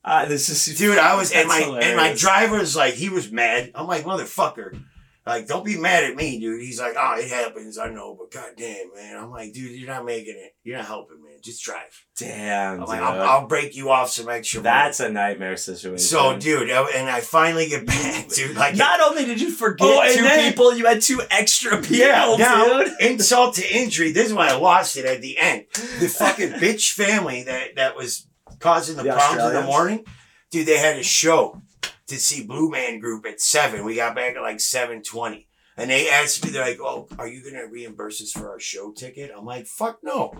[0.03, 2.21] Uh, this is Dude, I was and That's my and my hilarious.
[2.21, 3.71] driver's like he was mad.
[3.75, 4.81] I'm like motherfucker,
[5.27, 6.61] like don't be mad at me, dude.
[6.61, 9.17] He's like, oh, it happens, I know, but goddamn, man.
[9.17, 10.53] I'm like, dude, you're not making it.
[10.63, 11.37] You're not helping, man.
[11.43, 11.83] Just drive.
[12.19, 14.59] Damn, I'm like, I'll, I'll break you off some extra.
[14.59, 14.63] money.
[14.63, 15.99] That's a nightmare situation.
[15.99, 18.55] so, dude, I- and I finally get back, dude.
[18.57, 21.97] Like, Not only did you forget Oh, two then- people, you had two extra people,
[21.97, 22.93] yeah, now, dude.
[23.01, 24.11] insult to injury.
[24.11, 25.65] This is why I lost it at the end.
[25.99, 28.27] The fucking bitch family that that was
[28.59, 30.05] causing the, The problems in the morning,
[30.51, 30.67] dude.
[30.67, 31.61] They had a show
[32.07, 33.83] to see Blue Man Group at seven.
[33.85, 35.47] We got back at like seven twenty.
[35.79, 38.91] And they asked me, they're like, "Oh, are you gonna reimburse us for our show
[38.91, 40.33] ticket?" I'm like, "Fuck no."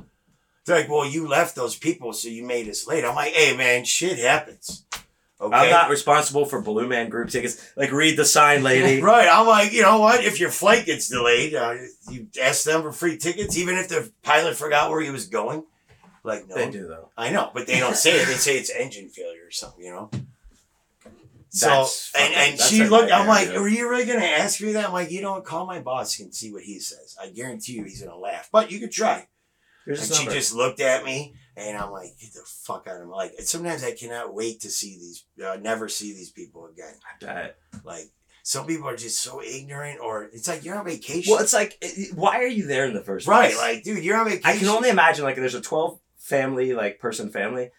[0.66, 3.56] They're like, "Well, you left those people, so you made us late." I'm like, "Hey,
[3.56, 4.86] man, shit happens."
[5.40, 5.56] Okay.
[5.56, 7.72] I'm not responsible for Blue Man Group tickets.
[7.76, 9.00] Like, read the sign, lady.
[9.02, 10.24] Right, I'm like, you know what?
[10.24, 11.76] If your flight gets delayed, uh,
[12.10, 15.64] you ask them for free tickets, even if the pilot forgot where he was going.
[16.24, 17.12] Like, no, They do though.
[17.16, 18.26] I know, but they don't say it.
[18.26, 20.10] They say it's engine failure or something, you know.
[21.58, 23.12] So and and she looked.
[23.12, 24.86] I'm like, are you really gonna ask me that?
[24.88, 27.16] I'm like, you don't call my boss and see what he says.
[27.22, 28.50] I guarantee you, he's gonna laugh.
[28.52, 29.28] But you could try.
[29.86, 30.34] Here's And she number.
[30.38, 33.14] just looked at me, and I'm like, get the fuck out of me.
[33.14, 36.94] Like sometimes I cannot wait to see these, uh, never see these people again.
[37.06, 37.58] I bet.
[37.86, 38.12] Like
[38.44, 41.32] some people are just so ignorant, or it's like you're on vacation.
[41.32, 41.82] Well, it's like,
[42.14, 43.56] why are you there in the first place?
[43.56, 44.46] right, like dude, you're on vacation.
[44.46, 47.72] I can only imagine like there's a 12 family like person family.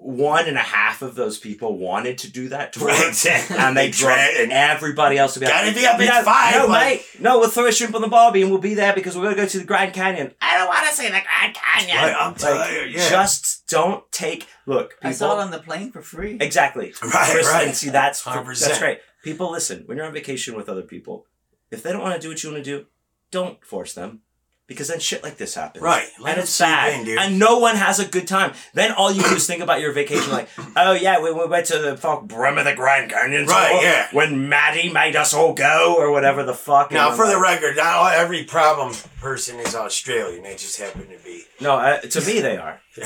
[0.00, 3.56] One and a half of those people wanted to do that tour, Right, exactly.
[3.58, 6.66] and they tried and- everybody else would be like, Gotta be up at five, No,
[6.66, 9.16] like- mate, no, we'll throw a shrimp on the barbie and we'll be there because
[9.16, 10.32] we're gonna go to the Grand Canyon.
[10.40, 11.96] I don't want to see the Grand Canyon.
[11.96, 12.90] Right, I'm Like, tired.
[12.92, 13.08] Yeah.
[13.10, 14.46] Just don't take.
[14.66, 15.08] Look, people.
[15.08, 16.36] I saw it on the plane for free.
[16.40, 16.94] Exactly.
[17.02, 17.74] Right, Kristen, right.
[17.74, 18.60] See, that's 100%.
[18.60, 19.00] that's great.
[19.24, 19.82] People, listen.
[19.86, 21.26] When you're on vacation with other people,
[21.70, 22.86] if they don't want to do what you want to do,
[23.30, 24.20] don't force them,
[24.68, 25.82] because then shit like this happens.
[25.82, 26.06] Right.
[26.20, 27.18] Let and it's bad, in, dude.
[27.18, 28.52] and no one has a good time.
[28.74, 31.66] Then all you do is think about your vacation, like, oh yeah, we, we went
[31.66, 34.08] to the fuck brim of the Grand Canyon, Right, yeah.
[34.12, 36.92] When Maddie made us all go, or whatever the fuck.
[36.92, 40.42] Now, for I'm the record, not every problem person is Australian.
[40.44, 41.44] They just happen to be.
[41.60, 42.80] no, uh, to me they are.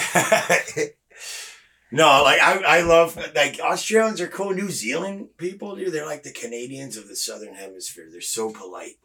[1.92, 4.52] no, like I, I love like Australians are cool.
[4.52, 8.08] New Zealand people, dude, they're like the Canadians of the Southern Hemisphere.
[8.10, 8.96] They're so polite.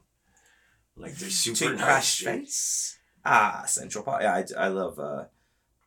[0.98, 1.84] Like they're super nice.
[1.84, 3.00] crash face.
[3.26, 4.22] Ah, Central Park.
[4.24, 5.00] Yeah, I, I love.
[5.00, 5.26] uh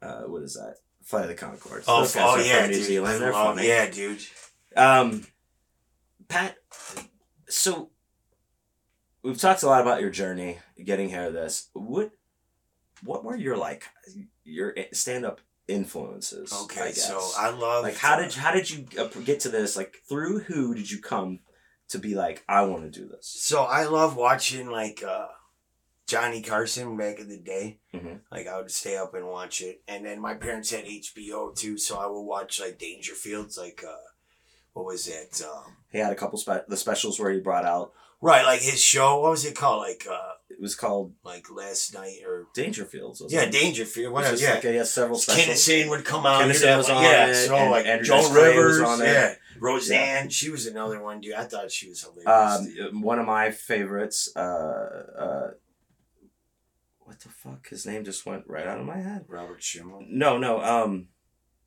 [0.02, 0.76] uh What is that?
[1.04, 1.84] Flight of the Conchords.
[1.88, 2.84] Oh, Those guys oh are yeah, from New dude.
[2.86, 3.22] Zealand.
[3.22, 3.66] They're Oh, funny.
[3.68, 4.20] Yeah, dude.
[4.76, 5.26] Um,
[6.28, 6.56] Pat,
[7.48, 7.90] so
[9.22, 11.26] we've talked a lot about your journey getting here.
[11.26, 12.10] to This what
[13.02, 13.84] what were your like
[14.44, 16.52] your stand up influences?
[16.52, 17.08] I Okay, guess?
[17.08, 18.86] so I love like how did how did you
[19.24, 19.76] get to this?
[19.76, 21.40] Like through who did you come
[21.90, 23.26] to be like I want to do this?
[23.26, 25.28] So I love watching like uh
[26.06, 27.78] Johnny Carson back in the day.
[27.94, 28.20] Mhm.
[28.32, 31.78] Like I would stay up and watch it, and then my parents had HBO too,
[31.78, 33.94] so I would watch like Dangerfields, like uh,
[34.72, 35.40] what was it?
[35.44, 37.92] Um, He had a couple spe- the specials where he brought out.
[38.20, 39.20] right, like his show.
[39.20, 39.82] What was it called?
[39.82, 43.22] Like uh, It was called like last night or Dangerfields.
[43.28, 43.52] yeah, it?
[43.52, 44.12] Dangerfield.
[44.12, 44.42] Was Whatever.
[44.42, 44.54] Yeah.
[44.54, 45.18] like has several.
[45.18, 46.42] Kinison would come out.
[46.42, 49.04] Kinison was on yeah, it, so and like Andrew Joan Rivers, on it.
[49.04, 50.28] yeah, Roseanne.
[50.28, 51.34] She was another one, dude.
[51.34, 52.68] I thought she was hilarious.
[52.92, 54.30] Um, one of my favorites.
[54.34, 55.50] Uh, uh,
[57.00, 57.68] what the fuck?
[57.68, 59.24] His name just went right out of my head.
[59.28, 60.04] Robert Schimmel.
[60.08, 60.60] No, no.
[60.60, 61.08] Um,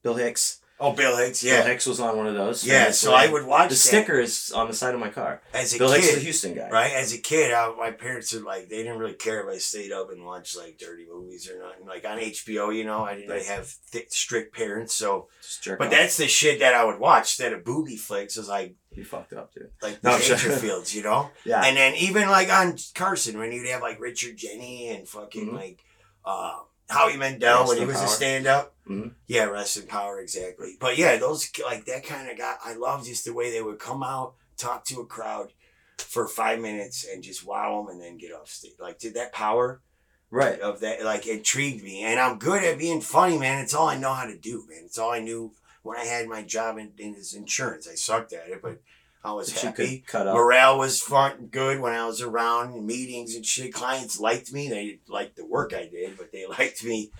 [0.01, 0.59] Bill Hicks.
[0.79, 1.43] Oh, Bill Hicks.
[1.43, 2.65] Bill Yeah, Hicks was on one of those.
[2.65, 2.91] yeah.
[2.91, 5.41] So I would watch The that sticker is on the side of my car.
[5.53, 6.19] as a Bill Hicks is kid.
[6.19, 6.69] the Houston guy.
[6.69, 6.91] right?
[6.91, 9.91] As a kid, I, my parents would like they didn't really care if I stayed
[9.91, 11.75] up and watched like dirty movies or not.
[11.87, 15.29] Like on HBO, you know, I didn't really have th- strict parents, so.
[15.65, 15.91] But off.
[15.91, 18.35] that's the shit that I would watch instead of booby flicks.
[18.35, 19.69] Is like you fucked up, dude.
[19.81, 20.37] like No, the sure.
[20.37, 21.29] Dangerfields, you know.
[21.45, 21.61] Yeah.
[21.63, 25.53] And then even like on Carson when you'd have like Richard Jeni and fucking Mhm.
[25.53, 25.79] like
[26.25, 26.59] uh,
[26.93, 28.05] Howie Mandel Rest when he was power.
[28.05, 28.75] a stand up.
[28.87, 29.15] Mhm.
[29.27, 30.75] Yeah, rest in power, exactly.
[30.79, 32.55] But yeah, those like that kind of guy.
[32.63, 35.53] I love just the way they would come out, talk to a crowd
[35.97, 38.73] for five minutes, and just wow them, and then get off stage.
[38.79, 39.81] Like, did that power
[40.29, 40.59] right.
[40.59, 43.63] of that like intrigued me, and I'm good at being funny, man.
[43.63, 44.83] It's all I know how to do, man.
[44.85, 47.87] It's all I knew when I had my job in, in this insurance.
[47.87, 48.81] I sucked at it, but
[49.23, 50.03] I was happy.
[50.05, 50.35] cut up.
[50.35, 53.73] Morale was fun, good when I was around in meetings and shit.
[53.73, 54.69] Clients liked me.
[54.69, 57.11] They liked the work I did, but they liked me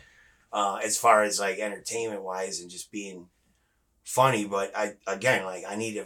[0.51, 3.27] uh, as far as like entertainment wise and just being
[4.03, 4.45] funny.
[4.45, 6.05] But I again, like I need to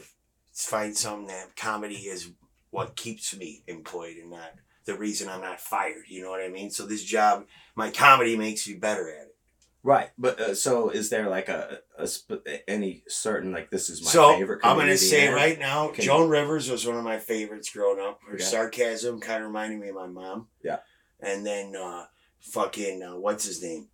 [0.53, 2.31] find something that comedy is
[2.69, 4.51] what keeps me employed and not
[4.85, 6.05] the reason I'm not fired.
[6.07, 6.69] You know what I mean?
[6.69, 7.45] So this job,
[7.75, 9.36] my comedy makes me better at it.
[9.87, 14.03] Right, but uh, so is there like a, a sp- any certain like this is
[14.03, 14.59] my so favorite?
[14.61, 18.19] I'm gonna say right now, Joan Rivers was one of my favorites growing up.
[18.27, 18.43] Her Okay.
[18.43, 20.47] sarcasm kind of reminded me of my mom.
[20.61, 20.79] Yeah.
[21.21, 22.07] And then uh,
[22.41, 23.87] fucking uh, what's his name?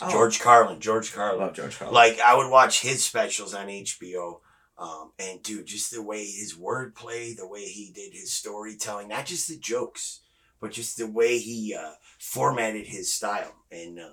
[0.00, 0.78] Oh, George Carlin.
[0.78, 1.42] George Carlin.
[1.42, 1.94] I love George Carlin.
[1.96, 4.38] Like I would watch his specials on HBO.
[4.78, 9.26] Um, and dude, just the way his wordplay, the way he did his storytelling, not
[9.26, 10.20] just the jokes,
[10.60, 13.56] but just the way he uh, formatted his style.
[13.72, 14.10] And uh,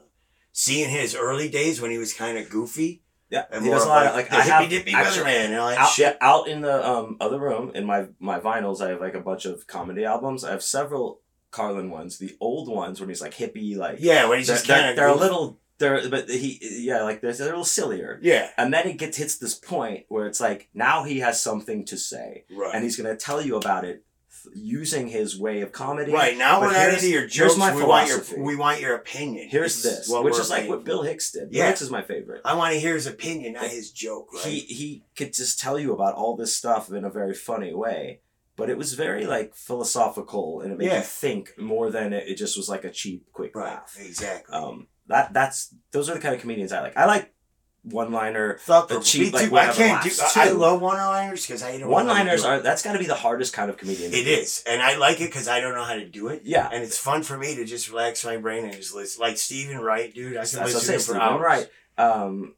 [0.51, 3.85] seeing his early days when he was kind of goofy, yeah, and he more does
[3.85, 5.89] a lot of like the I have hippy dippy actually- weatherman and all that out,
[5.89, 6.17] shit.
[6.21, 9.45] out in the um, other room in my my vinyls i have like a bunch
[9.45, 10.43] of comedy albums.
[10.43, 11.21] I have several
[11.51, 12.17] carlin ones.
[12.17, 14.95] The old ones when he's like hippie like Yeah, when he's they're, just kind of
[14.95, 18.19] they're a little they're but he yeah like they're, they're a little sillier.
[18.21, 21.85] Yeah, and then it gets hits this point where it's like now he has something
[21.85, 22.43] to say.
[22.51, 22.73] Right.
[22.75, 24.03] and he's gonna tell you about it
[24.45, 26.11] with using his way of comedy.
[26.11, 27.57] Right now But we're not into your jokes.
[27.57, 29.47] my we want your we want your opinion.
[29.49, 31.51] Here's This this, which is like what Bill Hicks did.
[31.51, 32.41] Bill Hicks is my favorite.
[32.45, 34.33] I want to hear his opinion, not his joke.
[34.33, 34.43] Right?
[34.43, 38.21] He he could just tell you about all this stuff in a very funny way,
[38.55, 40.97] but it was very like philosophical and it made Yeah.
[40.97, 43.65] you think more than it, it just was like a cheap, quick right.
[43.73, 43.95] laugh.
[43.99, 44.55] Exactly.
[44.55, 46.95] Um, that that's those are the kind of comedians I like.
[46.97, 47.33] I like
[47.83, 48.59] one liner.
[48.67, 49.57] The the cheap, like, too.
[49.57, 50.09] I can't do.
[50.09, 51.89] laughs, I love one-liners because I don't.
[51.89, 54.11] One liners are that's got to be the hardest kind of comedian.
[54.11, 54.29] to It do.
[54.31, 56.41] is, and I like it because I don't know how to do it.
[56.45, 56.69] Yeah.
[56.71, 59.19] and it's fun for me to just relax my brain and just listen.
[59.21, 61.41] Like Steven Wright, dude, I can what I listen to for Steven hours.
[61.41, 61.67] Wright.
[61.97, 62.55] Um,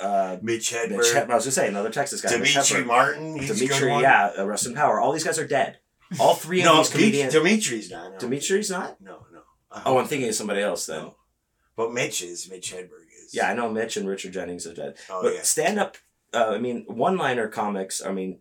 [0.00, 2.30] uh, Mitch Mitch Hedberg, I was gonna say another Texas guy.
[2.30, 5.00] Demetri Martin, he's a good Demetri, yeah, uh, Rest in Power.
[5.00, 5.78] All these guys are dead.
[6.18, 7.32] All three of No, these Dim- comedians.
[7.32, 8.12] Demetri's not.
[8.12, 8.18] No.
[8.18, 9.00] Demetri's not.
[9.00, 9.40] No, no.
[9.86, 11.02] Oh, I'm thinking of somebody else then.
[11.02, 11.14] No.
[11.76, 12.50] But Mitch is.
[12.50, 13.01] Mitch Hedberg is.
[13.32, 14.96] Yeah, I know Mitch and Richard Jennings are dead.
[15.10, 15.42] Oh but yeah.
[15.42, 15.96] stand up,
[16.34, 18.38] uh, I mean, one liner comics, I mean,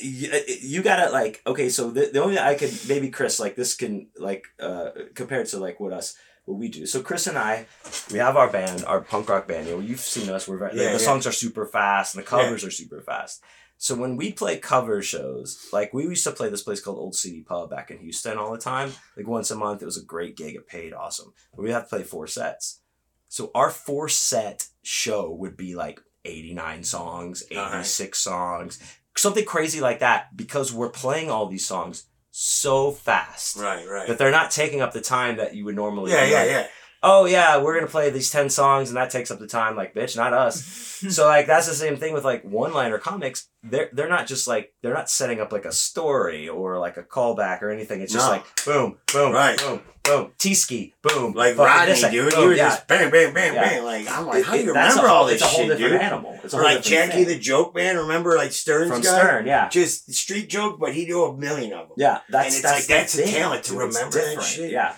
[0.00, 3.56] you, you gotta like, okay, so the, the only thing I could, maybe Kris, like
[3.56, 6.86] this can, like, uh, compared to like what us, what we do.
[6.86, 7.66] So Kris and I,
[8.10, 9.66] we have our band, our punk rock band.
[9.66, 10.48] You know, you've seen us.
[10.48, 10.98] We're very, Yeah, the yeah.
[10.98, 13.42] songs are super fast and the covers are super fast.
[13.76, 17.14] So when we play cover shows, like we used to play this place called Old
[17.14, 18.92] City Pub back in Houston all the time.
[19.16, 20.56] Like once a month, it was a great gig.
[20.56, 21.32] It paid awesome.
[21.54, 22.80] But we have to play four sets.
[23.28, 27.74] So our four set show would be like 89 songs, Alright.
[27.80, 28.78] 86 songs,
[29.16, 34.06] something crazy like that because we're playing all these songs so fast Right, right.
[34.06, 36.66] that they're not taking up the time that you would normally yeah, yeah, like, yeah.
[37.02, 39.76] Oh yeah, we're gonna play these ten songs and that takes up the time.
[39.76, 40.64] Like, bitch, not us.
[41.10, 43.48] so like that's the same thing with like one liner comics.
[43.62, 47.02] They're they're not just like they're not setting up like a story or like a
[47.02, 48.00] callback or anything.
[48.00, 48.32] It's just No.
[48.32, 49.58] like boom, boom, Right.
[49.58, 51.32] boom, boom, T ski, boom.
[51.34, 52.30] Like fucking Rodney, this, like, dude.
[52.32, 52.68] boom, you were yeah.
[52.68, 53.62] just bang, bang, bang, Yeah.
[53.68, 53.84] bang.
[53.84, 55.58] Like I'm like, how do It- you that's remember whole, all this It's a whole
[55.66, 56.00] shit, different dude?
[56.02, 56.40] animal.
[56.44, 57.34] It's a Or whole like different Jackie thing.
[57.34, 57.96] the Joke Man.
[57.96, 59.18] Remember like Stern's from guy?
[59.18, 59.68] Stern, yeah.
[59.68, 61.96] Just street joke, but he do a million of them.
[61.96, 63.82] Yeah, that's it's that's like, that's the a thing, talent to dude.
[63.82, 64.48] It's remember that different.
[64.48, 64.70] shit.
[64.72, 64.94] Yeah,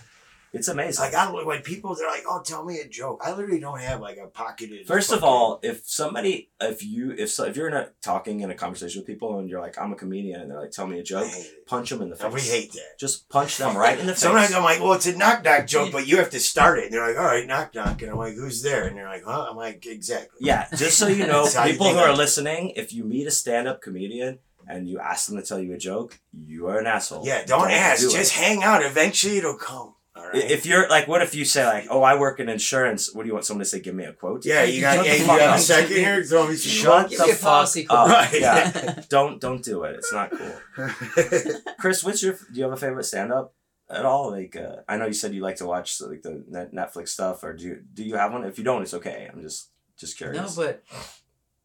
[0.52, 1.04] it's amazing.
[1.04, 4.00] Like I when people they're like, "Oh, tell me a joke." I literally don't have
[4.00, 4.86] like a pocketed.
[4.86, 8.50] First of all, if somebody, if you, if so, if you're in a talking in
[8.50, 10.98] a conversation with people and you're like, I'm a comedian, and they're like, tell me
[10.98, 11.28] a joke,
[11.66, 12.24] punch them in the face.
[12.24, 12.98] And we hate that.
[12.98, 14.22] Just punch them right in the face.
[14.22, 16.86] Sometimes I'm like, "Well, it's a knock knock joke, but you have to start it."
[16.86, 19.24] And they're like, "All right, knock knock," and I'm like, "Who's there?" And they're like,
[19.24, 22.72] "Huh?" I'm like, "Exactly." yeah, just so you know, how you people who are listening,
[22.74, 26.18] if you meet a stand-up comedian and you ask them to tell you a joke,
[26.32, 27.24] you are an asshole.
[27.24, 28.02] Yeah, don't, ask.
[28.02, 28.12] do it.
[28.12, 28.84] Just hang out.
[28.84, 29.94] Eventually, it'll come.
[30.16, 30.34] All right.
[30.34, 33.28] If you're like, what if you say like, "Oh, I work in insurance." What do
[33.28, 33.78] you want someone to say?
[33.80, 34.44] Give me a quote.
[34.44, 35.06] yeah, you got.
[35.06, 36.24] Yeah, you fuck got a second here.
[36.30, 36.70] Throw me some.
[36.72, 38.08] Shut Give the fuck policy up.
[38.08, 38.40] Right.
[38.40, 39.94] Yeah, don't don't do it.
[39.96, 40.52] It's not cool.
[41.78, 42.32] Kris, what's your?
[42.32, 43.54] Do you have a favorite stand-up
[43.88, 44.32] at all?
[44.32, 47.52] Like, uh, I know you said you like to watch like the Netflix stuff, or
[47.54, 48.44] do you do you have one?
[48.44, 49.28] If you don't, it's okay.
[49.32, 50.36] I'm just just curious.
[50.36, 50.80] no, curious.
[50.88, 51.08] but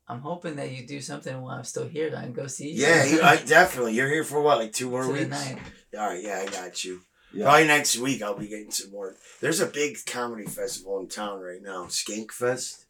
[0.07, 2.11] I'm hoping that you do something while I'm still here.
[2.11, 2.83] That I can go see you.
[2.85, 3.93] yeah, you, I, definitely.
[3.95, 5.29] You're here for what, like two more To the weeks?
[5.29, 5.57] night.
[5.97, 7.01] All right, yeah, I got you.
[7.35, 7.45] Yeah.
[7.45, 9.15] Probably next week I'll be getting some more.
[9.41, 12.85] There's a big comedy festival in town right now, Skank Fest.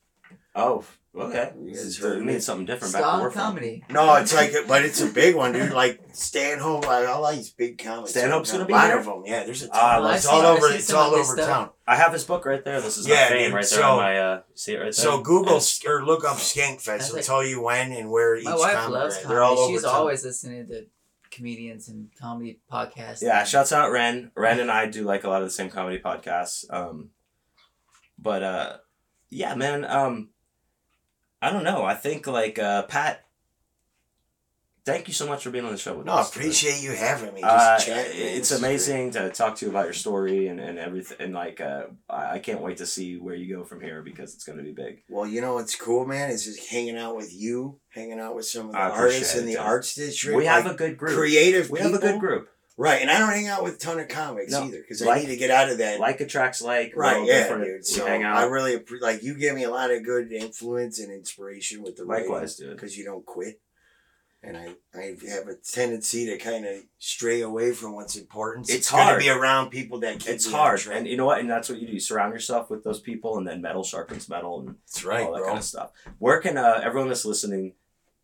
[0.55, 0.83] oh,
[1.15, 1.51] okay.
[1.61, 3.41] You guys heard it means something different back where Style we're from.
[3.41, 3.83] comedy.
[3.89, 5.71] No, it's like, but it's a big one, dude.
[5.73, 8.11] Like staying home, like all these big comics.
[8.11, 8.97] Stand-Up's gonna be a lot here?
[8.99, 9.23] of them.
[9.25, 10.05] Yeah, there's a Ah, ton.
[10.05, 10.73] I've it's seen- all I've over.
[10.73, 11.47] It's all over stuff.
[11.47, 11.69] town.
[11.87, 12.81] I have his book right there.
[12.81, 14.17] This is Yeah, my fame dude, right there so- on my.
[14.19, 14.91] Uh, see it right there.
[14.93, 17.07] So Google s- or look up Skank Fest.
[17.09, 18.89] It'll like- tell you when and where each My wife comic.
[18.91, 19.29] loves comedy.
[19.33, 19.95] They're all over She's town.
[19.95, 20.85] always listening to
[21.35, 23.21] comedians and comedy podcasts.
[23.21, 24.31] Yeah, shouts out Ren.
[24.35, 26.65] Ren and I do like a lot of the same comedy podcasts.
[26.69, 27.09] Um,
[28.17, 28.77] but uh,
[29.29, 29.85] yeah, man.
[29.85, 30.29] Um,
[31.41, 31.83] I don't know.
[31.83, 33.24] I think like uh, Pat.
[34.85, 36.29] Thank you so much for being on the show with No, us.
[36.29, 37.41] appreciate you having me.
[37.41, 41.17] Just Uh, it's amazing to talk to you about your story and, and everything.
[41.19, 44.35] And like, uh, I, I can't wait to see where you go from here because
[44.35, 45.01] it's going to be big.
[45.09, 48.45] Well, you know what's cool, man, is just hanging out with you, hanging out with
[48.45, 49.61] some of the I artists in the Joe.
[49.61, 50.37] arts district.
[50.37, 51.15] we have like a good group.
[51.17, 51.71] creative.
[51.71, 52.49] we have a good group.
[52.77, 55.05] Right, and I don't hang out with a ton of comics No, either because I
[55.05, 55.99] like- need to get out of that.
[55.99, 56.91] Like attracts like.
[56.95, 57.63] right, yeah, different.
[57.63, 57.85] dude.
[57.87, 58.35] So hang out.
[58.35, 62.03] I really like you give me a lot of good influence and inspiration with the
[62.03, 62.75] Likewise, dude.
[62.75, 63.61] because you don't quit.
[64.45, 68.69] And I, I have a tendency to kind of stray away from what's important.
[68.69, 69.19] It's gonna hard.
[69.19, 70.97] be around people that keep It's hard, track.
[70.97, 71.39] and you know what?
[71.39, 71.93] And that's what you do.
[71.93, 75.31] You surround yourself with those people, and then metal sharpens metal, and That's right, all
[75.33, 75.47] that bro.
[75.47, 75.91] kind of stuff.
[76.19, 77.73] Where can uh, everyone that's listening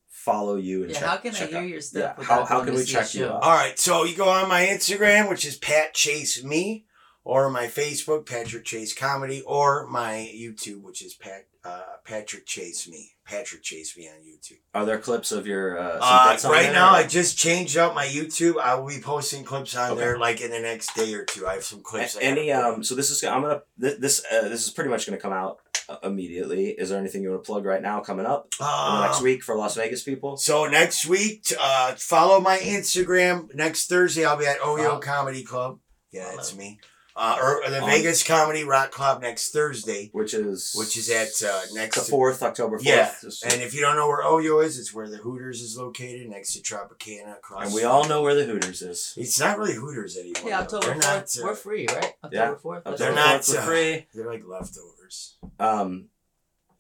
[0.10, 1.10] follow you and Yeah, check?
[1.10, 3.41] how can I hear out- your stuff Yeah, how, how can we check you out?
[3.41, 6.85] All right, so you go on my Instagram, which is Pat Chase Me,
[7.23, 12.88] or my Facebook, Patrick Chase Comedy, or my YouTube, which is Pat uh, Patrick Chase
[12.88, 13.12] Me.
[13.26, 14.58] Patrick Chase Me on YouTube.
[14.74, 18.06] Are there clips of your uh, Uh, right now, or- I just changed up my
[18.06, 18.60] YouTube.
[18.60, 20.02] I will be posting clips on Okay.
[20.02, 21.46] there like in the next day or two.
[21.48, 22.16] I have some clips.
[22.16, 25.06] A- any um so this is i'm gonna this this, uh, this is pretty much
[25.06, 25.58] gonna come out
[25.88, 26.70] uh, immediately.
[26.70, 29.56] Is there anything you want to plug right now coming up Uh, next week for
[29.56, 30.38] Las Vegas people?
[30.38, 33.54] So next week, uh, follow my Instagram.
[33.54, 35.00] Next Thursday, I'll be at Oyo Follow.
[35.00, 35.80] Comedy Club.
[36.12, 36.80] Yeah, that's me.
[37.16, 41.28] Uh, or the On- Vegas Comedy Rock Club next Thursday, Which is which is at
[41.48, 41.96] uh, next.
[41.96, 42.86] the fourth, October fourth.
[42.86, 43.14] Yeah,
[43.52, 46.54] and if you don't know where Oyo is, it's where the Hooters is located, next
[46.54, 47.38] to Tropicana.
[47.38, 47.66] Across.
[47.66, 49.14] and we all know where the Hooters is.
[49.18, 50.50] It's not really Hooters anymore.
[50.50, 50.60] Yeah.
[50.62, 51.30] October They're not.
[51.30, 51.38] fourth.
[51.40, 52.14] uh, we're free, right?
[52.24, 52.56] October Yeah.
[52.56, 52.84] fourth.
[52.98, 54.08] They're not, for uh, free.
[54.14, 55.38] They're like leftovers.
[55.60, 56.06] Um,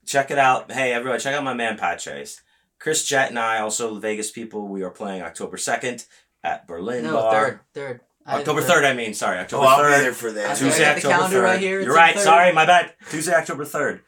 [0.05, 0.71] check it out.
[0.71, 2.41] Hey, everyone, check out my man Pat Chase.
[2.79, 6.05] Kris Jett and I, also the Vegas people, we are playing October 2nd
[6.43, 7.31] at Berlin No, Bar.
[7.33, 8.01] third, third.
[8.25, 8.85] I did October third.
[8.85, 9.37] I mean, sorry.
[9.37, 9.97] Oh, October I'll 3rd.
[9.97, 10.57] be there for that.
[10.57, 11.43] Tuesday, got October calendar 3rd.
[11.43, 11.79] right here.
[11.79, 12.15] You're the right.
[12.15, 12.23] third.
[12.23, 12.93] Sorry, my bad.
[13.09, 14.01] Tuesday, October 3rd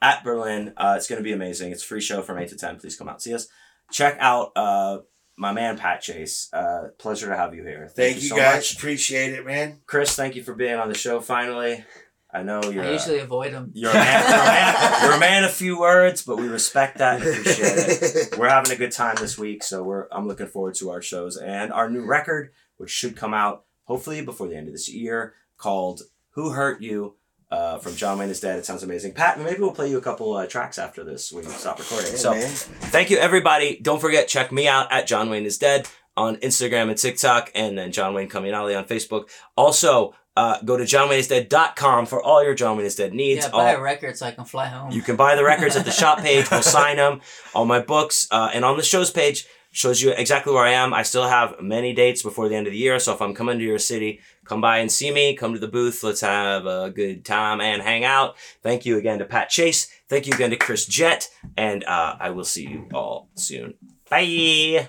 [0.00, 0.74] at Berlin.
[0.76, 1.72] Uh, it's going to be amazing.
[1.72, 2.78] It's a free show from 8 to 10.
[2.78, 3.48] Please come out and see us.
[3.90, 4.98] Check out uh,
[5.36, 6.48] my man, Pat Chase.
[6.52, 7.88] Uh, pleasure to have you here.
[7.94, 8.56] Thank you, so guys.
[8.56, 8.76] much.
[8.76, 9.80] Appreciate it, man.
[9.86, 11.84] Kris, thank you for being on the show finally.
[12.30, 12.84] I know you're.
[12.84, 13.70] I uh, usually avoid them.
[13.74, 14.22] You're a man.
[14.28, 17.72] You're a man, you're a man of few words, but we respect that and appreciate
[17.78, 18.34] it.
[18.38, 21.38] We're having a good time this week, so we're I'm looking forward to our shows
[21.38, 25.34] and our new record, which should come out hopefully before the end of this year,
[25.56, 27.14] called "Who Hurt You."
[27.50, 28.58] Uh, from John Wayne is Dead.
[28.58, 29.14] It sounds amazing.
[29.14, 32.10] Pat, maybe we'll play you a couple uh, tracks after this when we stop recording.
[32.10, 32.46] Yeah, so man.
[32.46, 33.78] thank you everybody.
[33.80, 37.78] Don't forget, check me out at John Wayne is Dead on Instagram and TikTok, and
[37.78, 39.30] then John Wayne Comunale on Facebook.
[39.56, 43.46] Also, uh, go to johnwayneisdead.com for all your John Wayne is Dead needs.
[43.46, 44.92] Yeah, buy all, a record so I can fly home.
[44.92, 46.50] you can buy the records at the shop page.
[46.50, 47.22] We'll sign them.
[47.54, 50.94] All my books uh, and on the shows page shows you exactly where I am.
[50.94, 52.98] I still have many dates before the end of the year.
[52.98, 55.34] So if I'm coming to your city, come by and see me.
[55.34, 56.02] Come to the booth.
[56.02, 58.36] Let's have a good time and hang out.
[58.62, 59.90] Thank you again to Pat Chase.
[60.08, 61.28] Thank you again to Kris Jett.
[61.56, 63.74] And uh, I will see you all soon.
[64.10, 64.86] Bye.